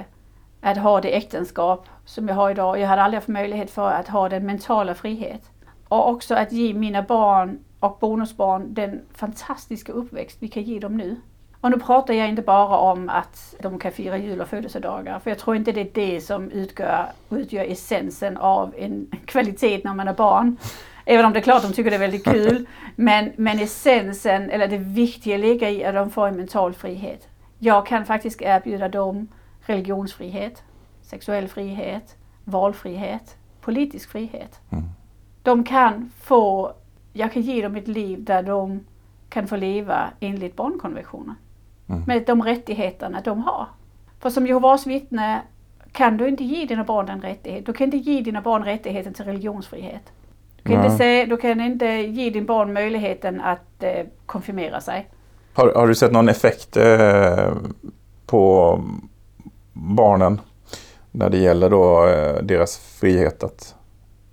att 0.61 0.77
ha 0.77 1.01
det 1.01 1.17
äktenskap 1.17 1.87
som 2.05 2.27
jag 2.27 2.35
har 2.35 2.51
idag. 2.51 2.79
Jag 2.79 2.87
hade 2.87 3.01
aldrig 3.01 3.17
haft 3.17 3.27
möjlighet 3.27 3.71
för 3.71 3.91
att 3.91 4.07
ha 4.07 4.29
den 4.29 4.45
mentala 4.45 4.95
frihet. 4.95 5.41
Och 5.87 6.09
också 6.09 6.35
att 6.35 6.51
ge 6.51 6.73
mina 6.73 7.01
barn 7.01 7.59
och 7.81 7.97
bonusbarn 8.01 8.73
den 8.73 9.01
fantastiska 9.13 9.91
uppväxt 9.91 10.37
vi 10.39 10.47
kan 10.47 10.63
ge 10.63 10.79
dem 10.79 10.97
nu. 10.97 11.15
Och 11.61 11.71
nu 11.71 11.79
pratar 11.79 12.13
jag 12.13 12.29
inte 12.29 12.41
bara 12.41 12.77
om 12.77 13.09
att 13.09 13.55
de 13.61 13.79
kan 13.79 13.91
fira 13.91 14.17
jul 14.17 14.41
och 14.41 14.47
födelsedagar, 14.47 15.19
för 15.19 15.31
jag 15.31 15.39
tror 15.39 15.55
inte 15.55 15.71
det 15.71 15.81
är 15.81 15.91
det 15.93 16.21
som 16.21 16.51
utgör, 16.51 17.05
utgör 17.29 17.63
essensen 17.63 18.37
av 18.37 18.73
en 18.77 19.07
kvalitet 19.25 19.81
när 19.83 19.93
man 19.93 20.07
är 20.07 20.13
barn. 20.13 20.57
Även 21.05 21.25
om 21.25 21.33
det 21.33 21.39
är 21.39 21.43
klart 21.43 21.61
de 21.63 21.73
tycker 21.73 21.89
det 21.89 21.95
är 21.95 21.99
väldigt 21.99 22.25
kul. 22.25 22.67
Men, 22.95 23.31
men 23.35 23.59
essensen, 23.59 24.49
eller 24.49 24.67
det 24.67 24.77
viktiga 24.77 25.37
ligger 25.37 25.69
i 25.69 25.85
att 25.85 25.95
de 25.95 26.09
får 26.09 26.27
en 26.27 26.35
mental 26.35 26.73
frihet. 26.73 27.27
Jag 27.59 27.85
kan 27.85 28.05
faktiskt 28.05 28.41
erbjuda 28.41 28.87
dem 28.87 29.27
religionsfrihet, 29.61 30.63
sexuell 31.01 31.47
frihet, 31.47 32.15
valfrihet, 32.43 33.37
politisk 33.61 34.11
frihet. 34.11 34.59
Mm. 34.69 34.83
De 35.43 35.63
kan 35.63 36.11
få, 36.21 36.73
jag 37.13 37.33
kan 37.33 37.41
ge 37.41 37.61
dem 37.61 37.75
ett 37.75 37.87
liv 37.87 38.23
där 38.23 38.43
de 38.43 38.79
kan 39.29 39.47
få 39.47 39.55
leva 39.55 40.09
enligt 40.19 40.55
barnkonventionen. 40.55 41.35
Mm. 41.89 42.03
Med 42.07 42.23
de 42.25 42.41
rättigheterna 42.41 43.21
de 43.21 43.43
har. 43.43 43.67
För 44.19 44.29
som 44.29 44.47
Jehovas 44.47 44.87
vittne 44.87 45.41
kan 45.91 46.17
du 46.17 46.27
inte 46.27 46.43
ge 46.43 46.65
dina 46.65 46.83
barn 46.83 47.05
den 47.05 47.21
rättigheten. 47.21 47.63
Du 47.63 47.73
kan 47.73 47.85
inte 47.85 47.97
ge 47.97 48.21
dina 48.21 48.41
barn 48.41 48.63
rättigheten 48.63 49.13
till 49.13 49.25
religionsfrihet. 49.25 50.11
Du 50.63 50.69
kan, 50.69 50.85
inte, 50.85 50.97
säga, 50.97 51.25
du 51.25 51.37
kan 51.37 51.61
inte 51.61 51.85
ge 51.85 52.29
din 52.29 52.45
barn 52.45 52.73
möjligheten 52.73 53.41
att 53.41 53.83
eh, 53.83 54.05
konfirmera 54.25 54.81
sig. 54.81 55.09
Har, 55.53 55.73
har 55.75 55.87
du 55.87 55.95
sett 55.95 56.11
någon 56.11 56.29
effekt 56.29 56.77
eh, 56.77 57.53
på 58.25 58.79
barnen 59.73 60.41
när 61.11 61.29
det 61.29 61.37
gäller 61.37 61.69
då 61.69 62.07
eh, 62.07 62.43
deras 62.43 62.77
frihet 62.77 63.43
att, 63.43 63.75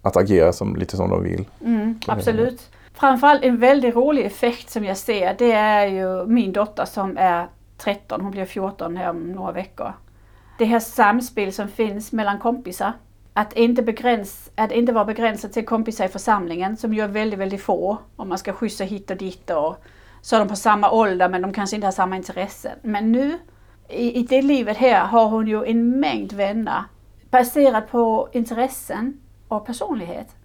att 0.09 0.17
agera 0.17 0.53
som, 0.53 0.77
lite 0.77 0.97
som 0.97 1.11
de 1.11 1.23
vill? 1.23 1.45
Mm, 1.65 2.01
absolut. 2.07 2.71
Framförallt 2.95 3.43
en 3.43 3.59
väldigt 3.59 3.95
rolig 3.95 4.25
effekt 4.25 4.71
som 4.71 4.85
jag 4.85 4.97
ser 4.97 5.35
det 5.39 5.53
är 5.53 5.87
ju 5.87 6.27
min 6.27 6.53
dotter 6.53 6.85
som 6.85 7.17
är 7.17 7.49
13, 7.79 8.21
hon 8.21 8.31
blir 8.31 8.45
14 8.45 8.97
här 8.97 9.11
om 9.11 9.33
några 9.33 9.53
veckor. 9.53 9.93
Det 10.59 10.65
här 10.65 10.81
samspel 10.81 11.53
som 11.53 11.69
finns 11.69 12.13
mellan 12.13 12.39
kompisar. 12.39 12.93
Att 13.33 13.53
inte, 13.53 13.83
begräns, 13.83 14.51
att 14.55 14.73
inte 14.73 14.93
vara 14.93 15.05
begränsad 15.05 15.53
till 15.53 15.67
kompisar 15.67 16.05
i 16.05 16.09
församlingen 16.09 16.77
som 16.77 16.95
är 16.95 17.09
väldigt, 17.09 17.39
väldigt 17.39 17.63
få. 17.63 17.99
Om 18.17 18.29
man 18.29 18.39
ska 18.39 18.53
skjutsa 18.53 18.85
hit 18.85 19.11
och 19.11 19.17
dit 19.17 19.51
och 19.51 19.77
så 20.21 20.37
är 20.37 20.41
de 20.41 20.49
på 20.49 20.57
samma 20.57 20.91
ålder 20.91 21.29
men 21.29 21.43
de 21.43 21.53
kanske 21.53 21.77
inte 21.77 21.87
har 21.87 21.93
samma 21.93 22.17
intressen. 22.17 22.79
Men 22.83 23.13
nu 23.13 23.39
i, 23.89 24.19
i 24.19 24.23
det 24.23 24.43
livet 24.43 24.77
här 24.77 25.05
har 25.05 25.29
hon 25.29 25.47
ju 25.47 25.65
en 25.65 26.01
mängd 26.01 26.33
vänner 26.33 26.85
baserat 27.31 27.91
på 27.91 28.29
intressen 28.33 29.21
och 29.49 29.67
personlighet. 29.67 30.37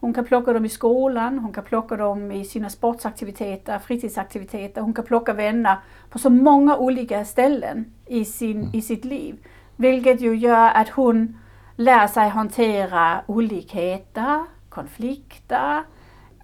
Hon 0.00 0.14
kan 0.14 0.24
plocka 0.24 0.52
dem 0.52 0.64
i 0.64 0.68
skolan, 0.68 1.38
hon 1.38 1.52
kan 1.52 1.64
plocka 1.64 1.96
dem 1.96 2.32
i 2.32 2.44
sina 2.44 2.70
sportsaktiviteter, 2.70 3.78
fritidsaktiviteter. 3.78 4.80
Hon 4.80 4.94
kan 4.94 5.04
plocka 5.04 5.32
vänner 5.32 5.76
på 6.10 6.18
så 6.18 6.30
många 6.30 6.76
olika 6.76 7.24
ställen 7.24 7.92
i, 8.06 8.24
sin, 8.24 8.70
i 8.74 8.82
sitt 8.82 9.04
liv. 9.04 9.36
Vilket 9.76 10.20
ju 10.20 10.36
gör 10.36 10.70
att 10.74 10.88
hon 10.88 11.38
lär 11.76 12.06
sig 12.06 12.28
hantera 12.28 13.20
olikheter, 13.26 14.44
konflikter, 14.68 15.82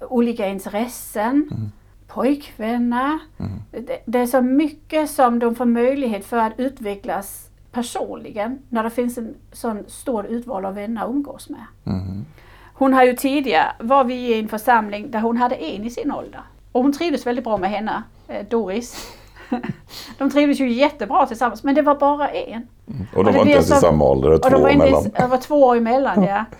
olika 0.00 0.46
intressen, 0.46 1.50
pojkvänner. 2.06 3.18
Det, 3.70 4.02
det 4.06 4.18
är 4.18 4.26
så 4.26 4.40
mycket 4.40 5.10
som 5.10 5.38
de 5.38 5.54
får 5.54 5.64
möjlighet 5.64 6.24
för 6.24 6.38
att 6.38 6.52
utvecklas 6.56 7.48
personligen 7.72 8.58
när 8.68 8.82
det 8.82 8.90
finns 8.90 9.18
en 9.18 9.34
sån 9.52 9.84
stor 9.88 10.26
utval 10.26 10.64
av 10.64 10.74
vänner 10.74 11.04
att 11.04 11.10
umgås 11.10 11.48
med. 11.48 11.64
Mm. 11.86 12.24
Hon 12.74 12.92
har 12.94 13.04
ju 13.04 13.16
tidigare, 13.16 13.72
var 13.78 14.04
vi 14.04 14.14
i 14.14 14.40
en 14.40 14.48
församling 14.48 15.10
där 15.10 15.20
hon 15.20 15.36
hade 15.36 15.54
en 15.54 15.84
i 15.84 15.90
sin 15.90 16.12
ålder. 16.12 16.40
Och 16.72 16.82
hon 16.82 16.92
trivdes 16.92 17.26
väldigt 17.26 17.44
bra 17.44 17.56
med 17.56 17.70
henne, 17.70 18.02
eh, 18.28 18.46
Doris. 18.50 19.12
De 20.18 20.30
trivdes 20.30 20.60
ju 20.60 20.72
jättebra 20.72 21.26
tillsammans, 21.26 21.64
men 21.64 21.74
det 21.74 21.82
var 21.82 21.94
bara 21.94 22.28
en. 22.28 22.68
Och 23.14 23.24
de 23.24 23.32
det 23.32 23.38
var 23.38 23.40
inte 23.40 23.52
ens 23.52 23.70
i 23.70 23.74
samma 23.74 24.04
ålder, 24.04 24.30
det 24.30 24.34
Och 24.36 24.42
de 24.42 24.50
två 24.50 24.58
var, 24.58 24.64
år 24.64 24.70
inte, 24.70 24.84
mellan. 24.84 25.10
det 25.16 25.26
var 25.26 25.38
två 25.38 25.62
år 25.62 25.76
emellan, 25.76 26.22
ja. 26.22 26.44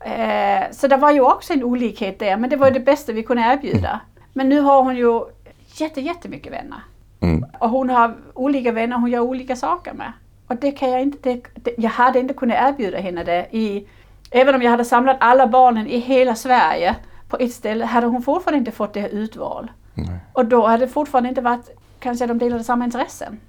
Eh, 0.00 0.70
så 0.70 0.88
det 0.88 0.96
var 0.96 1.10
ju 1.10 1.20
också 1.20 1.52
en 1.52 1.64
olikhet 1.64 2.18
där, 2.18 2.36
men 2.36 2.50
det 2.50 2.56
var 2.56 2.70
det 2.70 2.80
bästa 2.80 3.12
vi 3.12 3.22
kunde 3.22 3.42
erbjuda. 3.42 4.00
Men 4.32 4.48
nu 4.48 4.60
har 4.60 4.82
hon 4.82 4.96
ju 4.96 5.20
jätte, 5.66 6.00
jättemycket 6.00 6.52
vänner. 6.52 6.82
Mm. 7.20 7.44
Och 7.60 7.70
hon 7.70 7.90
har 7.90 8.14
olika 8.34 8.72
vänner 8.72 8.96
hon 8.96 9.10
gör 9.10 9.20
olika 9.20 9.56
saker 9.56 9.92
med. 9.92 10.12
Och 10.48 10.56
det 10.56 10.70
kan 10.70 10.90
jag 10.90 11.02
inte, 11.02 11.18
det, 11.22 11.42
det, 11.54 11.74
jag 11.78 11.90
hade 11.90 12.18
inte 12.18 12.34
kunnat 12.34 12.56
erbjuda 12.60 12.98
henne 12.98 13.24
det 13.24 13.48
i, 13.50 13.86
även 14.30 14.54
om 14.54 14.62
jag 14.62 14.70
hade 14.70 14.84
samlat 14.84 15.16
alla 15.20 15.46
barnen 15.46 15.86
i 15.86 15.98
hela 15.98 16.34
Sverige 16.34 16.96
på 17.28 17.36
ett 17.36 17.52
ställe, 17.52 17.84
hade 17.84 18.06
hon 18.06 18.22
fortfarande 18.22 18.58
inte 18.58 18.70
fått 18.70 18.92
det 18.92 19.08
utval. 19.08 19.70
Nej. 19.94 20.18
Och 20.32 20.46
då 20.46 20.66
hade 20.66 20.86
det 20.86 20.92
fortfarande 20.92 21.28
inte 21.28 21.40
varit, 21.40 21.70
kanske 21.98 22.26
de 22.26 22.38
delade 22.38 22.64
samma 22.64 22.84
intressen. 22.84 23.40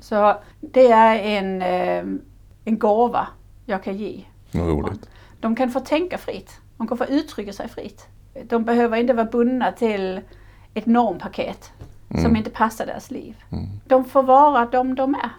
Så 0.00 0.36
det 0.60 0.90
är 0.90 1.18
en, 1.18 1.62
eh, 1.62 2.04
en 2.64 2.78
gåva 2.78 3.26
jag 3.66 3.82
kan 3.82 3.96
ge. 3.96 4.24
Vad 4.52 4.68
roligt. 4.68 5.08
De 5.40 5.56
kan 5.56 5.70
få 5.70 5.80
tänka 5.80 6.18
fritt. 6.18 6.60
De 6.76 6.88
kan 6.88 6.98
få 6.98 7.04
uttrycka 7.04 7.52
sig 7.52 7.68
fritt. 7.68 8.06
De 8.44 8.64
behöver 8.64 8.96
inte 8.96 9.12
vara 9.12 9.26
bundna 9.26 9.72
till 9.72 10.20
ett 10.74 10.86
normpaket. 10.86 11.72
Som 12.22 12.36
inte 12.36 12.50
passar 12.50 12.86
deras 12.86 13.10
liv. 13.10 13.34
De 13.86 14.04
får 14.04 14.22
vara 14.22 14.66
de 14.66 14.94
de 14.94 15.14
är. 15.14 15.30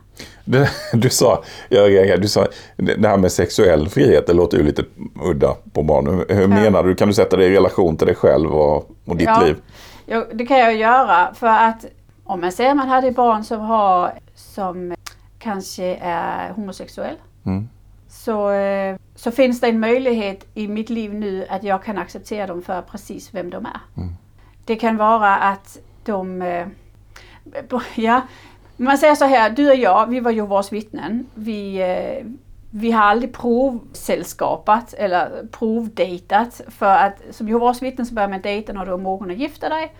Det, 0.45 0.69
du 0.93 1.09
sa, 1.09 1.43
jag 1.69 2.21
du 2.21 2.27
sa 2.27 2.47
det 2.77 3.07
här 3.07 3.17
med 3.17 3.31
sexuell 3.31 3.89
frihet, 3.89 4.27
det 4.27 4.33
låter 4.33 4.57
ju 4.57 4.63
lite 4.63 4.83
udda 5.23 5.55
på 5.73 5.83
barn. 5.83 6.07
Hur 6.29 6.41
Ja. 6.41 6.47
menar 6.47 6.83
du? 6.83 6.95
Kan 6.95 7.07
du 7.07 7.13
sätta 7.13 7.37
det 7.37 7.45
i 7.45 7.55
relation 7.55 7.97
till 7.97 8.07
dig 8.07 8.15
själv 8.15 8.51
och, 8.55 8.91
och 9.05 9.15
ditt 9.17 9.27
Ja. 9.27 9.41
liv? 9.45 9.57
Ja, 10.05 10.25
det 10.33 10.45
kan 10.45 10.57
jag 10.59 10.75
göra 10.75 11.33
för 11.33 11.47
att 11.47 11.85
om 12.23 12.41
man 12.41 12.51
säger 12.51 12.69
att 12.71 12.77
man 12.77 12.87
hade 12.89 13.11
barn 13.11 13.43
som, 13.43 13.59
har, 13.61 14.11
som 14.35 14.95
kanske 15.39 15.95
är 16.01 16.49
homosexuell 16.53 17.15
Mm. 17.45 17.69
så, 18.09 18.49
eh, 18.51 18.95
så 19.15 19.31
finns 19.31 19.61
det 19.61 19.67
en 19.67 19.79
möjlighet 19.79 20.45
i 20.53 20.67
mitt 20.67 20.89
liv 20.89 21.13
nu 21.13 21.45
att 21.49 21.63
jag 21.63 21.83
kan 21.83 21.97
acceptera 21.97 22.47
dem 22.47 22.61
för 22.61 22.81
precis 22.81 23.33
vem 23.33 23.49
de 23.49 23.65
är. 23.65 23.79
Det 24.65 24.75
kan 24.75 24.97
vara 24.97 25.35
att 25.37 25.77
de... 26.05 26.41
eh, 26.41 26.67
Ja, 27.95 28.21
man 28.77 28.97
säger 28.97 29.15
så 29.15 29.25
här, 29.25 29.49
du 29.49 29.69
och 29.69 29.75
jag, 29.75 30.09
vi 30.09 30.19
var 30.19 30.31
Jehovas 30.31 30.73
vittnen. 30.73 31.27
Vi, 31.33 31.81
eh, 31.81 32.25
vi 32.71 32.91
har 32.91 33.03
aldrig 33.03 33.33
provsällskapat 33.33 34.93
eller 34.93 35.47
provdejtat. 35.51 36.61
För 36.67 36.97
att 36.97 37.21
som 37.31 37.47
Jehovas 37.47 37.81
vittnen 37.81 38.05
så 38.05 38.13
börjar 38.13 38.29
man 38.29 38.41
dejta 38.41 38.73
när 38.73 38.85
du 38.85 38.93
är 38.93 38.97
mogen 38.97 39.31
att 39.31 39.37
gifta 39.37 39.69
dig. 39.69 39.95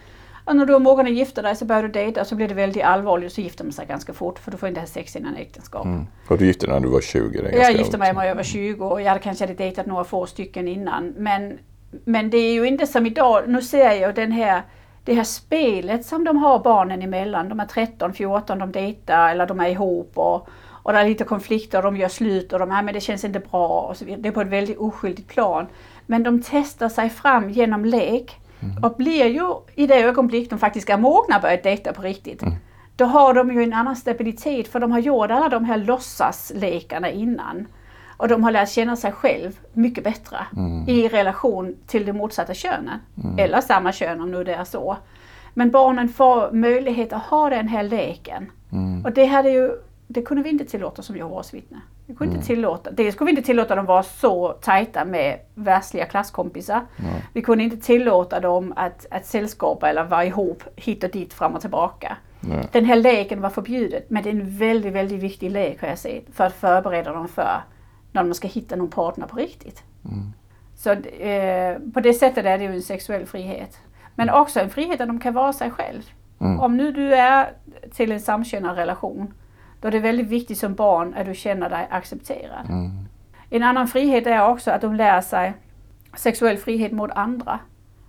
Och 0.46 0.56
när 0.56 0.66
du 0.66 0.76
är 0.76 0.80
mogen 0.80 1.06
att 1.06 1.14
gifta 1.14 1.42
dig 1.42 1.56
så 1.56 1.66
börjar 1.66 1.84
du 1.84 1.90
dejta 1.90 2.22
och 2.22 2.28
så 2.28 2.36
blir 2.36 2.48
det 2.48 2.54
väldigt 2.54 2.84
allvarligt 2.84 3.26
och 3.26 3.32
så 3.32 3.42
gifter 3.42 3.64
man 3.64 3.74
sig 3.74 3.86
ganska 3.86 4.14
fort 4.14 4.40
för 4.40 4.52
du 4.52 4.58
får 4.58 4.70
inte 4.70 4.82
ha 4.82 4.88
sex 4.88 5.16
innan 5.16 5.36
äktenskap. 5.36 5.86
Mm. 5.86 6.08
Och 6.28 6.38
du 6.38 6.46
gifte 6.46 6.66
dig 6.66 6.74
när 6.74 6.80
du 6.80 6.88
var 6.88 7.02
20? 7.02 7.42
Det 7.42 7.50
är 7.50 7.62
Jag 7.62 7.72
gifte 7.72 7.98
mig 7.98 8.14
när 8.14 8.24
jag 8.24 8.36
var 8.36 8.44
20 8.44 8.86
och 8.86 9.02
jag 9.02 9.08
hade 9.08 9.20
kanske 9.20 9.44
hade 9.44 9.54
dejtat 9.54 9.86
några 9.86 10.04
få 10.04 10.26
stycken 10.26 10.68
innan. 10.68 11.14
Men, 11.18 11.60
men 12.06 12.30
det 12.30 12.38
är 12.38 12.54
ju 12.54 12.68
inte 12.68 12.88
som 12.88 13.06
idag. 13.06 13.44
Nu 13.48 13.62
ser 13.62 13.92
jag 13.92 14.16
den 14.16 14.32
här, 14.32 14.62
det 15.06 15.14
här 15.14 15.24
spelet 15.24 16.06
som 16.06 16.24
de 16.24 16.38
har 16.38 16.60
barnen 16.60 17.02
emellan. 17.02 17.50
De 17.50 17.60
är 17.60 17.66
13, 17.66 18.14
14, 18.14 18.60
de 18.60 18.72
dejtar 18.72 19.30
eller 19.30 19.48
de 19.48 19.60
är 19.60 19.70
ihop 19.70 20.12
och, 20.14 20.48
och 20.84 20.94
det 20.94 21.00
är 21.00 21.08
lite 21.10 21.24
konflikter 21.24 21.78
och 21.78 21.84
de 21.84 21.98
gör 21.98 22.10
slut 22.10 22.54
och 22.54 22.60
de 22.60 22.72
här, 22.72 22.84
men 22.84 22.94
det 22.94 23.00
känns 23.00 23.24
inte 23.24 23.40
bra. 23.40 23.80
Och 23.80 23.98
så 23.98 24.06
vidare. 24.06 24.22
Det 24.22 24.30
är 24.30 24.32
på 24.34 24.42
ett 24.42 24.48
väldigt 24.48 24.78
oskyldigt 24.78 25.28
plan. 25.28 25.68
Men 26.06 26.24
de 26.24 26.42
testar 26.46 26.90
sig 26.90 27.10
fram 27.10 27.50
genom 27.50 27.86
lek 27.86 28.40
och 28.84 28.96
blir 28.98 29.26
ju 29.26 29.54
i 29.76 29.88
det 29.88 30.04
ögonblick 30.04 30.50
de 30.50 30.60
faktiskt 30.60 30.90
är 30.90 30.98
mogna 30.98 31.40
börjat 31.40 31.64
dejta 31.64 31.94
på 31.94 32.02
riktigt. 32.02 32.44
Då 32.96 33.06
har 33.06 33.34
de 33.34 33.52
ju 33.54 33.64
en 33.64 33.74
annan 33.74 33.96
stabilitet 33.96 34.68
för 34.68 34.80
de 34.80 34.92
har 34.92 35.00
gjort 35.00 35.32
alla 35.32 35.50
de 35.50 35.66
här 35.66 35.78
låtsaslekarna 35.78 37.10
innan. 37.10 37.68
Och 38.18 38.28
de 38.28 38.44
har 38.44 38.52
lärt 38.52 38.70
känna 38.70 38.96
sig 38.96 39.12
själv 39.12 39.60
mycket 39.74 40.04
bättre 40.04 40.38
i 40.88 41.08
relation 41.08 41.76
till 41.88 42.06
det 42.06 42.14
motsatta 42.14 42.54
könet. 42.54 43.00
Eller 43.38 43.62
samma 43.62 43.92
kön 43.92 44.22
om 44.22 44.32
nu 44.32 44.44
det 44.44 44.54
är 44.54 44.64
så. 44.64 44.98
Men 45.54 45.72
barnen 45.72 46.10
får 46.10 46.52
möjlighet 46.52 47.14
att 47.14 47.24
ha 47.24 47.50
den 47.50 47.68
här 47.68 47.84
leken. 47.84 48.52
Och 49.04 49.12
det 49.12 49.26
hade 49.26 49.50
ju, 49.50 49.72
det 50.08 50.22
kunde 50.22 50.44
vi 50.44 50.50
inte 50.50 50.66
tillåta 50.66 51.02
som 51.02 51.18
Jehovas 51.18 51.54
vittne. 51.54 51.82
Vi 52.08 52.16
kunde 52.16 52.36
inte 52.36 52.48
tillåta, 52.48 52.92
dels 52.92 53.16
skulle 53.16 53.26
vi 53.26 53.32
inte 53.32 53.46
tillåta 53.46 53.76
dem 53.76 53.86
vara 53.86 54.04
så 54.04 54.52
tajta 54.52 55.06
med 55.06 55.40
världsliga 55.54 56.06
klasskompisar. 56.06 56.82
Vi 57.34 57.42
kunde 57.42 57.64
inte 57.64 57.78
tillåta 57.78 58.40
dem 58.40 58.74
att, 58.76 59.06
att 59.12 59.26
sällskapa 59.26 59.90
eller 59.90 60.04
vara 60.04 60.26
ihop 60.26 60.64
hit 60.76 61.04
och 61.04 61.10
dit 61.10 61.34
fram 61.34 61.54
och 61.56 61.62
tillbaka. 61.62 62.18
Den 62.72 62.86
här 62.86 62.96
leken 62.96 63.42
var 63.42 63.50
förbjudet 63.50 64.10
men 64.10 64.24
det 64.24 64.30
är 64.30 64.34
en 64.34 64.58
väldigt, 64.58 64.94
väldigt 64.94 65.24
viktig 65.24 65.52
lek 65.52 65.82
har 65.82 65.88
jag 65.88 65.98
sett 65.98 66.24
för 66.34 66.44
att 66.44 66.54
förbereda 66.54 67.12
dem 67.12 67.28
för 67.28 67.62
när 68.16 68.24
de 68.24 68.34
ska 68.34 68.48
hitta 68.48 68.76
någon 68.76 68.90
partner 68.90 69.28
på 69.28 69.38
riktigt. 69.38 69.84
Så 70.76 70.92
eh, 70.92 71.78
på 71.94 72.00
det 72.00 72.14
sättet 72.14 72.46
är 72.46 72.58
det 72.58 72.64
ju 72.64 72.74
en 72.74 72.82
sexuell 72.82 73.26
frihet. 73.26 73.80
Men 74.16 74.30
också 74.30 74.60
en 74.60 74.70
frihet 74.70 75.02
att 75.02 75.08
de 75.08 75.20
kan 75.20 75.34
vara 75.34 75.54
sig 75.54 75.72
själv. 75.72 76.02
Om 76.38 76.78
nu 76.78 76.92
du 76.92 77.16
är 77.16 77.54
till 77.92 78.12
en 78.12 78.20
samkönad 78.20 78.76
relation 78.76 79.34
då 79.82 79.88
är 79.88 79.92
det 79.92 80.00
väldigt 80.00 80.28
viktigt 80.28 80.58
som 80.58 80.74
barn 80.74 81.14
att 81.18 81.26
du 81.26 81.36
känner 81.36 81.70
dig 81.70 81.88
accepterad. 81.92 82.66
En 83.50 83.64
annan 83.64 83.88
frihet 83.88 84.28
är 84.28 84.48
också 84.48 84.72
att 84.72 84.82
de 84.82 84.96
lär 84.96 85.22
sig 85.22 85.54
sexuell 86.18 86.58
frihet 86.58 86.92
mot 86.92 87.12
andra. 87.12 87.60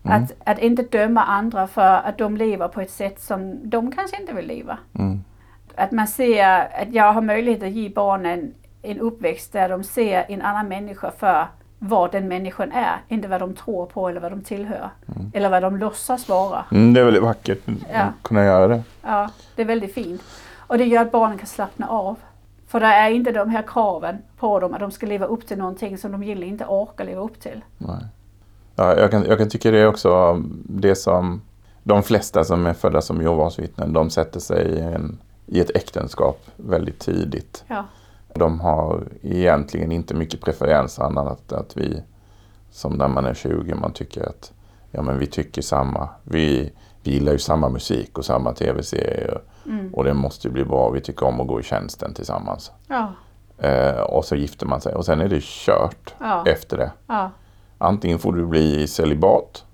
Att, 0.02 0.32
att 0.44 0.59
inte 0.59 0.82
döma 0.82 1.22
andra 1.22 1.66
för 1.66 1.96
att 1.96 2.18
de 2.18 2.36
lever 2.36 2.68
på 2.68 2.80
ett 2.80 2.90
sätt 2.90 3.20
som 3.20 3.70
de 3.70 3.92
kanske 3.92 4.20
inte 4.20 4.32
vill 4.32 4.46
leva. 4.46 4.78
Mm. 4.98 5.24
Att 5.74 5.92
man 5.92 6.07
ser 6.07 6.80
att 6.82 6.94
jag 6.94 7.12
har 7.12 7.22
möjlighet 7.22 7.62
att 7.62 7.70
ge 7.70 7.88
barnen 7.88 8.54
en 8.87 9.01
uppväxt 9.01 9.53
där 9.53 9.68
de 9.68 9.84
ser 9.84 10.24
en 10.28 10.43
annan 10.43 10.68
människa 10.68 11.11
för 11.18 11.47
vad 11.78 12.12
den 12.12 12.28
människan 12.28 12.72
är, 12.72 12.97
inte 13.09 13.28
vad 13.28 13.41
de 13.41 13.55
tror 13.55 13.87
på 13.87 14.09
eller 14.09 14.20
vad 14.20 14.32
de 14.32 14.43
tillhör. 14.43 14.91
Eller 15.32 15.49
vad 15.51 15.62
de 15.62 15.76
låtsas 15.76 16.28
vara. 16.28 16.64
Mm, 16.72 16.95
det 16.95 17.01
är 17.01 17.05
väldigt 17.05 17.22
vackert 17.22 17.59
Ja. 17.93 17.99
att 18.01 18.12
kunna 18.22 18.45
göra 18.45 18.68
det. 18.68 18.82
Ja, 19.03 19.30
det 19.55 19.62
är 19.62 19.66
väldigt 19.66 19.95
fint. 19.95 20.22
Och 20.57 20.78
det 20.78 20.84
gör 20.84 21.03
att 21.03 21.12
barnen 21.12 21.39
kan 21.39 21.47
slappna 21.47 21.89
av. 21.89 22.16
För 22.68 22.80
det 22.80 22.87
är 22.87 23.11
inte 23.11 23.32
de 23.32 23.51
här 23.51 23.62
kraven 23.66 24.18
på 24.39 24.61
dem 24.61 24.74
att 24.74 24.80
de 24.80 24.91
ska 24.91 25.07
leva 25.07 25.26
upp 25.26 25.47
till 25.47 25.59
någonting 25.59 25.99
som 25.99 26.12
de 26.12 26.22
egentligen 26.22 26.53
inte 26.53 26.64
orkar 26.64 27.05
leva 27.05 27.20
upp 27.20 27.41
till. 27.41 27.61
Nej. 27.78 28.05
Ja, 28.76 28.97
jag, 28.99 29.11
kan, 29.11 29.24
jag 29.24 29.39
kan 29.39 29.49
tycka 29.49 29.70
det 29.70 29.78
är 29.78 29.87
också 29.89 30.43
det 30.64 30.95
som 30.95 31.41
de 31.82 32.03
flesta 32.03 32.45
som 32.45 32.66
är 32.66 32.72
födda 32.74 33.03
som 33.03 33.22
Jehovas 33.22 33.59
vittnen, 33.59 33.93
de 33.93 34.11
sätter 34.11 34.41
sig 34.41 34.66
i, 34.66 34.80
en, 34.80 35.18
i 35.47 35.61
ett 35.61 35.70
äktenskap 35.76 36.41
väldigt 36.57 36.99
tidigt. 36.99 37.64
Ja, 37.68 37.84
De 38.39 38.61
har 38.61 39.03
egentligen 39.22 39.93
inte 39.93 40.14
mycket 40.14 40.41
preferenser 40.41 41.03
annat 41.03 41.26
att, 41.26 41.53
att 41.53 41.76
vi, 41.76 42.03
som 42.70 42.93
när 42.93 43.09
man 43.09 43.24
är 43.24 43.34
20, 43.34 43.74
man 43.74 43.93
tycker 43.93 44.28
att 44.28 44.53
ja, 44.91 45.03
men 45.03 45.18
vi 45.18 45.26
tycker 45.26 45.62
samma. 45.62 46.09
Vi, 46.22 46.72
vi 47.03 47.11
gillar 47.12 47.32
ju 47.32 47.39
samma 47.39 47.68
musik 47.68 48.18
och 48.18 48.24
samma 48.24 48.53
tv-serier 48.53 49.41
och 49.93 50.05
det 50.05 50.14
måste 50.14 50.49
ju 50.49 50.53
bli 50.55 50.64
bra. 50.64 50.91
Vi 50.91 51.01
tycker 51.01 51.26
om 51.26 51.41
att 51.41 51.47
gå 51.47 51.61
i 51.61 51.62
tjänsten 51.62 52.14
tillsammans. 52.14 52.72
ja, 52.89 53.12
Eh, 53.59 54.01
och 54.01 54.24
så 54.24 54.37
gifter 54.37 54.66
man 54.66 54.80
sig 54.80 54.95
och 54.95 55.05
sen 55.05 55.20
är 55.20 55.28
det 55.28 55.43
kört 55.43 56.14
Ja. 56.20 56.45
efter 56.47 56.76
det. 56.76 56.91
ja, 57.07 57.30
Antingen 57.78 58.18
får 58.18 58.32
du 58.32 58.47
bli 58.47 58.87
celibat 58.87 59.64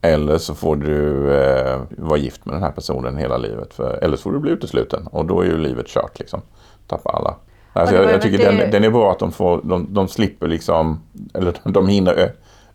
eller 0.00 0.38
så 0.38 0.54
får 0.54 0.76
du 0.76 1.32
eh, 1.40 1.80
vara 1.90 2.18
gift 2.18 2.44
med 2.46 2.54
den 2.54 2.62
här 2.62 2.70
personen 2.70 3.16
hela 3.16 3.36
livet. 3.36 3.74
För, 3.74 3.98
eller 4.02 4.16
så 4.16 4.22
får 4.22 4.32
du 4.32 4.38
bli 4.38 4.50
utesluten 4.50 5.06
och 5.06 5.26
då 5.26 5.40
är 5.40 5.44
ju 5.44 5.58
livet 5.58 5.86
kört 5.86 6.18
liksom. 6.18 6.40
Tappar 6.86 7.12
alla. 7.12 7.34
Alltså, 7.80 7.94
jag, 7.96 8.10
jag 8.12 8.22
tycker 8.22 8.38
det- 8.38 8.56
den, 8.56 8.70
den 8.70 8.84
är 8.84 8.90
bra 8.90 9.12
att 9.12 9.18
de, 9.18 9.32
får, 9.32 9.60
de, 9.64 9.86
de 9.94 10.08
slipper 10.08 10.48
liksom, 10.48 11.00
eller 11.34 11.54
de 11.72 11.88
hinner 11.88 12.12
ö, 12.14 12.28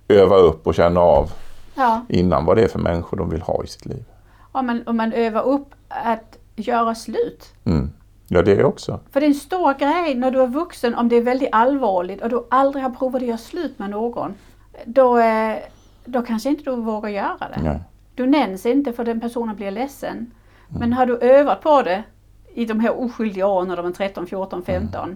öva 0.08 0.36
upp 0.36 0.68
och 0.68 0.76
känna 0.76 1.00
av 1.00 1.32
ja. 1.76 2.06
innan 2.10 2.46
vad 2.46 2.58
det 2.58 2.64
är 2.64 2.68
för 2.68 2.80
människor 2.80 3.18
de 3.18 3.30
vill 3.30 3.42
ha 3.42 3.64
i 3.64 3.68
sitt 3.68 3.86
liv. 3.86 4.04
Om 4.52 4.66
man, 4.66 4.84
om 4.86 4.98
man 4.98 5.14
övar 5.14 5.44
upp 5.44 5.68
att 5.90 6.38
göra 6.56 6.96
slut. 6.96 7.54
Mm. 7.64 7.90
Ja, 8.28 8.42
det 8.42 8.52
är 8.52 8.66
också. 8.66 9.00
För 9.12 9.20
det 9.20 9.26
är 9.26 9.28
en 9.28 9.34
stor 9.36 9.74
grej 9.74 10.16
när 10.16 10.32
du 10.32 10.42
är 10.42 10.48
vuxen 10.48 10.96
om 10.96 11.10
det 11.10 11.16
är 11.16 11.22
väldigt 11.22 11.50
allvarligt 11.52 12.22
och 12.22 12.30
du 12.30 12.48
aldrig 12.50 12.84
har 12.84 12.90
provat 12.92 13.22
att 13.22 13.28
göra 13.28 13.38
slut 13.38 13.80
med 13.80 13.90
någon. 13.90 14.34
Då, 14.86 15.18
eh, 15.18 15.58
då 16.06 16.22
kanske 16.22 16.50
inte 16.50 16.64
du 16.64 16.76
vågar 16.76 17.10
göra 17.10 17.48
det. 17.56 17.62
Nej. 17.64 17.80
Du 18.16 18.26
nämns 18.28 18.66
inte 18.66 18.94
för 18.94 19.04
den 19.04 19.20
personen 19.20 19.56
blir 19.56 19.72
ledsen. 19.72 20.32
Men 20.80 20.94
har 20.94 21.06
du 21.06 21.18
övat 21.18 21.62
på 21.62 21.82
det 21.82 22.04
i 22.54 22.66
de 22.66 22.80
här 22.80 23.00
oskyldiga 23.00 23.48
åren 23.48 23.68
när 23.68 23.78
de 23.78 23.86
är 23.86 23.92
13, 23.92 24.28
14, 24.28 24.64
15. 24.64 25.16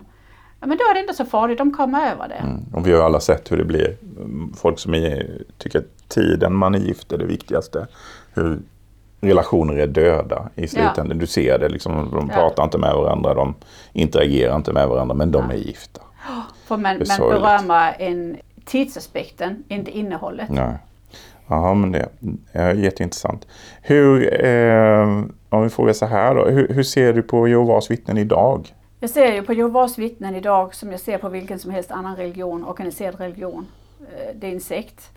Ja, 0.59 0.67
men 0.67 0.77
då 0.77 0.83
är 0.83 0.93
det 0.93 0.99
inte 0.99 1.13
så 1.13 1.25
farligt, 1.25 1.57
de 1.57 1.71
kommer 1.73 2.11
över 2.11 2.27
det. 2.27 2.35
Mm. 2.35 2.63
Och 2.73 2.87
vi 2.87 2.93
har 2.93 3.03
alla 3.03 3.19
sett 3.19 3.51
hur 3.51 3.57
det 3.57 3.65
blir. 3.65 3.97
Mm, 4.19 4.53
Folk 4.53 4.79
som 4.79 4.93
är, 4.93 5.41
tycker 5.57 5.79
att 5.79 6.09
tiden 6.09 6.53
man 6.55 6.75
är 6.75 6.79
gift 6.79 7.11
är 7.11 7.17
det 7.17 7.25
viktigaste. 7.25 7.87
Hur 8.33 8.59
relationer 9.21 9.77
är 9.77 9.87
döda 9.87 10.49
i 10.55 10.67
slutändan. 10.67 11.17
Du 11.17 11.27
ser 11.27 11.59
det, 11.59 11.69
liksom, 11.69 12.09
de 12.11 12.29
Ja. 12.29 12.35
pratar 12.35 12.63
inte 12.63 12.77
med 12.77 12.93
varandra, 12.93 13.33
de 13.33 13.53
interagerar 13.93 14.55
inte 14.55 14.73
med 14.73 14.87
varandra, 14.87 15.15
men 15.15 15.31
de 15.31 15.49
är 15.51 15.55
gifta. 15.55 16.01
För 16.65 16.77
man, 16.77 17.01
man 17.17 17.29
berömmer 17.29 17.95
en 17.99 18.37
tidsaspekten, 18.65 19.63
inte 19.67 19.91
innehållet. 19.97 20.49
Nej. 20.49 20.77
Jaha, 21.47 21.73
men 21.73 21.91
det 21.91 22.09
är 22.51 22.73
jätteintressant. 22.73 23.47
Hur, 23.81 24.45
eh, 24.45 25.23
om 25.49 25.63
vi 25.63 25.69
frågar 25.69 25.93
så 25.93 26.05
här 26.05 26.35
då, 26.35 26.45
hur, 26.45 26.67
hur 26.67 26.83
ser 26.83 27.13
du 27.13 27.21
på 27.21 27.47
Jehovas 27.47 27.91
vittnen 27.91 28.17
idag? 28.17 28.75
Jag 28.99 29.09
ser 29.09 29.33
ju 29.33 29.41
på 29.43 29.53
Jehovas 29.53 29.97
vittnen 29.97 30.35
idag 30.35 30.75
som 30.75 30.91
jag 30.91 30.99
ser 30.99 31.17
på 31.17 31.29
vilken 31.29 31.59
som 31.59 31.71
helst 31.71 31.91
annan 31.91 32.15
religion, 32.15 32.65
organiserad 32.65 33.19
religion. 33.19 33.67
Eh, 33.99 34.35
Det 34.35 34.47
är 34.47 34.51
en 34.51 34.59
sekt. 34.61 35.09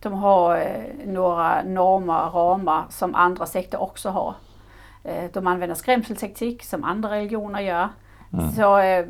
De 0.00 0.12
har 0.12 0.56
eh, 0.56 1.06
några 1.06 1.62
normer, 1.62 2.30
ramar 2.30 2.84
som 2.90 3.14
andra 3.14 3.46
sekter 3.46 3.82
också 3.82 4.08
har. 4.08 4.34
Eh, 5.04 5.24
De 5.32 5.46
använder 5.46 5.74
skrämseltaktik 5.76 6.64
som 6.64 6.84
andra 6.84 7.10
religioner 7.10 7.60
gör. 7.60 7.88
Så 8.56 8.78
eh, 8.78 9.06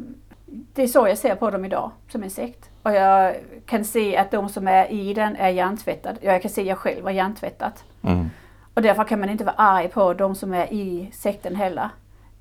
det 0.47 0.82
är 0.82 0.86
så 0.86 1.09
jag 1.09 1.18
ser 1.18 1.34
på 1.34 1.51
dem 1.51 1.64
idag, 1.64 1.90
som 2.09 2.22
en 2.22 2.30
sekt. 2.30 2.70
Och 2.85 2.93
jag 2.93 3.37
kan 3.66 3.85
se 3.85 4.16
att 4.16 4.30
de 4.30 4.49
som 4.49 4.68
är 4.68 4.93
i 4.93 5.14
den 5.14 5.37
är 5.37 5.49
hjärntvättade. 5.49 6.18
Ja, 6.22 6.32
Jag 6.32 6.43
kan 6.43 6.51
se 6.51 6.61
att 6.61 6.66
jag 6.66 6.78
själv 6.78 7.07
är 7.07 7.11
hjärntvättad. 7.12 7.72
Mm. 8.03 8.30
Och 8.74 8.82
därför 8.82 9.05
kan 9.05 9.20
man 9.20 9.30
inte 9.30 9.45
vara 9.45 9.55
arg 9.57 9.89
på 9.89 10.14
de 10.14 10.35
som 10.35 10.55
är 10.55 10.72
i 10.72 11.11
sekten 11.12 11.57
heller. 11.57 11.89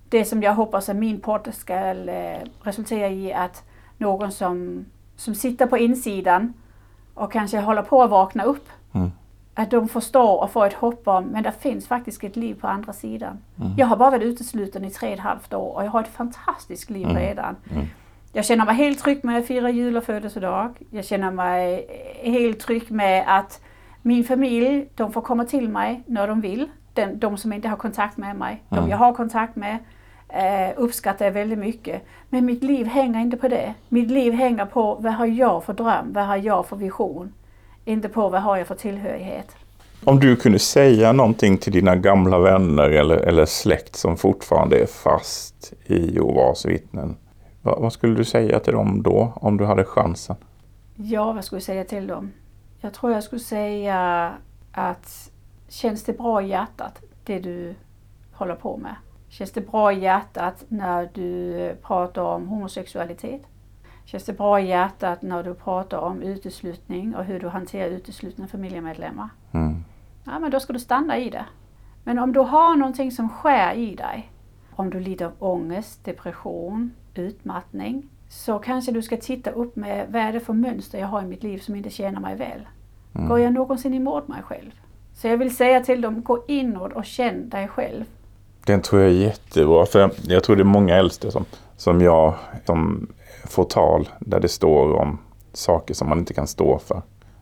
Det 0.10 0.26
som 0.26 0.44
jag 0.44 0.54
hoppas 0.56 0.90
att 0.90 0.96
min 0.96 1.20
podd 1.22 1.50
ska 1.54 1.74
eh, 1.76 2.40
resultera 2.64 3.08
i 3.10 3.34
att 3.34 3.64
någon 3.98 4.32
som, 4.32 4.86
som 5.16 5.36
sitter 5.36 5.66
på 5.68 5.78
insidan 5.78 6.54
och 7.14 7.32
kanske 7.32 7.60
håller 7.60 7.82
på 7.82 8.04
att 8.04 8.10
vakna 8.10 8.44
upp 8.44 8.70
Mm. 8.96 9.12
att 9.54 9.72
de 9.72 9.88
förstår 9.88 10.44
och 10.44 10.52
får 10.52 10.66
ett 10.66 10.74
hopp 10.74 11.08
om, 11.08 11.24
men 11.24 11.44
det 11.44 11.52
finns 11.52 11.88
faktiskt 11.88 12.24
ett 12.24 12.36
liv 12.36 12.56
på 12.62 12.68
andra 12.68 12.94
sidan. 12.94 13.38
Jag 13.78 13.88
har 13.88 13.96
bara 13.98 14.10
varit 14.10 14.24
utesluten 14.24 14.86
i 14.86 14.90
tre 14.90 15.08
och 15.08 15.14
ett 15.14 15.20
halvt 15.20 15.54
år 15.54 15.76
och 15.76 15.86
jag 15.86 15.92
har 15.92 16.02
ett 16.02 16.08
fantastiskt 16.16 16.90
liv 16.90 17.08
redan. 17.08 17.56
Jag 18.36 18.46
känner 18.46 18.66
mig 18.66 18.76
helt 18.76 19.00
trygg 19.00 19.26
med 19.26 19.40
att 19.40 19.48
fira 19.48 19.70
jul 19.70 19.98
och 19.98 20.04
födelsedag. 20.04 20.78
Jag 20.90 21.06
känner 21.06 21.32
mig 21.32 21.88
helt 22.24 22.60
trygg 22.60 22.92
med 22.92 23.24
att 23.28 23.62
min 24.02 24.24
familj, 24.24 24.88
de 24.96 25.12
får 25.12 25.22
komma 25.22 25.46
till 25.46 25.70
mig 25.70 26.04
när 26.06 26.28
de 26.28 26.42
vill. 26.42 26.70
Den, 26.94 27.20
de 27.20 27.38
som 27.38 27.54
inte 27.54 27.68
har 27.68 27.78
kontakt 27.78 28.18
med 28.18 28.36
mig. 28.36 28.64
De 28.70 28.90
jag 28.90 28.98
har 28.98 29.14
kontakt 29.14 29.56
med 29.56 29.78
eh, 30.30 30.74
uppskattar 30.76 31.26
jag 31.26 31.32
väldigt 31.32 31.60
mycket. 31.60 32.02
Men 32.30 32.46
mitt 32.46 32.64
liv 32.64 32.88
hänger 32.88 33.20
inte 33.20 33.38
på 33.38 33.48
det. 33.48 33.74
Mitt 33.90 34.12
liv 34.12 34.34
hänger 34.34 34.66
på 34.66 34.96
vad 34.96 35.14
har 35.14 35.26
jag 35.26 35.64
för 35.64 35.74
dröm, 35.74 36.14
vad 36.14 36.26
har 36.26 36.38
jag 36.38 36.66
för 36.66 36.76
vision. 36.76 37.34
Inte 37.86 38.10
på 38.10 38.30
vad 38.30 38.42
har 38.42 38.58
jag 38.58 38.68
för 38.68 38.76
tillhörighet. 38.76 39.56
Om 40.04 40.20
du 40.20 40.36
kunde 40.36 40.60
säga 40.60 41.12
någonting 41.12 41.58
till 41.58 41.74
dina 41.74 41.96
gamla 41.96 42.40
vänner 42.40 42.90
eller, 42.90 43.18
eller 43.18 43.46
släkt 43.46 43.96
som 43.96 44.18
fortfarande 44.18 44.78
är 44.78 44.86
fast 44.86 45.74
i 45.86 46.14
Jehovas 46.14 46.66
vittnen. 46.66 47.16
Vad, 47.64 47.82
vad 47.82 47.94
skulle 47.94 48.16
du 48.16 48.26
säga 48.26 48.60
till 48.60 48.74
dem 48.74 49.04
då 49.04 49.34
om 49.36 49.58
du 49.58 49.66
hade 49.66 49.84
chansen? 49.84 50.36
Ja, 50.96 51.34
vad 51.34 51.46
skulle 51.46 51.58
jag 51.58 51.64
säga 51.64 51.84
till 51.84 52.08
dem? 52.08 52.32
Jag 52.82 52.94
tror 52.94 53.12
jag 53.12 53.24
skulle 53.24 53.40
säga 53.40 54.32
att 54.72 55.32
känns 55.68 56.04
det 56.04 56.18
bra 56.18 56.42
i 56.42 56.48
hjärtat, 56.48 57.02
det 57.24 57.40
du 57.40 57.76
håller 58.32 58.56
på 58.56 58.78
med? 58.78 58.96
Känns 59.30 59.52
det 59.52 59.72
bra 59.72 59.92
i 59.92 60.00
hjärtat 60.00 60.66
när 60.68 61.10
du 61.14 61.76
pratar 61.82 62.22
om 62.22 62.48
homosexualitet? 62.48 63.42
Känns 64.06 64.24
det 64.24 64.34
bra 64.34 64.60
i 64.60 64.68
hjärtat 64.68 65.22
när 65.22 65.44
du 65.44 65.54
pratar 65.54 65.98
om 65.98 66.22
uteslutning 66.22 67.16
och 67.16 67.24
hur 67.24 67.40
du 67.40 67.48
hanterar 67.48 67.90
uteslutna 67.90 68.48
familjemedlemmar? 68.48 69.30
Mm. 69.52 69.84
Ja, 70.24 70.40
men 70.40 70.52
då 70.52 70.60
ska 70.60 70.74
du 70.74 70.80
stanna 70.80 71.18
i 71.18 71.30
det. 71.30 71.46
Men 72.04 72.20
om 72.20 72.34
du 72.34 72.40
har 72.40 72.76
någonting 72.76 73.12
som 73.12 73.30
skär 73.30 73.76
i 73.76 73.96
dig, 73.96 74.32
om 74.76 74.90
du 74.90 75.00
lider 75.00 75.26
av 75.26 75.34
ångest, 75.40 76.06
depression, 76.06 76.92
utmattning, 77.22 78.10
så 78.30 78.60
kanske 78.60 78.92
du 78.92 79.02
ska 79.02 79.18
titta 79.18 79.52
upp 79.52 79.76
med 79.76 80.08
vad 80.12 80.22
är 80.22 80.34
det 80.34 80.40
för 80.40 80.54
mönster 80.54 81.00
jag 81.00 81.08
har 81.08 81.22
i 81.22 81.26
mitt 81.26 81.44
liv 81.44 81.58
som 81.60 81.76
inte 81.76 81.90
tjänar 81.90 82.22
mig 82.22 82.36
väl. 82.36 82.68
Går 83.14 83.40
jag 83.40 83.54
någonsin 83.54 83.94
emot 83.94 84.28
mig 84.28 84.44
själv? 84.44 84.72
Så 85.14 85.28
jag 85.28 85.38
vill 85.38 85.56
säga 85.56 85.84
till 85.84 86.02
dem, 86.02 86.22
gå 86.24 86.44
inåt 86.48 86.94
och 86.94 87.06
känn 87.06 87.50
dig 87.50 87.68
själv. 87.68 88.04
Den 88.66 88.82
tror 88.82 89.02
jag 89.02 89.12
är 89.12 89.16
jättebra. 89.16 89.86
För 89.86 90.12
jag 90.28 90.44
tror 90.44 90.56
det 90.56 90.62
är 90.62 90.64
många 90.64 90.96
äldste 90.96 91.32
som, 91.32 91.46
som 91.78 92.02
jag 92.02 92.34
som 92.66 93.08
får 93.44 93.64
tal 93.64 94.10
där 94.20 94.40
det 94.40 94.48
står 94.48 94.94
om 94.94 95.18
saker 95.54 95.94
som 95.94 96.10
man 96.10 96.20
inte 96.20 96.34
kan 96.34 96.48
stå 96.48 96.80
för. 96.80 97.02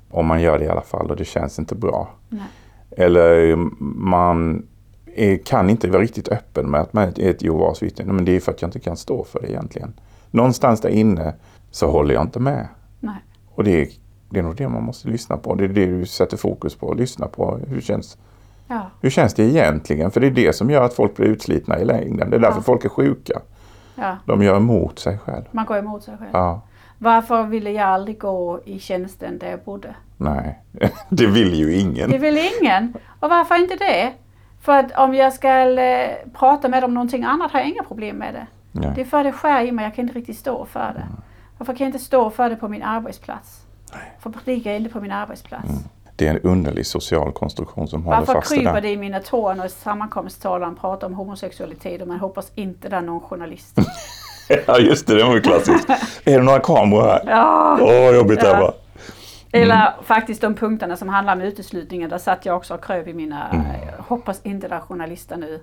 Och 0.09 0.25
man 0.25 0.41
gör 0.41 0.59
det 0.59 0.65
i 0.65 0.69
alla 0.69 0.81
fall 0.81 1.11
och 1.11 1.15
det 1.15 1.25
känns 1.25 1.59
inte 1.59 1.75
bra. 1.75 2.09
Nej. 2.29 2.41
Eller 2.97 3.55
man 3.95 4.67
kan 5.45 5.69
inte 5.69 5.89
vara 5.89 6.01
riktigt 6.01 6.27
öppen 6.29 6.71
med 6.71 6.81
att 6.81 6.93
man 6.93 7.03
är 7.03 7.29
ett 7.29 7.41
Jehovas 7.41 7.83
vittne. 7.83 8.13
Men 8.13 8.25
det 8.25 8.35
är 8.35 8.39
för 8.39 8.51
att 8.51 8.61
jag 8.61 8.67
inte 8.67 8.79
kan 8.79 8.97
stå 8.97 9.23
för 9.23 9.41
det 9.41 9.49
egentligen. 9.49 9.93
Någonstans 10.31 10.81
där 10.81 10.89
inne 10.89 11.33
så 11.71 11.91
håller 11.91 12.13
jag 12.13 12.23
inte 12.23 12.39
med. 12.39 12.67
Nej. 12.99 13.15
Och 13.55 13.63
det 13.63 13.81
är, 13.81 13.87
det 14.29 14.39
är 14.39 14.43
nog 14.43 14.55
det 14.55 14.67
man 14.69 14.83
måste 14.83 15.07
lyssna 15.07 15.37
på. 15.37 15.55
Det 15.55 15.63
är 15.63 15.67
det 15.67 15.85
du 15.85 16.05
sätter 16.05 16.37
fokus 16.37 16.75
på. 16.75 16.93
Lyssna 16.93 17.27
på 17.27 17.59
hur 17.67 17.81
känns, 17.81 18.17
Ja. 18.67 18.89
hur 19.01 19.09
känns 19.09 19.33
det 19.33 19.43
egentligen? 19.43 20.11
För 20.11 20.19
det 20.21 20.27
är 20.27 20.31
det 20.31 20.53
som 20.55 20.69
gör 20.69 20.83
att 20.83 20.93
folk 20.93 21.15
blir 21.15 21.27
utslitna 21.27 21.79
i 21.79 21.85
längden. 21.85 22.29
Det 22.29 22.35
är 22.35 22.39
därför 22.39 22.57
Ja. 22.59 22.63
folk 22.63 22.85
är 22.85 22.89
sjuka. 22.89 23.41
ja, 23.95 24.17
De 24.25 24.43
gör 24.43 24.57
emot 24.57 24.99
sig 24.99 25.17
själv. 25.17 25.43
man 25.51 25.65
går 25.65 25.77
emot 25.77 26.03
sig 26.03 26.17
själv. 26.17 26.59
Varför 26.97 27.43
ville 27.43 27.71
jag 27.71 27.87
aldrig 27.87 28.19
gå 28.19 28.59
i 28.65 28.79
tjänsten 28.79 29.37
där 29.39 29.49
jag 29.51 29.59
bodde? 29.59 29.95
nej. 30.17 30.59
Det 31.09 31.25
vill 31.25 31.53
ju 31.53 31.73
ingen. 31.75 32.09
Det 32.09 32.17
vill 32.17 32.37
ingen. 32.61 32.93
Och 33.19 33.29
varför 33.29 33.55
inte 33.55 33.75
det? 33.75 34.13
För 34.61 34.77
att 34.77 34.91
om 34.97 35.13
jag 35.15 35.33
ska 35.33 35.79
eh, 35.81 36.09
prata 36.33 36.67
med 36.69 36.83
dem 36.83 36.89
om 36.89 36.93
någonting 36.93 37.23
annat 37.23 37.51
har 37.51 37.59
jag 37.59 37.69
inga 37.69 37.83
problem 37.83 38.15
med 38.15 38.33
det. 38.33 38.47
Nej. 38.71 38.91
Det 38.95 39.01
är 39.01 39.05
för 39.05 39.23
det 39.23 39.31
skär 39.31 39.61
i 39.65 39.71
mig, 39.71 39.85
jag 39.85 39.95
kan 39.95 40.03
inte 40.05 40.19
riktigt 40.19 40.37
stå 40.37 40.65
för 40.65 40.79
det. 40.95 41.07
Varför 41.57 41.73
kan 41.73 41.85
jag 41.85 41.89
inte 41.95 42.05
stå 42.05 42.29
för 42.29 42.49
det 42.49 42.55
på 42.55 42.67
min 42.67 42.83
arbetsplats? 42.83 43.61
Varför 44.23 44.39
predikar 44.39 44.71
jag 44.71 44.79
inte 44.79 44.89
på 44.91 45.01
min 45.01 45.11
arbetsplats? 45.11 45.69
Det 46.15 46.27
är 46.27 46.31
en 46.31 46.39
underlig 46.41 46.85
social 46.87 47.31
konstruktion 47.31 47.87
som 47.87 48.03
håller 48.03 48.17
Varför 48.17 48.33
fast 48.33 48.49
det 48.49 48.55
kryper 48.55 48.73
där. 48.73 48.81
det 48.81 48.89
i 48.89 48.97
mina 48.97 49.19
tår 49.19 49.53
när 49.55 49.67
sammankomsttalaren 49.67 50.75
pratar 50.75 51.07
om 51.07 51.13
homosexualitet 51.13 52.01
och 52.01 52.07
man 52.07 52.19
hoppas 52.19 52.51
inte 52.55 52.89
det 52.89 52.95
är 52.95 53.01
någon 53.01 53.21
journalist? 53.21 53.75
Ja, 54.67 54.79
just 54.79 55.07
det. 55.07 55.15
Det 55.15 55.23
var 55.23 55.35
ju 55.35 55.41
klassiskt. 55.41 55.89
är 56.25 56.37
det 56.37 56.43
några 56.43 56.59
kameror 56.59 57.01
här? 57.03 57.23
Ja. 57.27 57.77
Åh, 57.81 58.03
vad 58.05 58.15
jobbigt 58.15 58.39
det 58.39 58.47
Ja. 58.47 58.59
var. 58.59 58.73
Eller 59.53 59.93
faktiskt 60.03 60.41
de 60.41 60.55
punkterna 60.55 60.97
som 60.97 61.09
handlar 61.09 61.33
om 61.35 61.41
uteslutningen, 61.41 62.09
där 62.09 62.17
satt 62.17 62.45
jag 62.45 62.57
också 62.57 62.73
och 62.73 62.83
kröp 62.83 63.07
i 63.07 63.13
mina, 63.13 63.49
Mm. 63.49 63.65
jag 63.97 64.03
hoppas 64.03 64.41
inte 64.43 64.67
det 64.67 64.75
är 64.75 64.79
journalister 64.79 65.37
nu. 65.37 65.61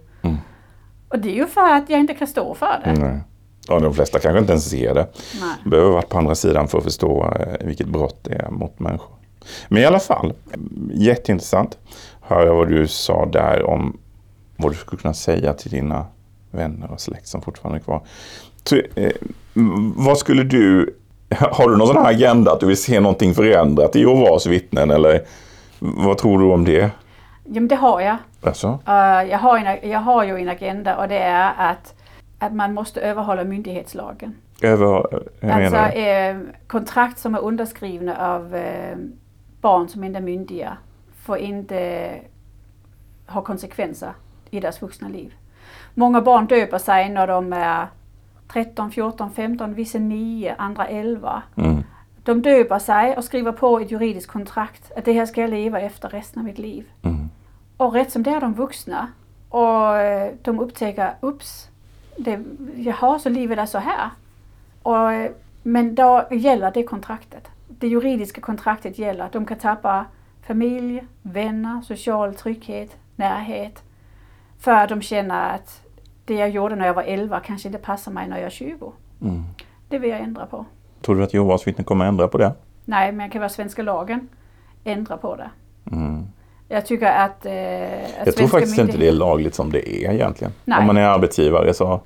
Och 1.09 1.18
det 1.18 1.28
är 1.28 1.34
ju 1.34 1.47
för 1.47 1.72
att 1.74 1.91
jag 1.91 2.01
inte 2.01 2.14
kan 2.14 2.26
stå 2.28 2.55
för 2.55 2.80
det. 2.84 2.93
Nej. 2.93 3.20
Ja, 3.68 3.78
de 3.80 3.95
flesta 3.95 4.18
kanske 4.18 4.39
inte 4.39 4.53
ens 4.53 4.70
ser 4.70 4.95
det. 4.95 5.09
Nej. 5.41 5.55
Behöver 5.64 5.91
varit 5.91 6.09
på 6.09 6.18
andra 6.18 6.34
sidan 6.34 6.68
för 6.68 6.78
att 6.78 6.84
förstå 6.84 7.34
eh, 7.41 7.66
vilket 7.66 7.86
brott 7.89 8.18
det 8.22 8.34
är 8.34 8.51
mot 8.51 8.78
människor. 8.78 9.16
Men 9.68 9.82
i 9.82 9.86
alla 9.86 10.01
fall, 10.01 10.32
jätteintressant. 10.93 11.78
Höra 12.20 12.53
vad 12.55 12.68
du 12.68 12.86
sa 12.86 13.26
där 13.26 13.62
om 13.62 13.99
vad 14.57 14.72
du 14.72 14.76
skulle 14.76 15.03
kunna 15.03 15.14
säga 15.14 15.53
till 15.55 15.70
dina 15.70 16.07
vänner 16.51 16.91
och 16.91 17.01
släkt 17.01 17.26
som 17.26 17.43
fortfarande 17.43 17.78
är 17.78 17.82
kvar. 17.82 18.03
Så, 18.64 18.76
eh, 18.95 19.12
vad 19.97 20.18
skulle 20.18 20.43
du, 20.43 20.95
har 21.52 21.68
du 21.70 21.76
någon 21.76 21.86
sån 21.86 21.96
här 21.96 22.10
agenda 22.10 22.52
att 22.52 22.60
du 22.60 22.66
vill 22.66 22.82
se 22.82 23.00
någonting 23.00 23.34
förändrat 23.34 23.96
i 23.96 24.00
Jehovas 24.00 24.46
vittnen 24.46 24.90
eller 24.90 25.20
vad 25.78 26.18
tror 26.18 26.38
du 26.38 26.44
om 26.44 26.64
det? 26.64 26.90
Ja, 27.44 27.60
men 27.60 27.68
det 27.68 27.76
har 27.76 28.00
jag. 28.00 28.16
Alltså? 28.42 28.78
Eh, 28.86 29.22
jag, 29.30 29.38
har 29.38 29.58
en, 29.58 29.90
jag 29.90 29.98
har 29.98 30.24
ju 30.24 30.36
en 30.38 30.48
agenda 30.48 30.96
och 30.96 31.08
det 31.08 31.18
är 31.18 31.52
att, 31.58 31.94
att 32.38 32.52
man 32.52 32.74
måste 32.74 33.00
överhålla 33.00 33.44
myndighetslagen. 33.44 34.34
Över, 34.62 34.86
hur 35.40 35.50
Alltså 35.50 35.70
menar 35.76 35.90
du? 35.92 35.98
eh, 36.00 36.36
kontrakt 36.66 37.18
som 37.18 37.34
är 37.34 37.38
underskrivna 37.40 38.34
av 38.34 38.54
eh, 38.56 38.96
barn 39.60 39.88
som 39.88 40.04
inte 40.04 40.18
är 40.18 40.22
myndiga 40.22 40.76
får 41.24 41.38
inte 41.38 42.10
ha 43.26 43.42
konsekvenser 43.42 44.12
i 44.50 44.60
deras 44.60 44.82
vuxna 44.82 45.08
liv. 45.08 45.34
Många 45.94 46.20
barn 46.20 46.46
döper 46.46 46.78
sig 46.78 47.08
när 47.08 47.26
de 47.26 47.52
är 47.52 47.86
13, 48.49 48.90
14, 48.90 49.30
15, 49.30 49.74
vissa 49.74 49.99
9, 49.99 50.55
andra 50.59 50.86
11. 50.86 51.42
Mm. 51.57 51.82
De 52.22 52.42
döper 52.42 52.78
sig 52.78 53.16
och 53.16 53.24
skriver 53.24 53.53
på 53.53 53.80
ett 53.80 53.90
juridiskt 53.90 54.30
kontrakt 54.30 54.92
att 54.96 55.05
det 55.05 55.12
här 55.12 55.26
ska 55.26 55.40
jag 55.40 55.51
leva 55.51 55.80
efter 55.80 56.09
resten 56.09 56.40
av 56.40 56.44
mitt 56.44 56.59
liv. 56.59 56.84
Mm. 57.03 57.28
Och 57.76 57.92
rätt 57.92 58.12
som 58.12 58.22
det 58.22 58.30
är 58.30 58.40
de 58.40 58.55
vuxna 58.55 59.09
och 59.49 59.96
eh, 59.96 60.32
de 60.42 60.61
upptäcker, 60.61 61.14
ups, 61.20 61.68
det, 62.16 62.44
jaha, 62.76 63.18
så 63.18 63.28
livet 63.28 63.59
är 63.59 63.66
så 63.66 63.78
här. 63.78 64.11
Och, 64.82 65.12
eh, 65.12 65.30
men 65.62 65.94
då 65.94 66.28
gäller 66.30 66.70
det 66.70 66.82
kontraktet. 66.82 67.49
Det 67.68 67.88
juridiska 67.88 68.40
kontraktet 68.40 68.99
gäller. 68.99 69.28
De 69.32 69.46
kan 69.46 69.59
tappa 69.59 70.05
familj, 70.46 71.05
vänner, 71.22 71.82
social 71.82 72.34
trygghet, 72.34 72.96
närhet. 73.16 73.82
För 74.59 74.72
att 74.72 74.88
de 74.88 75.03
känner 75.03 75.55
att 75.55 75.88
det 76.28 76.34
jag 76.34 76.50
gjorde 76.50 76.76
när 76.76 76.86
jag 76.86 76.94
var 76.94 77.02
11 77.02 77.40
kanske 77.40 77.68
inte 77.68 77.78
passar 77.78 78.12
mig 78.12 78.28
när 78.28 78.36
jag 78.36 78.46
är 78.46 78.50
20. 78.50 78.92
Mm. 79.22 79.44
Det 79.88 79.98
vill 79.98 80.10
jag 80.10 80.20
ändra 80.20 80.46
på. 80.46 80.64
Tror 81.02 81.16
du 81.16 81.22
att 81.22 81.34
Jehovas 81.34 81.66
vittnen 81.66 81.84
kommer 81.84 82.04
att 82.04 82.08
ändra 82.08 82.28
på 82.28 82.38
det? 82.38 82.52
Nej, 82.84 83.12
men 83.12 83.20
jag 83.20 83.32
kan 83.32 83.40
vara 83.40 83.48
svenska 83.48 83.82
lagen. 83.82 84.28
Ändra 84.84 85.16
på 85.16 85.36
det. 85.36 85.50
Mm. 85.92 86.26
Jag 86.68 86.86
tycker 86.86 87.06
att... 87.06 87.46
Eh, 87.46 87.52
att 88.20 88.26
Jag 88.26 88.36
tror 88.36 88.48
faktiskt 88.48 88.78
inte 88.78 88.96
det 88.96 89.08
är 89.08 89.12
lagligt 89.12 89.54
som 89.54 89.72
det 89.72 90.04
är 90.04 90.12
egentligen. 90.12 90.52
Nej. 90.64 90.78
Om 90.78 90.86
man 90.86 90.96
är 90.96 91.02
arbetsgivare 91.02 91.74
så, 91.74 92.00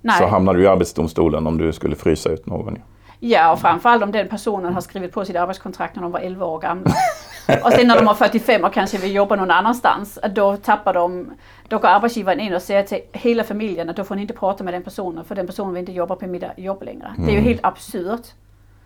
Nej. 0.00 0.18
så 0.18 0.26
hamnar 0.26 0.54
du 0.54 0.62
i 0.62 0.66
Arbetsdomstolen 0.66 1.46
om 1.46 1.58
du 1.58 1.72
skulle 1.72 1.96
frysa 1.96 2.30
ut 2.30 2.46
någon. 2.46 2.78
Ja, 3.18 3.52
och 3.52 3.60
framförallt 3.60 4.02
om 4.02 4.12
den 4.12 4.28
personen 4.28 4.72
har 4.72 4.80
skrivit 4.80 5.12
på 5.12 5.24
sitt 5.24 5.36
arbetskontrakt 5.36 5.96
när 5.96 6.02
de 6.02 6.12
var 6.12 6.20
11 6.20 6.46
år 6.46 6.58
gamla. 6.58 6.90
och 7.64 7.72
sen 7.72 7.86
när 7.88 7.96
de 7.96 8.04
var 8.04 8.14
45 8.14 8.64
och 8.64 8.72
kanske 8.72 8.98
vill 8.98 9.14
jobba 9.14 9.36
någon 9.36 9.50
annanstans, 9.50 10.18
då 10.34 10.56
tappar 10.56 10.94
de, 10.94 11.30
då 11.70 11.78
går 11.78 11.88
arbetsgivaren 11.88 12.40
in 12.40 12.54
och 12.54 12.62
säger 12.62 12.82
till 12.82 13.00
hela 13.12 13.44
familjen 13.44 13.90
att 13.90 13.96
då 13.96 14.04
får 14.04 14.14
ni 14.14 14.22
inte 14.22 14.34
prata 14.34 14.64
med 14.64 14.74
den 14.74 14.82
personen 14.82 15.24
för 15.24 15.34
den 15.34 15.46
personen 15.46 15.72
vill 15.74 15.80
inte 15.80 15.92
jobba 15.92 16.16
på 16.16 16.26
mitt 16.26 16.44
jobb 16.56 16.82
längre. 16.82 17.14
Det 17.18 17.30
är 17.30 17.34
ju 17.34 17.40
helt 17.40 17.64
absurt. 17.64 18.26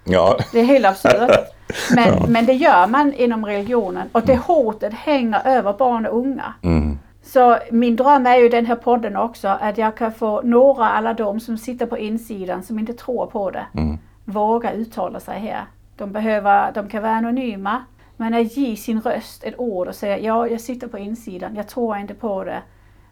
Ja, 0.05 0.39
Det 0.53 0.61
är 0.61 0.64
helt 0.64 0.87
absurt. 0.87 1.30
Men, 1.97 2.32
men 2.32 2.47
det 2.47 2.53
gör 2.53 2.87
man 2.87 3.12
inom 3.12 3.47
religionen 3.47 4.09
och 4.12 4.22
det 4.22 4.37
hotet 4.37 4.95
hänger 4.95 5.41
över 5.47 5.72
barn 5.72 6.07
och 6.07 6.16
unga. 6.18 6.55
mm. 6.62 6.99
Så 7.22 7.59
min 7.70 7.97
dröm 7.97 8.26
är 8.26 8.37
ju 8.37 8.49
den 8.49 8.66
här 8.66 8.76
podden 8.76 9.16
också 9.16 9.49
att 9.49 9.78
jag 9.78 9.97
kan 9.97 10.12
få 10.12 10.41
några 10.45 10.85
alla 10.89 11.14
de 11.14 11.41
som 11.41 11.59
sitter 11.59 11.87
på 11.87 11.99
insidan 11.99 12.62
som 12.62 12.78
inte 12.78 12.93
tror 12.93 13.26
på 13.26 13.51
det 13.51 13.66
Mm. 13.74 13.99
våga 14.24 14.72
uttala 14.72 15.20
sig 15.20 15.39
här. 15.41 15.64
De, 15.97 16.12
behöver, 16.12 16.72
de 16.72 16.89
kan 16.89 17.03
vara 17.03 17.12
anonyma 17.12 17.85
men 18.16 18.35
att 18.35 18.57
ge 18.57 18.76
sin 18.76 19.01
röst 19.01 19.45
ett 19.45 19.55
ord 19.59 19.89
och 19.89 19.95
säga 19.95 20.18
ja, 20.18 20.47
jag 20.49 20.61
sitter 20.61 20.87
på 20.89 20.99
insidan, 20.99 21.55
jag 21.57 21.68
tror 21.68 21.97
inte 21.97 22.14
på 22.14 22.45
det 22.45 22.62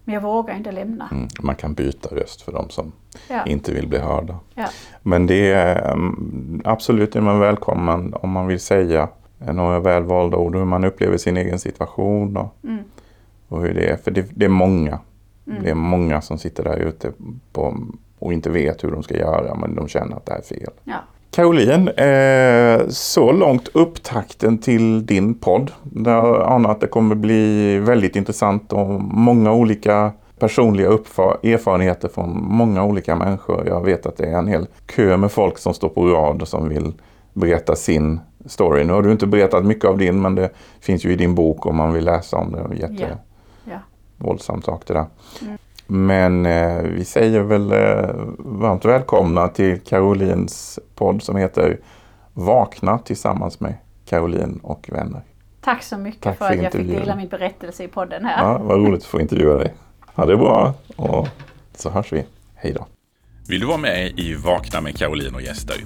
men 0.05 0.15
jag 0.15 0.23
vågar 0.23 0.57
inte 0.57 0.73
lämna. 0.73 1.09
Mm. 1.13 1.29
man 1.43 1.55
kan 1.55 1.75
byta 1.75 2.15
röst 2.15 2.43
för 2.43 2.53
de 2.53 2.71
som 2.71 2.93
Ja. 3.29 3.45
inte 3.47 3.73
vill 3.73 3.89
bli 3.89 3.99
hörda. 3.99 4.39
Ja. 4.55 4.67
Men 5.03 5.27
det 5.27 5.53
är 5.53 5.93
mm, 5.93 6.61
absolut 6.65 7.17
är 7.17 7.21
man 7.21 7.41
välkommen 7.41 8.15
om 8.15 8.31
man 8.31 8.47
vill 8.47 8.61
säga 8.61 9.09
några 9.39 9.81
välvalda 9.81 10.37
ord, 10.37 10.57
hur 10.57 10.65
man 10.65 10.85
upplever 10.85 11.17
sin 11.17 11.37
egen 11.37 11.59
situation 11.59 12.37
och, 12.37 12.57
Mm. 12.65 12.85
och 13.49 13.63
hur 13.63 13.75
det 13.75 13.91
är. 13.91 13.97
För 13.97 14.11
det, 14.11 14.27
det 14.35 14.45
är 14.45 14.49
många. 14.49 14.99
Mm. 15.47 15.63
Det 15.63 15.71
är 15.71 15.75
många 15.75 16.21
som 16.21 16.39
sitter 16.39 16.65
där 16.65 16.77
ute 16.77 17.13
på, 17.53 17.77
och 18.19 18.33
inte 18.33 18.51
vet 18.51 18.85
hur 18.85 18.91
de 18.91 19.03
ska 19.03 19.17
göra 19.17 19.55
men 19.55 19.75
de 19.75 19.89
känner 19.89 20.17
att 20.17 20.27
det 20.27 20.33
här 20.33 20.39
är 20.39 20.45
fel. 20.45 20.71
Ja. 20.85 20.97
Caroline, 21.35 21.89
eh, 21.89 22.89
så 22.89 23.33
långt 23.33 23.69
upptakten 23.69 24.59
till 24.59 25.07
din 25.07 25.35
podd. 25.35 25.71
Jag 26.05 26.53
anar 26.53 26.71
att 26.71 26.81
det 26.81 26.87
kommer 26.87 27.15
bli 27.15 27.79
väldigt 27.79 28.17
intressant 28.17 28.73
och 28.73 28.89
många 29.03 29.53
olika 29.53 30.13
personliga 30.39 30.89
erfarenheter 30.89 32.09
från 32.09 32.45
många 32.45 32.85
olika 32.85 33.17
människor. 33.17 33.67
Jag 33.67 33.85
vet 33.85 34.07
att 34.07 34.17
det 34.17 34.27
är 34.27 34.39
en 34.39 34.49
hel 34.49 34.67
kö 34.87 35.17
med 35.17 35.33
folk 35.33 35.59
som 35.59 35.75
står 35.75 35.89
på 35.89 36.07
rad 36.07 36.43
och 36.43 36.49
som 36.49 36.69
vill 36.69 36.93
berätta 37.33 37.77
sin 37.77 38.21
story. 38.47 38.85
Nu 38.85 38.93
har 38.93 39.03
du 39.03 39.13
inte 39.13 39.27
berättat 39.27 39.65
mycket 39.65 39.85
av 39.85 39.99
din 39.99 40.21
men 40.21 40.35
det 40.35 40.51
finns 40.81 41.05
ju 41.05 41.13
i 41.13 41.17
din 41.17 41.35
bok 41.35 41.67
om 41.67 41.77
man 41.77 41.93
vill 41.93 42.05
läsa 42.05 42.37
om 42.37 42.53
det. 42.53 42.77
Jätte 42.77 42.95
Ja. 43.03 43.73
Ja. 43.73 43.79
våldsam 44.17 44.63
sak 44.63 44.83
det 44.87 44.95
där. 44.95 45.07
Mm. 45.43 45.59
Men 45.87 46.47
eh, 46.47 46.83
vi 46.83 47.05
säger 47.05 47.41
väl 47.41 47.73
eh, 47.73 48.11
varmt 48.39 48.85
välkomna 48.85 49.49
till 49.49 49.81
Carolins 49.81 50.79
podd 50.95 51.23
som 51.23 51.37
heter 51.37 51.79
Vakna 52.33 52.99
tillsammans 52.99 53.61
med 53.61 53.75
Caroline 54.05 54.61
och 54.63 54.91
vänner. 54.93 55.23
Tack 55.61 55.83
så 55.83 55.97
mycket 55.97 56.23
Tack 56.23 56.39
för 56.39 56.47
för 56.47 56.55
att 56.55 56.63
jag 56.63 56.73
fick 56.73 56.87
dela 56.87 57.17
min 57.17 57.29
berättelse 57.29 57.85
i 57.85 57.89
podden 57.89 58.25
här. 58.25 58.45
Ja, 58.45 58.59
vad 58.59 58.79
roligt 58.79 59.01
att 59.01 59.07
få 59.07 59.21
intervjua 59.21 59.55
dig. 59.55 59.75
Ha 60.15 60.27
det 60.27 60.37
bra 60.37 60.75
och 60.97 61.29
så 61.75 61.91
hörs 61.91 62.13
vi. 62.13 62.25
Hej 62.55 62.73
då. 62.73 62.87
Vill 63.49 63.61
du 63.61 63.67
vara 63.67 63.79
med 63.79 64.19
i 64.19 64.35
Vakna 64.35 64.81
med 64.81 64.97
Caroline 64.97 65.35
och 65.35 65.43
gäster? 65.43 65.77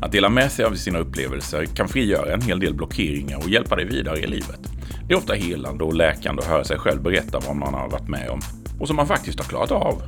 Att 0.00 0.12
dela 0.12 0.28
med 0.28 0.52
sig 0.52 0.64
av 0.64 0.74
sina 0.74 0.98
upplevelser 0.98 1.64
kan 1.64 1.88
frigöra 1.88 2.32
en 2.34 2.40
hel 2.40 2.60
del 2.60 2.74
blockeringar 2.74 3.36
och 3.36 3.48
hjälpa 3.48 3.76
dig 3.76 3.84
vidare 3.84 4.18
i 4.18 4.26
livet. 4.26 4.60
Det 5.08 5.14
är 5.14 5.18
ofta 5.18 5.34
helande 5.34 5.84
och 5.84 5.94
läkande 5.94 6.42
att 6.42 6.48
höra 6.48 6.64
sig 6.64 6.78
själv 6.78 7.02
berätta 7.02 7.40
vad 7.46 7.56
man 7.56 7.74
har 7.74 7.88
varit 7.88 8.08
med 8.08 8.30
om 8.30 8.40
och 8.82 8.88
som 8.88 8.96
man 8.96 9.06
faktiskt 9.06 9.38
har 9.38 9.46
klarat 9.46 9.70
av. 9.70 10.02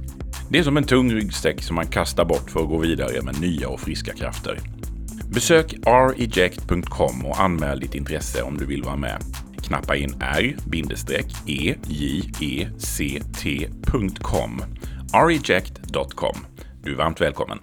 Det 0.50 0.58
är 0.58 0.62
som 0.62 0.76
en 0.76 0.84
tung 0.84 1.12
ryggsäck 1.12 1.62
som 1.62 1.76
man 1.76 1.86
kastar 1.86 2.24
bort 2.24 2.50
för 2.50 2.60
att 2.60 2.68
gå 2.68 2.78
vidare 2.78 3.22
med 3.22 3.40
nya 3.40 3.68
och 3.68 3.80
friska 3.80 4.12
krafter. 4.14 4.58
Besök 5.34 5.74
reject.com 5.86 7.26
och 7.26 7.40
anmäl 7.40 7.80
ditt 7.80 7.94
intresse 7.94 8.42
om 8.42 8.58
du 8.58 8.66
vill 8.66 8.82
vara 8.82 8.96
med. 8.96 9.22
Knappa 9.62 9.96
in 9.96 10.14
r-e-j-e-c-t.com 10.20 10.54
reject.com. 15.28 16.36
Du 16.82 16.92
är 16.92 16.96
varmt 16.96 17.20
välkommen. 17.20 17.58